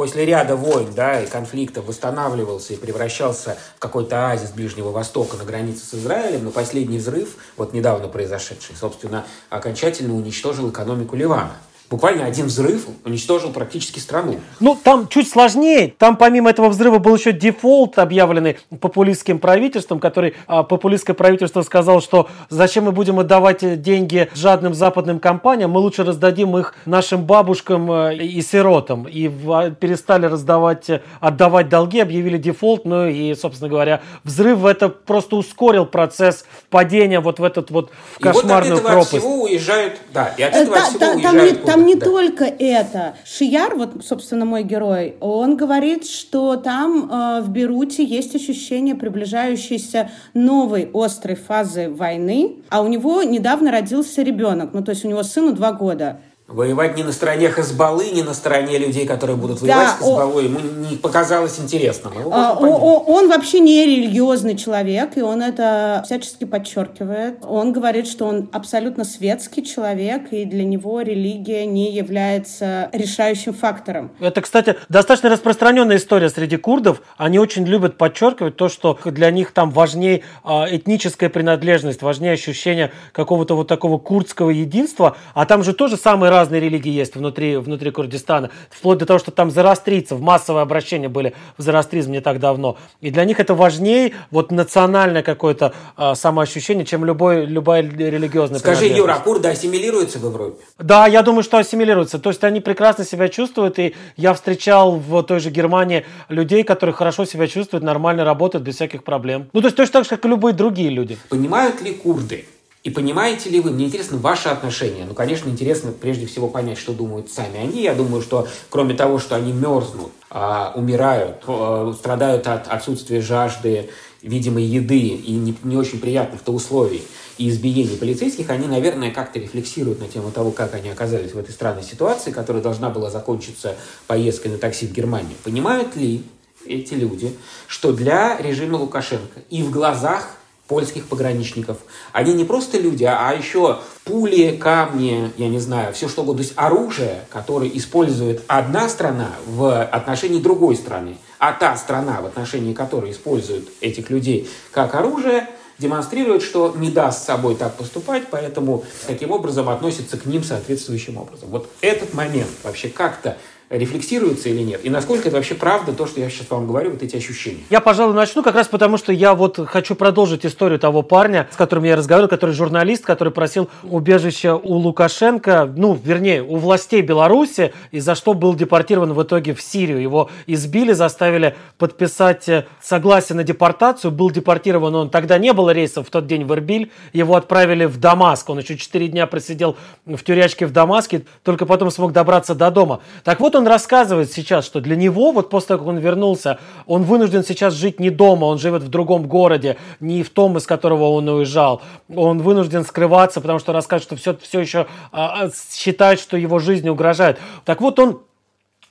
после 0.00 0.24
ряда 0.24 0.57
войн 0.57 0.88
да, 0.94 1.20
и 1.20 1.26
конфликтов 1.26 1.87
восстанавливался 1.87 2.72
и 2.72 2.76
превращался 2.76 3.59
в 3.76 3.81
какой-то 3.81 4.29
оазис 4.29 4.50
Ближнего 4.50 4.90
Востока 4.90 5.37
на 5.37 5.44
границе 5.44 5.85
с 5.85 5.94
Израилем, 5.94 6.44
но 6.44 6.50
последний 6.50 6.98
взрыв, 6.98 7.37
вот 7.57 7.72
недавно 7.72 8.09
произошедший, 8.09 8.76
собственно, 8.76 9.26
окончательно 9.50 10.14
уничтожил 10.14 10.70
экономику 10.70 11.16
Ливана. 11.16 11.53
Буквально 11.90 12.24
один 12.24 12.46
взрыв 12.46 12.87
уничтожил 13.05 13.50
практически 13.50 13.98
страну. 13.98 14.37
Ну, 14.61 14.79
там 14.83 15.09
чуть 15.09 15.29
сложнее. 15.29 15.92
Там 15.98 16.16
помимо 16.16 16.48
этого 16.50 16.68
взрыва 16.68 16.98
был 16.98 17.16
еще 17.16 17.33
дефолт, 17.33 17.98
объявленный 17.98 18.59
популистским 18.81 19.40
правительством, 19.40 19.98
который 19.98 20.35
а, 20.46 20.62
популистское 20.62 21.14
правительство 21.14 21.62
сказало, 21.62 22.00
что 22.00 22.29
зачем 22.48 22.85
мы 22.85 22.92
будем 22.92 23.18
отдавать 23.18 23.83
деньги 23.83 24.29
жадным 24.35 24.72
западным 24.72 25.18
компаниям, 25.18 25.72
мы 25.72 25.81
лучше 25.81 26.05
раздадим 26.05 26.57
их 26.57 26.74
нашим 26.87 27.24
бабушкам 27.24 27.90
э, 27.90 28.16
и 28.16 28.40
сиротам. 28.40 29.09
И 29.09 29.26
в, 29.26 29.72
перестали 29.72 30.26
раздавать, 30.26 30.88
отдавать 31.20 31.68
долги, 31.68 32.00
объявили 32.00 32.38
дефолт, 32.38 32.85
ну 32.85 33.09
и, 33.09 33.35
собственно 33.35 33.68
говоря, 33.68 34.00
взрыв 34.22 34.64
это 34.64 34.88
просто 34.88 35.35
ускорил 35.35 35.87
процесс 35.87 36.44
падения 36.68 37.18
вот 37.20 37.40
в 37.40 37.44
этот 37.44 37.70
вот 37.70 37.90
в 38.14 38.20
кошмарную 38.20 38.66
и 38.66 38.70
вот 38.70 38.79
от 38.79 38.79
этого 38.79 38.92
пропасть. 38.92 39.11
всего 39.11 39.42
уезжают, 39.42 39.94
да, 40.14 40.29
и 40.38 40.42
от 40.42 40.55
этого 40.55 40.76
Та- 40.76 40.85
всего 40.85 40.98
там, 41.00 41.16
уезжают 41.16 41.66
не, 41.66 41.79
там 41.80 41.86
не 41.86 41.94
да. 41.94 42.06
только 42.06 42.44
это. 42.44 43.14
Шияр, 43.24 43.74
вот, 43.74 44.04
собственно, 44.04 44.44
мой 44.44 44.62
герой, 44.62 45.16
он 45.20 45.56
говорит, 45.56 46.06
что 46.06 46.56
там 46.56 47.10
э, 47.10 47.40
в 47.42 47.50
Беруте 47.50 48.04
есть 48.04 48.35
ощущение 48.35 48.94
приближающейся 48.94 50.10
новой 50.35 50.90
острой 50.92 51.37
фазы 51.37 51.88
войны, 51.88 52.56
а 52.68 52.83
у 52.83 52.88
него 52.88 53.22
недавно 53.22 53.70
родился 53.70 54.22
ребенок, 54.22 54.70
ну, 54.72 54.83
то 54.83 54.90
есть 54.90 55.04
у 55.04 55.08
него 55.08 55.22
сыну 55.22 55.52
два 55.52 55.72
года. 55.72 56.20
Воевать 56.51 56.96
не 56.96 57.05
на 57.05 57.13
стороне 57.13 57.48
Хазбаллы, 57.48 58.11
не 58.11 58.23
на 58.23 58.35
стороне 58.35 58.77
людей, 58.77 59.07
которые 59.07 59.37
будут 59.37 59.61
Да, 59.61 59.67
воевать 59.67 59.88
с 59.90 60.03
о- 60.03 60.17
Хазбаллой, 60.17 60.44
ему 60.46 60.59
не 60.59 60.96
показалось 60.96 61.61
интересным. 61.61 62.13
Его 62.19 62.33
А, 62.35 62.55
Он 62.59 63.29
вообще 63.29 63.61
не 63.61 63.87
религиозный 63.87 64.57
человек, 64.57 65.17
и 65.17 65.23
он 65.23 65.42
это 65.42 66.03
всячески 66.05 66.44
подчеркивает. 66.44 67.38
Он 67.46 67.73
говорит, 67.73 68.09
что 68.09 68.27
он 68.27 68.48
абсолютно 68.53 69.05
светский 69.05 69.65
человек, 69.65 70.33
и 70.33 70.44
для 70.44 70.65
него 70.65 71.01
религия 71.03 71.67
не 71.67 71.92
является 71.92 72.88
решающим 72.92 73.55
фактором. 73.55 74.11
Это, 74.19 74.40
кстати, 74.40 74.75
достаточно 74.88 75.29
распространенная 75.31 75.98
история 75.98 76.31
среди 76.31 76.57
курдов. 76.57 77.01
Они 77.17 77.38
очень 77.38 77.65
любят 77.65 77.96
подчеркивать 77.96 78.57
то, 78.57 78.69
что 78.69 78.98
для 79.05 79.31
них 79.31 79.53
там 79.53 79.71
важнее 79.71 80.23
а, 80.42 80.67
этническая 80.69 81.29
принадлежность, 81.29 82.03
важнее 82.03 82.33
ощущение 82.33 82.90
какого-то 83.13 83.55
вот 83.55 83.69
такого 83.69 83.98
курдского 83.98 84.51
единства. 84.51 85.17
А 85.35 85.46
там 85.46 85.63
же 85.63 85.75
тоже 85.75 85.96
самые 85.96 86.31
разные 86.40 86.60
религии 86.60 86.90
есть 86.90 87.16
внутри, 87.16 87.56
внутри 87.56 87.90
Курдистана. 87.90 88.50
Вплоть 88.70 88.98
до 88.98 89.06
того, 89.06 89.18
что 89.18 89.30
там 89.30 89.50
зороастрийцев, 89.50 90.20
массовые 90.20 90.62
обращения 90.62 91.08
были 91.08 91.34
в 91.58 91.62
зороастризм 91.62 92.12
не 92.12 92.20
так 92.20 92.38
давно. 92.40 92.78
И 93.02 93.10
для 93.10 93.24
них 93.24 93.40
это 93.40 93.54
важнее 93.54 94.12
вот 94.30 94.50
национальное 94.50 95.22
какое-то 95.22 95.74
а, 95.96 96.14
самоощущение, 96.14 96.86
чем 96.86 97.04
любой, 97.04 97.44
любая 97.44 97.82
религиозная 97.82 98.58
Скажи. 98.58 98.86
Юра, 98.86 99.14
а 99.14 99.20
курды 99.20 99.48
ассимилируются 99.48 100.18
в 100.18 100.24
Европе? 100.24 100.64
Да, 100.78 101.06
я 101.06 101.22
думаю, 101.22 101.42
что 101.42 101.58
ассимилируются. 101.58 102.18
То 102.18 102.30
есть 102.30 102.42
они 102.42 102.60
прекрасно 102.60 103.04
себя 103.04 103.28
чувствуют, 103.28 103.78
и 103.78 103.94
я 104.16 104.32
встречал 104.32 104.96
в 104.96 105.22
той 105.22 105.40
же 105.40 105.50
Германии 105.50 106.06
людей, 106.28 106.64
которые 106.64 106.94
хорошо 106.94 107.26
себя 107.26 107.46
чувствуют, 107.46 107.84
нормально 107.84 108.24
работают 108.24 108.64
без 108.64 108.76
всяких 108.76 109.04
проблем. 109.04 109.50
Ну, 109.52 109.60
то 109.60 109.66
есть 109.66 109.76
точно 109.76 109.92
так 109.92 110.04
же, 110.04 110.10
как 110.10 110.24
и 110.24 110.28
любые 110.28 110.54
другие 110.54 110.88
люди. 110.88 111.18
Понимают 111.28 111.82
ли 111.82 111.92
курды? 111.92 112.46
И 112.83 112.88
понимаете 112.88 113.50
ли 113.50 113.60
вы, 113.60 113.72
мне 113.72 113.87
интересно 113.87 114.16
ваше 114.16 114.48
отношение. 114.48 115.04
Ну, 115.04 115.12
конечно, 115.12 115.50
интересно 115.50 115.92
прежде 115.92 116.24
всего 116.26 116.48
понять, 116.48 116.78
что 116.78 116.92
думают 116.92 117.31
сами 117.31 117.58
они. 117.58 117.83
Я 117.83 117.94
думаю, 117.94 118.22
что 118.22 118.48
кроме 118.70 118.94
того, 118.94 119.18
что 119.18 119.37
они 119.37 119.52
мерзнут, 119.52 120.12
а, 120.31 120.72
умирают, 120.74 121.42
а, 121.46 121.92
страдают 121.92 122.46
от 122.46 122.68
отсутствия 122.68 123.20
жажды, 123.20 123.90
видимой 124.22 124.64
еды 124.64 124.98
и 124.98 125.33
не, 125.33 125.54
не 125.62 125.76
очень 125.76 126.00
приятных-то 126.00 126.52
условий 126.52 127.02
и 127.38 127.48
избиений 127.48 127.96
полицейских, 127.96 128.50
они, 128.50 128.66
наверное, 128.66 129.10
как-то 129.10 129.38
рефлексируют 129.38 130.00
на 130.00 130.08
тему 130.08 130.31
того, 130.31 130.50
как 130.50 130.74
они 130.74 130.90
оказались 130.90 131.33
в 131.33 131.38
этой 131.38 131.52
странной 131.52 131.83
ситуации, 131.83 132.31
которая 132.31 132.62
должна 132.62 132.90
была 132.90 133.10
закончиться 133.10 133.76
поездкой 134.06 134.52
на 134.52 134.58
такси 134.58 134.87
в 134.87 134.92
Германию. 134.92 135.37
Понимают 135.42 135.96
ли 135.96 136.22
эти 136.66 136.94
люди, 136.94 137.35
что 137.66 137.92
для 137.92 138.37
режима 138.38 138.76
Лукашенко 138.76 139.40
и 139.48 139.62
в 139.62 139.70
глазах 139.70 140.37
польских 140.71 141.08
пограничников. 141.08 141.79
Они 142.12 142.33
не 142.33 142.44
просто 142.44 142.79
люди, 142.79 143.02
а 143.02 143.35
еще 143.35 143.81
пули, 144.04 144.56
камни, 144.56 145.33
я 145.37 145.48
не 145.48 145.58
знаю, 145.58 145.92
все 145.92 146.08
что 146.08 146.23
угодно. 146.23 146.44
То 146.44 146.48
есть 146.48 146.56
оружие, 146.56 147.25
которое 147.29 147.68
использует 147.75 148.44
одна 148.46 148.88
страна 148.88 149.31
в 149.48 149.83
отношении 149.83 150.40
другой 150.40 150.77
страны, 150.77 151.18
а 151.40 151.52
та 151.52 151.77
страна, 151.77 152.21
в 152.21 152.27
отношении 152.27 152.73
которой 152.73 153.10
используют 153.10 153.68
этих 153.81 154.10
людей 154.10 154.48
как 154.71 154.94
оружие, 154.94 155.48
демонстрирует, 155.81 156.42
что 156.42 156.73
не 156.77 156.90
даст 156.90 157.23
с 157.23 157.25
собой 157.25 157.56
так 157.56 157.75
поступать, 157.75 158.25
поэтому 158.31 158.85
таким 159.08 159.33
образом 159.33 159.68
относится 159.68 160.18
к 160.18 160.27
ним 160.27 160.44
соответствующим 160.44 161.16
образом. 161.16 161.48
Вот 161.48 161.68
этот 161.81 162.14
момент 162.14 162.50
вообще 162.62 162.88
как-то 162.88 163.38
рефлексируется 163.71 164.48
или 164.48 164.62
нет? 164.62 164.85
И 164.85 164.90
насколько 164.90 165.29
это 165.29 165.37
вообще 165.37 165.54
правда, 165.54 165.92
то, 165.92 166.06
что 166.06 166.21
я 166.21 166.29
сейчас 166.29 166.50
вам 166.50 166.66
говорю, 166.66 166.90
вот 166.90 167.02
эти 167.02 167.16
ощущения? 167.16 167.60
Я, 167.71 167.81
пожалуй, 167.81 168.14
начну 168.14 168.42
как 168.42 168.56
раз 168.56 168.66
потому, 168.66 168.96
что 168.96 169.12
я 169.12 169.35
вот 169.35 169.58
хочу 169.68 169.94
продолжить 169.94 170.44
историю 170.44 170.79
того 170.79 171.02
парня, 171.02 171.48
с 171.52 171.56
которым 171.56 171.85
я 171.85 171.96
разговаривал, 171.96 172.29
который 172.29 172.54
журналист, 172.54 173.04
который 173.04 173.33
просил 173.33 173.71
убежище 173.85 174.52
у 174.52 174.75
Лукашенко, 174.75 175.73
ну, 175.77 175.98
вернее, 176.02 176.42
у 176.42 176.56
властей 176.56 177.00
Беларуси, 177.00 177.73
и 177.92 178.00
за 178.00 178.14
что 178.14 178.35
был 178.35 178.54
депортирован 178.54 179.12
в 179.12 179.23
итоге 179.23 179.54
в 179.54 179.62
Сирию. 179.62 180.02
Его 180.02 180.31
избили, 180.46 180.92
заставили 180.92 181.54
подписать 181.79 182.48
э, 182.48 182.66
согласие 182.83 183.37
на 183.37 183.44
депортацию. 183.44 184.10
Был 184.10 184.31
депортирован 184.31 184.94
он, 184.94 185.10
тогда 185.10 185.38
не 185.38 185.52
было 185.52 185.71
рейсов 185.71 186.08
в 186.08 186.10
тот 186.10 186.27
день 186.27 186.44
в 186.44 186.52
Эрбиль, 186.52 186.90
его 187.12 187.37
отправили 187.37 187.85
в 187.85 187.98
Дамаск. 187.98 188.50
Он 188.50 188.58
еще 188.58 188.77
4 188.77 189.08
дня 189.08 189.27
просидел 189.27 189.77
в 190.06 190.23
тюрячке 190.25 190.66
в 190.66 190.73
Дамаске, 190.73 191.23
только 191.44 191.66
потом 191.66 191.90
смог 191.90 192.12
добраться 192.12 192.54
до 192.54 192.71
дома. 192.71 193.00
Так 193.23 193.38
вот, 193.38 193.54
он 193.54 193.60
рассказывает 193.67 194.33
сейчас, 194.33 194.65
что 194.65 194.81
для 194.81 194.96
него, 194.96 195.33
вот 195.33 195.50
после 195.50 195.69
того, 195.69 195.81
как 195.81 195.88
он 195.88 195.98
вернулся, 195.98 196.58
он 196.87 197.02
вынужден 197.02 197.44
сейчас 197.44 197.75
жить 197.75 198.00
не 198.00 198.11
дома, 198.11 198.46
он 198.46 198.58
живет 198.58 198.83
в 198.83 198.88
другом 198.88 199.27
городе, 199.27 199.77
не 200.00 200.23
в 200.23 200.31
том, 200.31 200.56
из 200.56 200.67
которого 200.67 201.11
он 201.11 201.29
уезжал. 201.29 201.83
Он 202.15 202.42
вынужден 202.42 202.85
скрываться, 202.85 203.40
потому 203.40 203.58
что 203.58 203.73
рассказывает, 203.73 204.04
что 204.04 204.17
все, 204.17 204.37
все 204.42 204.61
еще 204.61 204.87
а, 205.13 205.44
а, 205.44 205.50
считает, 205.73 206.21
что 206.21 206.37
его 206.37 206.58
жизни 206.58 206.88
угрожает. 206.88 207.38
Так 207.65 207.81
вот, 207.81 207.98
он 207.98 208.21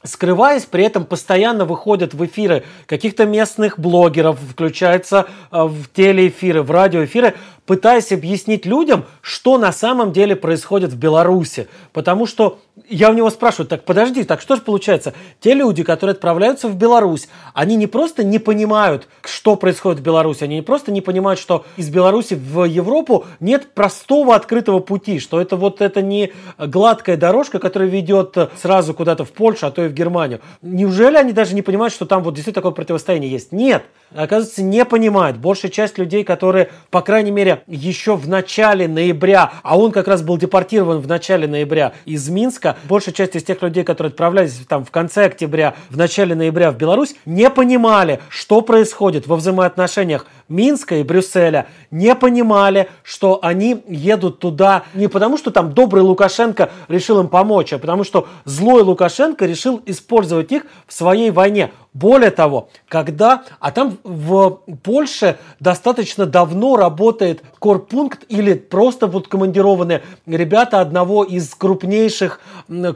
скрываясь, 0.04 0.66
при 0.66 0.86
этом 0.86 1.06
постоянно 1.06 1.66
выходят 1.66 2.14
в 2.14 2.26
эфиры 2.26 2.64
каких-то 2.86 3.26
местных 3.26 3.78
блогеров, 3.78 4.40
включается 4.40 5.28
э, 5.52 5.64
в 5.64 5.88
телеэфиры, 5.94 6.64
в 6.64 6.72
радиоэфиры, 6.72 7.36
пытаясь 7.66 8.12
объяснить 8.12 8.66
людям, 8.66 9.06
что 9.22 9.58
на 9.58 9.72
самом 9.74 10.14
деле 10.14 10.36
происходит 10.36 10.94
в 10.94 10.98
Беларуси. 10.98 11.68
Потому 11.92 12.26
что 12.28 12.60
я 12.88 13.10
у 13.10 13.14
него 13.14 13.30
спрашиваю, 13.30 13.68
так 13.68 13.84
подожди, 13.84 14.24
так 14.24 14.42
что 14.42 14.56
же 14.56 14.62
получается? 14.62 15.14
Те 15.40 15.54
люди, 15.54 15.84
которые 15.84 16.14
отправляются 16.14 16.68
в 16.68 16.76
Беларусь, 16.76 17.28
они 17.54 17.76
не 17.76 17.88
просто 17.88 18.24
не 18.24 18.40
понимают, 18.40 19.08
что 19.24 19.56
происходит 19.56 20.00
в 20.00 20.04
Беларуси, 20.04 20.44
они 20.44 20.56
не 20.56 20.62
просто 20.62 20.92
не 20.92 21.02
понимают, 21.02 21.40
что 21.40 21.66
из 21.78 21.90
Беларуси 21.90 22.36
в 22.36 22.64
Европу 22.66 23.26
нет 23.40 23.74
простого 23.74 24.36
открытого 24.36 24.80
пути, 24.80 25.20
что 25.20 25.42
это 25.42 25.56
вот 25.56 25.82
это 25.82 26.02
не 26.02 26.32
гладкая 26.58 27.18
дорожка, 27.18 27.60
которая 27.60 27.90
ведет 27.90 28.38
сразу 28.62 28.94
куда-то 28.94 29.26
в 29.26 29.32
Польшу, 29.32 29.68
а 29.68 29.72
то 29.72 29.84
и 29.84 29.88
в 29.88 29.94
Германию. 29.94 30.42
Неужели 30.62 31.18
они 31.18 31.32
даже 31.34 31.56
не 31.56 31.62
понимают, 31.62 31.94
что 31.94 32.06
там 32.06 32.24
вот 32.24 32.34
действительно 32.34 32.62
такое 32.62 32.72
противостояние 32.74 33.32
есть? 33.32 33.52
Нет. 33.52 33.84
Оказывается, 34.16 34.64
не 34.64 34.86
понимают. 34.86 35.38
Большая 35.38 35.72
часть 35.72 35.98
людей, 35.98 36.24
которые, 36.24 36.70
по 36.90 37.02
крайней 37.02 37.32
мере, 37.32 37.64
еще 37.68 38.16
в 38.16 38.28
начале 38.28 38.88
ноября, 38.88 39.52
а 39.62 39.78
он 39.78 39.92
как 39.92 40.08
раз 40.08 40.22
был 40.22 40.38
депортирован 40.38 41.00
в 41.00 41.08
начале 41.08 41.48
ноября 41.48 41.94
из 42.06 42.28
Минска, 42.30 42.69
большая 42.86 43.14
часть 43.14 43.36
из 43.36 43.44
тех 43.44 43.62
людей, 43.62 43.84
которые 43.84 44.10
отправлялись 44.10 44.54
там 44.68 44.86
в 44.86 44.92
конце 44.92 45.26
октября, 45.26 45.76
в 45.90 45.98
начале 45.98 46.36
ноября 46.36 46.72
в 46.72 46.78
Беларусь, 46.78 47.16
не 47.26 47.50
понимали, 47.50 48.20
что 48.30 48.62
происходит 48.62 49.28
во 49.28 49.36
взаимоотношениях 49.36 50.26
Минска 50.50 50.96
и 50.96 51.04
Брюсселя, 51.04 51.68
не 51.92 52.14
понимали, 52.16 52.90
что 53.04 53.40
они 53.42 53.84
едут 53.88 54.40
туда 54.40 54.84
не 54.94 55.08
потому, 55.08 55.38
что 55.38 55.52
там 55.52 55.74
добрый 55.74 56.04
Лукашенко 56.04 56.72
решил 56.88 57.20
им 57.20 57.28
помочь, 57.28 57.72
а 57.74 57.80
потому 57.80 58.04
что 58.04 58.28
злой 58.46 58.82
Лукашенко 58.82 59.46
решил 59.46 59.82
использовать 59.86 60.52
их 60.52 60.66
в 60.88 60.94
своей 60.94 61.32
войне. 61.32 61.72
Более 61.94 62.30
того, 62.30 62.70
когда, 62.88 63.44
а 63.60 63.72
там 63.72 63.98
в 64.04 64.62
Польше 64.84 65.40
достаточно 65.60 66.28
давно 66.28 66.76
работает 66.76 67.44
корпункт 67.58 68.26
или 68.30 68.54
просто 68.54 69.08
вот 69.08 69.28
командированные 69.28 70.04
ребята 70.28 70.82
одного 70.82 71.24
из 71.24 71.54
крупнейших 71.56 72.42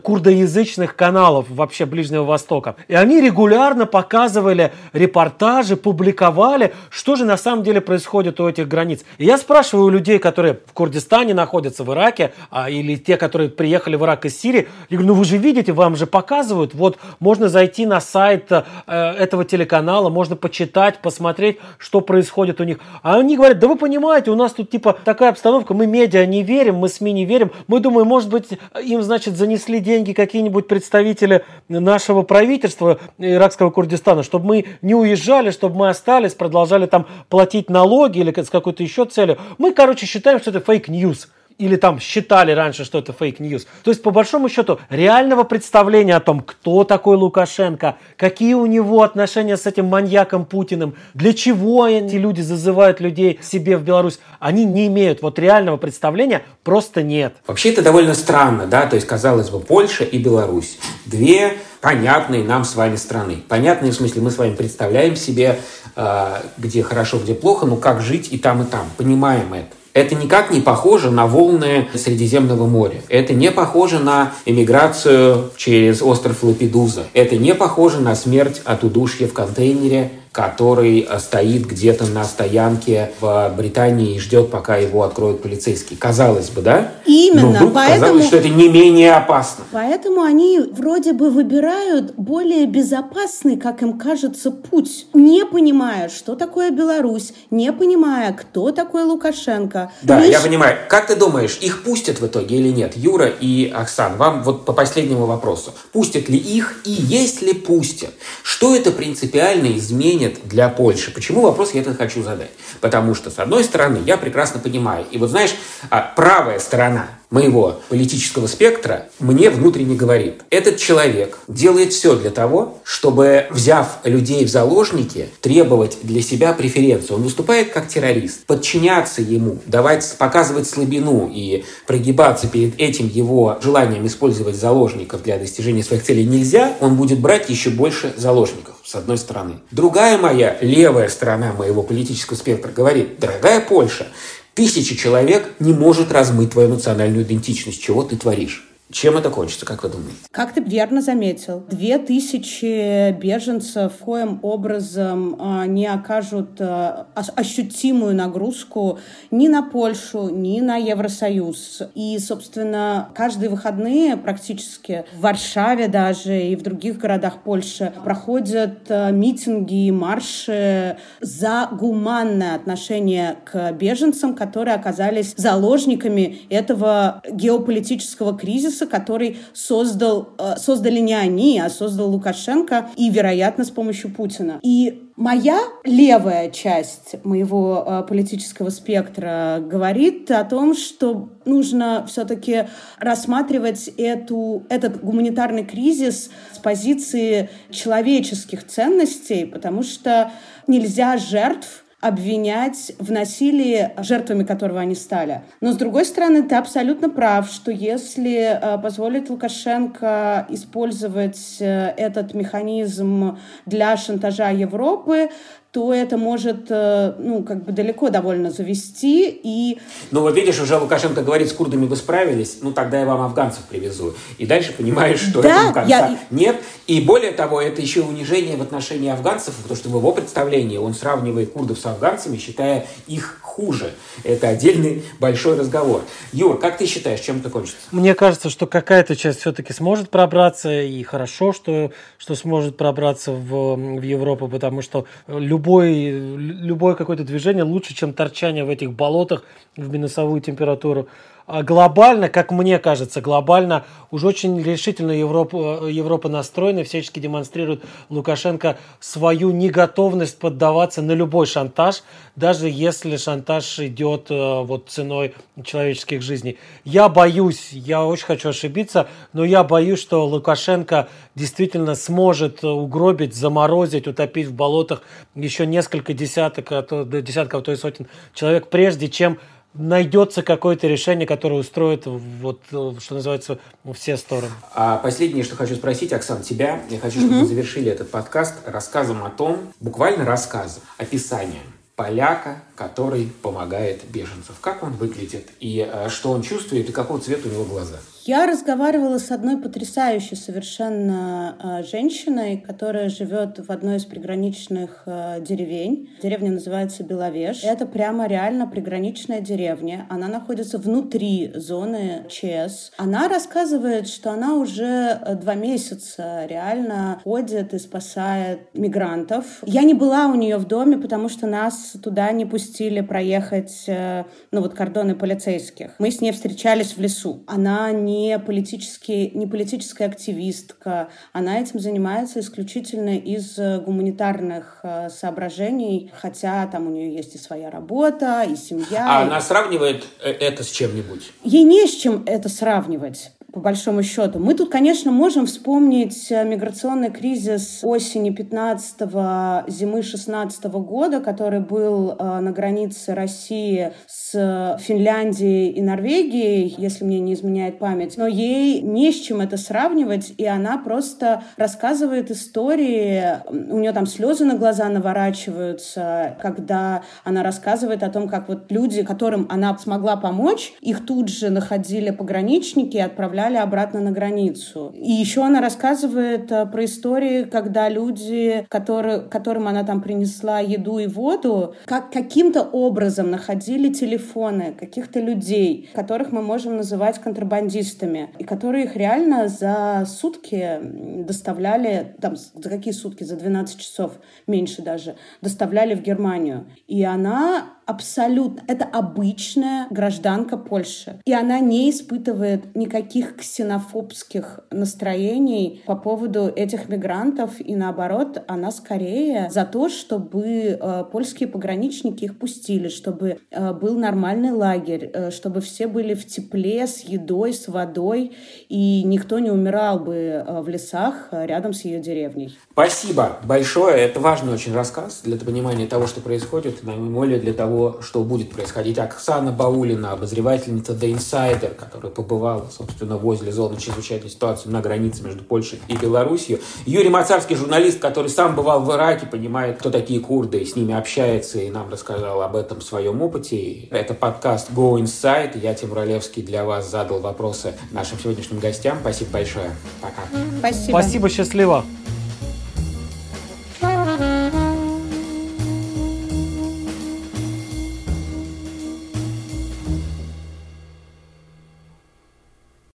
курдоязычных 0.04 0.96
каналов 0.96 1.48
вообще 1.50 1.88
Ближнего 1.88 2.24
Востока. 2.24 2.76
И 2.88 2.94
они 2.94 3.20
регулярно 3.20 3.88
показывали 3.88 4.72
репортажи, 4.94 5.76
публиковали, 5.76 6.76
что 6.92 7.16
же 7.16 7.26
на 7.26 7.36
самом 7.44 7.64
деле 7.64 7.82
происходит 7.82 8.40
у 8.40 8.48
этих 8.48 8.68
границ. 8.68 9.04
И 9.18 9.26
я 9.26 9.38
спрашиваю 9.38 9.86
у 9.86 9.90
людей, 9.90 10.18
которые 10.18 10.60
в 10.66 10.74
Курдистане 10.74 11.34
находятся, 11.34 11.84
в 11.84 11.94
Ираке, 11.94 12.34
а, 12.50 12.70
или 12.70 12.96
те, 12.96 13.18
которые 13.18 13.50
приехали 13.50 13.96
в 13.96 14.04
Ирак 14.04 14.26
из 14.26 14.40
Сирии, 14.40 14.68
я 14.90 14.98
говорю, 14.98 15.14
ну 15.14 15.20
вы 15.20 15.26
же 15.26 15.38
видите, 15.38 15.74
вам 15.74 15.96
же 15.96 16.08
показывают, 16.08 16.74
вот 16.74 16.98
можно 17.20 17.50
зайти 17.50 17.86
на 17.86 18.00
сайт 18.00 18.52
э, 18.52 18.64
этого 18.88 19.46
телеканала, 19.46 20.10
можно 20.10 20.36
почитать, 20.36 21.00
посмотреть, 21.00 21.60
что 21.78 22.02
происходит 22.02 22.62
у 22.62 22.64
них. 22.64 22.80
А 23.02 23.18
они 23.18 23.36
говорят, 23.36 23.60
да 23.60 23.68
вы 23.68 23.76
понимаете, 23.76 24.32
у 24.32 24.36
нас 24.36 24.54
тут 24.54 24.72
типа 24.72 24.98
такая 25.04 25.30
обстановка, 25.30 25.74
мы 25.74 25.86
медиа 25.86 26.26
не 26.26 26.44
верим, 26.44 26.76
мы 26.76 26.90
СМИ 26.90 27.12
не 27.12 27.26
верим, 27.26 27.52
мы 27.68 27.80
думаем, 27.80 28.08
может 28.08 28.30
быть, 28.30 28.48
им, 28.82 29.02
значит, 29.04 29.36
занесли 29.36 29.80
деньги 29.80 30.14
какие-нибудь 30.14 30.68
представители 30.68 31.44
нашего 31.68 32.22
правительства 32.22 33.00
иракского 33.18 33.70
Курдистана, 33.70 34.24
чтобы 34.24 34.46
мы 34.46 34.66
не 34.82 34.96
уезжали, 34.96 35.52
чтобы 35.52 35.76
мы 35.78 35.90
остались, 35.90 36.34
продолжали 36.34 36.86
там 36.86 37.08
платить 37.34 37.68
налоги 37.68 38.20
или 38.20 38.32
с 38.40 38.52
какой-то 38.52 38.84
еще 38.84 39.06
целью. 39.06 39.40
Мы, 39.58 39.74
короче, 39.74 40.06
считаем, 40.06 40.40
что 40.40 40.52
это 40.52 40.60
fake 40.60 40.95
news 40.95 41.30
или 41.58 41.78
там 41.78 42.00
считали 42.00 42.52
раньше, 42.52 42.86
что 42.86 43.00
это 43.00 43.12
fake 43.12 43.36
news. 43.36 43.66
То 43.84 43.90
есть, 43.90 44.04
по 44.04 44.12
большому 44.12 44.50
счету, 44.50 44.80
реального 44.92 45.44
представления 45.44 46.16
о 46.16 46.20
том, 46.20 46.42
кто 46.42 46.84
такой 46.84 47.18
Лукашенко, 47.18 47.98
какие 48.18 48.54
у 48.54 48.68
него 48.68 49.02
отношения 49.02 49.58
с 49.58 49.66
этим 49.66 49.88
маньяком 49.88 50.46
Путиным, 50.46 50.94
для 51.16 51.34
чего 51.34 51.88
эти 51.88 52.18
люди 52.18 52.42
зазывают 52.42 53.00
людей 53.00 53.40
себе 53.42 53.78
в 53.78 53.84
Беларусь, 53.84 54.20
они 54.40 54.64
не 54.64 54.86
имеют 54.86 55.24
вот 55.24 55.40
реального 55.40 55.78
представления, 55.78 56.44
просто 56.64 57.02
нет. 57.02 57.34
Вообще 57.48 57.72
это 57.72 57.82
довольно 57.82 58.14
странно, 58.14 58.68
да, 58.68 58.86
то 58.86 58.96
есть, 58.96 59.08
казалось 59.08 59.50
бы, 59.50 59.60
Польша 59.60 60.04
и 60.04 60.20
Беларусь. 60.20 60.78
Две 61.08 61.54
понятные 61.84 62.46
нам 62.46 62.64
с 62.64 62.76
вами 62.76 62.96
страны. 62.96 63.44
Понятные 63.50 63.92
в 63.92 63.96
смысле 63.96 64.22
мы 64.22 64.32
с 64.32 64.38
вами 64.38 64.56
представляем 64.56 65.18
себе, 65.18 65.60
э, 65.96 66.36
где 66.58 66.82
хорошо, 66.82 67.20
где 67.20 67.36
плохо, 67.36 67.66
но 67.66 67.76
как 67.76 68.02
жить 68.02 68.30
и 68.32 68.38
там, 68.38 68.62
и 68.62 68.66
там. 68.66 68.86
Понимаем 68.98 69.54
это. 69.54 69.68
Это 69.94 70.16
никак 70.16 70.50
не 70.50 70.62
похоже 70.62 71.12
на 71.12 71.28
волны 71.28 71.90
Средиземного 71.94 72.66
моря. 72.66 73.02
Это 73.10 73.34
не 73.34 73.52
похоже 73.52 74.00
на 74.00 74.32
эмиграцию 74.46 75.52
через 75.58 76.02
остров 76.02 76.42
Лапидуза. 76.42 77.04
Это 77.14 77.36
не 77.36 77.54
похоже 77.54 78.00
на 78.00 78.16
смерть 78.16 78.62
от 78.64 78.84
удушья 78.84 79.28
в 79.28 79.34
контейнере 79.34 80.12
который 80.34 81.06
э, 81.08 81.20
стоит 81.20 81.68
где-то 81.68 82.08
на 82.08 82.26
стоянке 82.26 83.12
в 83.22 83.54
Британии 83.56 84.16
и 84.16 84.20
ждет, 84.20 84.50
пока 84.50 84.78
его 84.78 85.04
откроют 85.04 85.44
полицейские. 85.44 85.98
Казалось 86.00 86.50
бы, 86.50 86.62
да? 86.62 86.92
Именно. 87.06 87.42
Но 87.42 87.50
вдруг 87.52 87.74
поэтому, 87.74 88.02
казалось, 88.02 88.26
что 88.26 88.38
это 88.38 88.50
не 88.50 88.68
менее 88.68 89.14
опасно. 89.14 89.64
Поэтому 89.72 90.24
они 90.24 90.60
вроде 90.60 91.14
бы 91.14 91.30
выбирают 91.30 92.16
более 92.16 92.66
безопасный, 92.66 93.58
как 93.58 93.84
им 93.84 94.00
кажется, 94.00 94.50
путь, 94.50 95.06
не 95.14 95.46
понимая, 95.46 96.10
что 96.10 96.36
такое 96.36 96.72
Беларусь, 96.72 97.34
не 97.52 97.72
понимая, 97.72 98.34
кто 98.34 98.72
такой 98.72 99.04
Лукашенко. 99.04 99.92
Да, 100.02 100.20
Лишь... 100.20 100.32
я 100.32 100.40
понимаю. 100.40 100.78
Как 100.90 101.06
ты 101.06 101.16
думаешь, 101.16 101.60
их 101.62 101.84
пустят 101.84 102.22
в 102.22 102.26
итоге 102.26 102.58
или 102.58 102.70
нет? 102.70 102.98
Юра 102.98 103.28
и 103.28 103.70
Оксан, 103.70 104.18
вам 104.18 104.42
вот 104.42 104.66
по 104.66 104.74
последнему 104.74 105.28
вопросу. 105.28 105.76
Пустят 105.92 106.28
ли 106.28 106.40
их 106.40 106.82
и 106.86 106.92
если 106.92 107.54
пустят, 107.54 108.16
что 108.42 108.76
это 108.76 108.90
принципиально 108.90 109.78
изменит 109.78 110.23
изменит 110.24 110.48
для 110.48 110.70
Польши? 110.70 111.12
Почему 111.12 111.42
вопрос 111.42 111.74
я 111.74 111.82
этот 111.82 111.98
хочу 111.98 112.24
задать? 112.24 112.52
Потому 112.82 113.16
что, 113.16 113.30
с 113.30 113.40
одной 113.40 113.64
стороны, 113.64 114.00
я 114.06 114.18
прекрасно 114.18 114.60
понимаю, 114.60 115.06
и 115.12 115.18
вот 115.18 115.30
знаешь, 115.30 115.56
а, 115.90 116.02
правая 116.16 116.60
сторона 116.60 117.08
моего 117.34 117.82
политического 117.90 118.46
спектра 118.46 119.08
мне 119.20 119.50
внутренне 119.50 119.96
говорит, 119.96 120.44
этот 120.52 120.78
человек 120.78 121.40
делает 121.48 121.92
все 121.92 122.16
для 122.16 122.30
того, 122.30 122.78
чтобы, 122.84 123.48
взяв 123.50 124.00
людей 124.04 124.46
в 124.46 124.50
заложники, 124.50 125.28
требовать 125.42 125.98
для 126.04 126.22
себя 126.22 126.54
преференцию. 126.54 127.18
Он 127.18 127.24
выступает 127.24 127.72
как 127.72 127.88
террорист. 127.88 128.46
Подчиняться 128.46 129.22
ему, 129.24 129.58
давать, 129.66 130.16
показывать 130.20 130.70
слабину 130.70 131.30
и 131.34 131.66
прогибаться 131.88 132.48
перед 132.48 132.80
этим 132.80 133.08
его 133.08 133.58
желанием 133.64 134.06
использовать 134.06 134.56
заложников 134.56 135.24
для 135.24 135.40
достижения 135.40 135.84
своих 135.84 136.04
целей 136.04 136.26
нельзя, 136.26 136.78
он 136.82 136.96
будет 136.96 137.20
брать 137.20 137.50
еще 137.50 137.72
больше 137.72 138.14
заложников 138.16 138.76
с 138.84 138.94
одной 138.94 139.18
стороны. 139.18 139.56
Другая 139.72 140.20
моя, 140.20 140.56
левая 140.62 141.10
сторона 141.10 141.54
моего 141.54 141.82
политического 141.82 142.38
спектра 142.38 142.72
говорит, 142.72 143.20
дорогая 143.20 143.60
Польша, 143.60 144.06
тысяча 144.54 144.96
человек 144.96 145.52
не 145.60 145.74
может 145.74 146.12
размыть 146.12 146.52
твою 146.52 146.70
национальную 146.70 147.24
идентичность. 147.24 147.82
Чего 147.82 148.04
ты 148.04 148.18
творишь? 148.18 148.68
Чем 148.94 149.18
это 149.18 149.32
кончится, 149.32 149.66
как 149.66 149.82
вы 149.82 149.90
думаете? 149.90 150.18
Как 150.30 150.54
ты 150.54 150.62
верно 150.62 151.02
заметил, 151.02 151.66
две 151.68 151.98
тысячи 151.98 153.12
беженцев 153.12 153.94
коим 154.00 154.40
образом 154.44 155.36
а, 155.40 155.66
не 155.66 155.88
окажут 155.88 156.62
а, 156.62 157.08
ощутимую 157.16 158.16
нагрузку 158.16 159.00
ни 159.32 159.48
на 159.48 159.64
Польшу, 159.64 160.30
ни 160.30 160.62
на 160.62 160.78
Евросоюз. 160.78 161.82
И, 161.96 162.20
собственно, 162.20 163.10
каждые 163.16 163.50
выходные 163.50 164.16
практически 164.16 165.06
в 165.16 165.22
Варшаве 165.22 165.88
даже 165.88 166.40
и 166.40 166.56
в 166.56 166.62
других 166.62 167.00
городах 167.00 167.42
Польши 167.44 167.92
проходят 168.04 168.86
а, 168.90 169.10
митинги 169.10 169.88
и 169.88 169.92
марши 169.92 170.98
за 171.20 171.68
гуманное 171.72 172.56
отношение 172.56 173.38
к 173.44 173.72
беженцам, 173.72 174.36
которые 174.36 174.76
оказались 174.76 175.34
заложниками 175.36 176.42
этого 176.50 177.24
геополитического 177.32 178.38
кризиса, 178.38 178.83
ресурса, 178.84 178.88
который 178.88 179.38
создал, 179.54 180.30
э, 180.38 180.56
создали 180.58 181.00
не 181.00 181.14
они, 181.14 181.60
а 181.60 181.70
создал 181.70 182.12
Лукашенко 182.12 182.90
и, 182.96 183.10
вероятно, 183.10 183.64
с 183.64 183.70
помощью 183.70 184.12
Путина. 184.12 184.60
И 184.62 185.10
моя 185.16 185.60
левая 185.84 186.50
часть 186.50 187.16
моего 187.24 187.84
э, 187.86 188.04
политического 188.08 188.70
спектра 188.70 189.60
говорит 189.62 190.32
о 190.32 190.44
том, 190.44 190.76
что 190.76 191.30
нужно 191.46 192.06
все-таки 192.08 192.68
рассматривать 193.00 193.90
эту, 193.98 194.64
этот 194.70 195.04
гуманитарный 195.04 195.66
кризис 195.66 196.30
с 196.52 196.58
позиции 196.60 197.50
человеческих 197.70 198.66
ценностей, 198.66 199.46
потому 199.46 199.84
что 199.84 200.32
нельзя 200.68 201.18
жертв 201.18 201.83
обвинять 202.04 202.92
в 203.00 203.12
насилии, 203.12 203.92
жертвами 203.98 204.44
которого 204.44 204.82
они 204.82 204.94
стали. 204.94 205.42
Но, 205.62 205.72
с 205.72 205.78
другой 205.78 206.04
стороны, 206.04 206.44
ты 206.44 206.56
абсолютно 206.56 207.10
прав, 207.10 207.50
что 207.50 207.72
если 207.72 208.60
э, 208.60 208.78
позволить 208.78 209.30
Лукашенко 209.30 210.46
использовать 210.50 211.58
э, 211.62 211.94
этот 211.96 212.34
механизм 212.34 213.38
для 213.66 213.96
шантажа 213.96 214.52
Европы, 214.52 215.30
то 215.74 215.92
это 215.92 216.18
может, 216.18 216.68
э, 216.70 217.16
ну, 217.18 217.42
как 217.42 217.64
бы 217.64 217.72
далеко 217.72 218.12
довольно 218.12 218.52
завести. 218.52 219.28
И... 219.44 219.80
Ну, 220.12 220.22
вот 220.22 220.36
видишь, 220.36 220.62
уже 220.62 220.78
Лукашенко 220.78 221.24
говорит, 221.24 221.50
с 221.50 221.54
курдами 221.54 221.88
вы 221.88 221.96
справились, 221.96 222.60
ну, 222.62 222.72
тогда 222.72 223.00
я 223.00 223.08
вам 223.08 223.22
афганцев 223.22 223.64
привезу. 223.64 224.14
И 224.38 224.46
дальше 224.46 224.72
понимаешь, 224.74 225.20
что 225.20 225.42
да, 225.42 225.50
этому 225.50 225.74
конца 225.74 225.90
я... 225.90 226.20
нет. 226.30 226.58
И 226.86 227.02
более 227.02 227.32
того, 227.32 227.60
это 227.60 227.82
еще 227.82 228.04
унижение 228.04 228.56
в 228.56 228.62
отношении 228.62 229.10
афганцев, 229.10 229.56
потому 229.56 229.76
что 229.76 229.90
в 229.90 229.96
его 229.98 230.12
представлении 230.12 230.78
он 230.78 230.94
сравнивает 230.94 231.54
курдов 231.54 231.80
с 231.80 231.86
афганцами, 231.88 232.38
считая 232.38 232.86
их 233.08 233.40
хуже. 233.42 233.94
Это 234.24 234.50
отдельный 234.50 235.04
большой 235.20 235.58
разговор. 235.58 236.04
Юр, 236.34 236.60
как 236.60 236.78
ты 236.78 236.86
считаешь, 236.86 237.20
чем 237.20 237.38
это 237.38 237.50
кончится? 237.50 237.80
Мне 237.92 238.14
кажется, 238.14 238.52
что 238.52 238.68
какая-то 238.68 239.16
часть 239.16 239.40
все-таки 239.40 239.74
сможет 239.74 240.12
пробраться, 240.12 240.84
и 240.84 241.02
хорошо, 241.02 241.52
что, 241.52 241.92
что 242.20 242.36
сможет 242.36 242.78
пробраться 242.78 243.32
в, 243.32 243.76
в 243.76 244.02
Европу, 244.04 244.48
потому 244.48 244.84
что 244.84 245.06
любой 245.28 245.63
любой, 245.64 246.10
любое 246.38 246.96
какое-то 246.96 247.24
движение 247.24 247.64
лучше, 247.64 247.96
чем 247.96 248.14
торчание 248.14 248.66
в 248.66 248.70
этих 248.70 248.92
болотах 248.92 249.44
в 249.78 249.92
минусовую 249.92 250.42
температуру. 250.42 251.08
А 251.46 251.62
глобально, 251.62 252.30
как 252.30 252.52
мне 252.52 252.80
кажется, 252.80 253.20
глобально 253.20 253.84
уже 254.12 254.28
очень 254.28 254.62
решительно 254.62 255.12
Европа, 255.12 255.88
Европа 255.88 256.30
настроена, 256.30 256.86
всячески 256.86 257.20
демонстрирует 257.20 257.84
Лукашенко 258.10 258.78
свою 259.02 259.52
неготовность 259.52 260.40
поддаваться 260.40 261.02
на 261.02 261.12
любой 261.12 261.46
шантаж, 261.46 262.04
даже 262.38 262.70
если 262.70 263.18
шантаж 263.18 263.78
идет 263.80 264.28
э, 264.30 264.62
вот 264.62 264.88
ценой 264.88 265.36
человеческих 265.66 266.22
жизней. 266.22 266.58
Я 266.86 267.10
боюсь, 267.10 267.74
я 267.74 268.06
очень 268.06 268.26
хочу 268.26 268.50
ошибиться, 268.50 269.08
но 269.34 269.44
я 269.44 269.66
боюсь, 269.66 270.00
что 270.00 270.26
Лукашенко 270.26 271.10
действительно 271.36 271.96
сможет 271.96 272.64
угробить, 272.64 273.36
заморозить, 273.36 274.08
утопить 274.08 274.48
в 274.48 274.54
болотах 274.54 275.04
еще 275.36 275.66
несколько 275.66 276.14
десяток, 276.14 276.72
а 276.72 276.84
то, 276.84 277.04
десятков, 277.04 277.62
а 277.62 277.64
то 277.64 277.72
и 277.74 277.76
сотен 277.76 278.08
человек, 278.34 278.68
прежде 278.68 279.10
чем 279.10 279.40
найдется 279.74 280.44
какое-то 280.44 280.88
решение, 280.88 281.28
которое 281.28 281.56
устроит, 281.56 282.06
вот, 282.06 282.62
что 282.68 283.16
называется, 283.16 283.60
все 283.94 284.18
стороны. 284.18 284.52
А 284.74 284.98
последнее, 284.98 285.44
что 285.44 285.56
хочу 285.56 285.76
спросить, 285.76 286.14
Оксан, 286.14 286.42
тебя. 286.42 286.82
Я 286.90 287.00
хочу, 287.00 287.20
чтобы 287.20 287.36
mm-hmm. 287.36 287.40
мы 287.40 287.46
завершили 287.46 287.92
этот 287.92 288.12
подкаст 288.12 288.56
рассказом 288.66 289.24
о 289.24 289.30
том, 289.30 289.74
буквально 289.80 290.26
рассказом, 290.26 290.84
описанием 290.98 291.64
поляка, 291.96 292.64
который 292.76 293.32
помогает 293.42 294.04
беженцам. 294.10 294.56
Как 294.62 294.84
он 294.84 294.94
выглядит 294.94 295.50
и 295.60 295.88
э, 295.88 296.10
что 296.10 296.32
он 296.32 296.42
чувствует 296.42 296.90
и 296.90 296.92
какого 296.92 297.20
цвета 297.20 297.48
у 297.48 297.52
него 297.52 297.66
глаза? 297.66 297.98
Я 298.26 298.46
разговаривала 298.46 299.18
с 299.18 299.32
одной 299.32 299.58
потрясающей 299.58 300.38
совершенно 300.38 301.58
э, 301.62 301.84
женщиной, 301.84 302.56
которая 302.66 303.10
живет 303.10 303.60
в 303.60 303.70
одной 303.70 303.98
из 303.98 304.06
приграничных 304.06 305.04
э, 305.06 305.42
деревень. 305.42 306.10
Деревня 306.22 306.54
называется 306.54 307.04
Беловеж. 307.04 307.66
Это 307.66 307.86
прямо 307.86 308.26
реально 308.28 308.66
приграничная 308.66 309.42
деревня. 309.42 310.06
Она 310.10 310.30
находится 310.30 310.78
внутри 310.78 311.52
зоны 311.54 312.24
ЧС. 312.30 312.94
Она 312.96 313.28
рассказывает, 313.28 314.08
что 314.08 314.32
она 314.32 314.56
уже 314.56 315.20
э, 315.22 315.36
два 315.36 315.56
месяца 315.56 316.46
реально 316.46 317.20
ходит 317.26 317.74
и 317.74 317.80
спасает 317.80 318.74
мигрантов. 318.74 319.62
Я 319.66 319.82
не 319.82 319.94
была 319.94 320.28
у 320.28 320.36
нее 320.36 320.56
в 320.56 320.66
доме, 320.66 320.96
потому 320.96 321.28
что 321.28 321.46
нас 321.46 321.98
туда 322.02 322.32
не 322.32 322.46
пустили 322.46 323.02
проехать, 323.02 323.84
ну 323.88 324.62
вот 324.62 324.76
кордоны 324.76 325.14
полицейских. 325.14 325.96
Мы 326.00 326.10
с 326.10 326.22
ней 326.22 326.32
встречались 326.32 326.96
в 326.96 327.02
лесу. 327.02 327.44
Она 327.48 327.92
не 327.92 328.13
не, 328.14 328.40
политический, 328.40 329.32
не 329.34 329.48
политическая 329.48 330.06
активистка. 330.06 331.10
Она 331.32 331.60
этим 331.60 331.80
занимается 331.80 332.40
исключительно 332.40 333.18
из 333.18 333.58
э, 333.58 333.80
гуманитарных 333.80 334.80
э, 334.84 335.10
соображений, 335.10 336.12
хотя 336.16 336.68
там 336.68 336.88
у 336.88 336.90
нее 336.92 337.14
есть 337.14 337.36
и 337.36 337.38
своя 337.38 337.70
работа, 337.70 338.44
и 338.44 338.56
семья. 338.56 339.18
А 339.18 339.22
и... 339.22 339.28
она 339.28 339.42
сравнивает 339.42 340.06
э, 340.24 340.32
это 340.32 340.64
с 340.64 340.70
чем-нибудь? 340.70 341.32
Ей 341.44 341.64
не 341.64 341.88
с 341.88 341.96
чем 341.96 342.24
это 342.26 342.50
сравнивать 342.50 343.32
по 343.54 343.60
большому 343.60 344.02
счету. 344.02 344.40
Мы 344.40 344.56
тут, 344.56 344.72
конечно, 344.72 345.12
можем 345.12 345.46
вспомнить 345.46 346.32
э, 346.32 346.44
миграционный 346.44 347.12
кризис 347.12 347.82
осени 347.84 348.32
15-го, 348.32 349.70
зимы 349.70 350.02
16 350.02 350.66
-го 350.66 350.84
года, 350.84 351.20
который 351.20 351.60
был 351.60 352.16
э, 352.18 352.40
на 352.40 352.52
границе 352.52 353.14
России 353.14 353.94
с 354.08 354.80
Финляндией 354.82 355.70
и 355.70 355.84
Норвегией, 355.84 356.74
если 356.80 357.06
мне 357.06 357.20
не 357.20 357.36
изменяет 357.36 357.78
память. 357.78 358.18
Но 358.18 358.26
ей 358.26 358.82
не 358.82 359.12
с 359.12 359.20
чем 359.20 359.40
это 359.40 359.58
сравнивать, 359.58 360.34
и 360.36 360.48
она 360.48 360.80
просто 360.80 361.44
рассказывает 361.56 362.32
истории. 362.32 363.38
У 363.48 363.78
нее 363.78 363.92
там 363.92 364.08
слезы 364.08 364.46
на 364.46 364.56
глаза 364.56 364.90
наворачиваются, 364.90 366.38
когда 366.42 367.04
она 367.24 367.44
рассказывает 367.44 368.02
о 368.02 368.10
том, 368.10 368.28
как 368.28 368.48
вот 368.48 368.72
люди, 368.72 369.04
которым 369.04 369.46
она 369.52 369.78
смогла 369.78 370.16
помочь, 370.16 370.74
их 370.82 371.06
тут 371.06 371.30
же 371.30 371.52
находили 371.52 372.10
пограничники 372.10 372.98
и 372.98 373.00
отправляли 373.00 373.43
отправляли 373.44 373.58
обратно 373.58 374.02
на 374.02 374.12
границу. 374.12 374.94
И 374.96 375.12
еще 375.12 375.44
она 375.44 375.62
рассказывает 375.62 376.52
э, 376.52 376.66
про 376.66 376.86
истории, 376.86 377.44
когда 377.44 377.90
люди, 377.90 378.66
которые, 378.70 379.20
которым 379.20 379.68
она 379.68 379.84
там 379.84 380.02
принесла 380.02 380.60
еду 380.60 381.00
и 381.00 381.08
воду, 381.08 381.76
как 381.86 382.12
каким-то 382.12 382.62
образом 382.62 383.32
находили 383.32 383.92
телефоны 383.92 384.74
каких-то 384.80 385.20
людей, 385.20 385.90
которых 385.94 386.32
мы 386.32 386.42
можем 386.42 386.78
называть 386.78 387.20
контрабандистами, 387.20 388.30
и 388.40 388.44
которые 388.44 388.86
их 388.86 388.96
реально 388.96 389.48
за 389.48 390.06
сутки 390.08 390.80
доставляли, 391.26 392.16
там, 392.22 392.36
за 392.36 392.70
какие 392.70 392.94
сутки? 392.94 393.24
За 393.24 393.36
12 393.36 393.80
часов, 393.80 394.12
меньше 394.48 394.82
даже, 394.82 395.16
доставляли 395.42 395.96
в 395.96 396.02
Германию. 396.02 396.66
И 396.88 397.04
она 397.04 397.74
абсолютно, 397.86 398.62
это 398.68 398.86
обычная 398.86 399.88
гражданка 399.90 400.58
Польши. 400.58 401.20
И 401.26 401.34
она 401.34 401.60
не 401.60 401.90
испытывает 401.90 402.76
никаких 402.76 403.38
ксенофобских 403.38 404.62
настроений 404.72 405.82
по 405.86 405.96
поводу 405.96 406.48
этих 406.48 406.90
мигрантов. 406.90 407.60
И 407.60 407.76
наоборот, 407.76 408.44
она 408.48 408.72
скорее 408.72 409.50
за 409.50 409.66
то, 409.66 409.90
чтобы 409.90 410.44
э, 410.80 411.04
польские 411.12 411.50
пограничники 411.50 412.26
их 412.26 412.40
пустили, 412.40 412.88
чтобы 412.88 413.40
э, 413.52 413.74
был 413.74 413.98
нормальный 413.98 414.52
лагерь, 414.52 415.10
э, 415.14 415.32
чтобы 415.32 415.62
все 415.62 415.88
были 415.88 416.14
в 416.14 416.26
тепле, 416.26 416.88
с 416.88 417.00
едой, 417.02 417.54
с 417.54 417.68
водой, 417.68 418.34
и 418.70 419.04
никто 419.04 419.40
не 419.40 419.52
умирал 419.52 420.00
бы 420.00 420.16
э, 420.16 420.62
в 420.62 420.68
лесах 420.70 421.30
э, 421.32 421.46
рядом 421.46 421.74
с 421.74 421.82
ее 421.86 422.00
деревней. 422.00 422.58
Спасибо 422.72 423.40
большое. 423.44 423.98
Это 423.98 424.20
важный 424.20 424.54
очень 424.54 424.74
рассказ 424.74 425.22
для 425.24 425.38
понимания 425.38 425.88
того, 425.88 426.08
что 426.08 426.22
происходит, 426.22 426.84
на 426.84 426.94
более 426.94 427.40
для 427.40 427.54
того, 427.54 427.73
того, 427.74 427.98
что 428.02 428.24
будет 428.24 428.52
происходить. 428.52 429.00
Оксана 429.00 429.52
Баулина, 429.52 430.12
обозревательница 430.12 430.94
The 430.94 431.16
Insider, 431.16 431.74
которая 431.74 432.12
побывала, 432.12 432.68
собственно, 432.76 433.18
возле 433.18 433.52
зоны 433.52 433.80
чрезвычайной 433.80 434.30
ситуации 434.30 434.70
на 434.70 434.80
границе 434.82 435.24
между 435.24 435.44
Польшей 435.44 435.80
и 435.88 435.98
Белоруссией. 435.98 436.62
Юрий 436.86 437.10
Мацарский, 437.10 437.56
журналист, 437.56 438.00
который 438.00 438.30
сам 438.30 438.56
бывал 438.56 438.82
в 438.82 438.92
Ираке, 438.92 439.26
понимает, 439.26 439.80
кто 439.80 439.90
такие 439.90 440.20
курды, 440.20 440.60
и 440.60 440.66
с 440.66 440.76
ними 440.76 440.94
общается, 440.94 441.60
и 441.60 441.72
нам 441.72 441.90
рассказал 441.90 442.44
об 442.44 442.56
этом 442.56 442.80
в 442.80 442.84
своем 442.84 443.22
опыте. 443.22 443.88
Это 443.90 444.14
подкаст 444.14 444.70
Go 444.72 445.00
Inside. 445.00 445.60
Я, 445.60 445.74
Тимур 445.74 446.00
Олевский, 446.00 446.44
для 446.44 446.64
вас 446.66 446.90
задал 446.90 447.20
вопросы 447.22 447.74
нашим 447.92 448.20
сегодняшним 448.20 448.60
гостям. 448.60 449.00
Спасибо 449.02 449.32
большое. 449.32 449.72
Пока. 450.00 450.22
Спасибо. 450.60 450.92
Спасибо, 450.92 451.30
счастливо. 451.30 451.84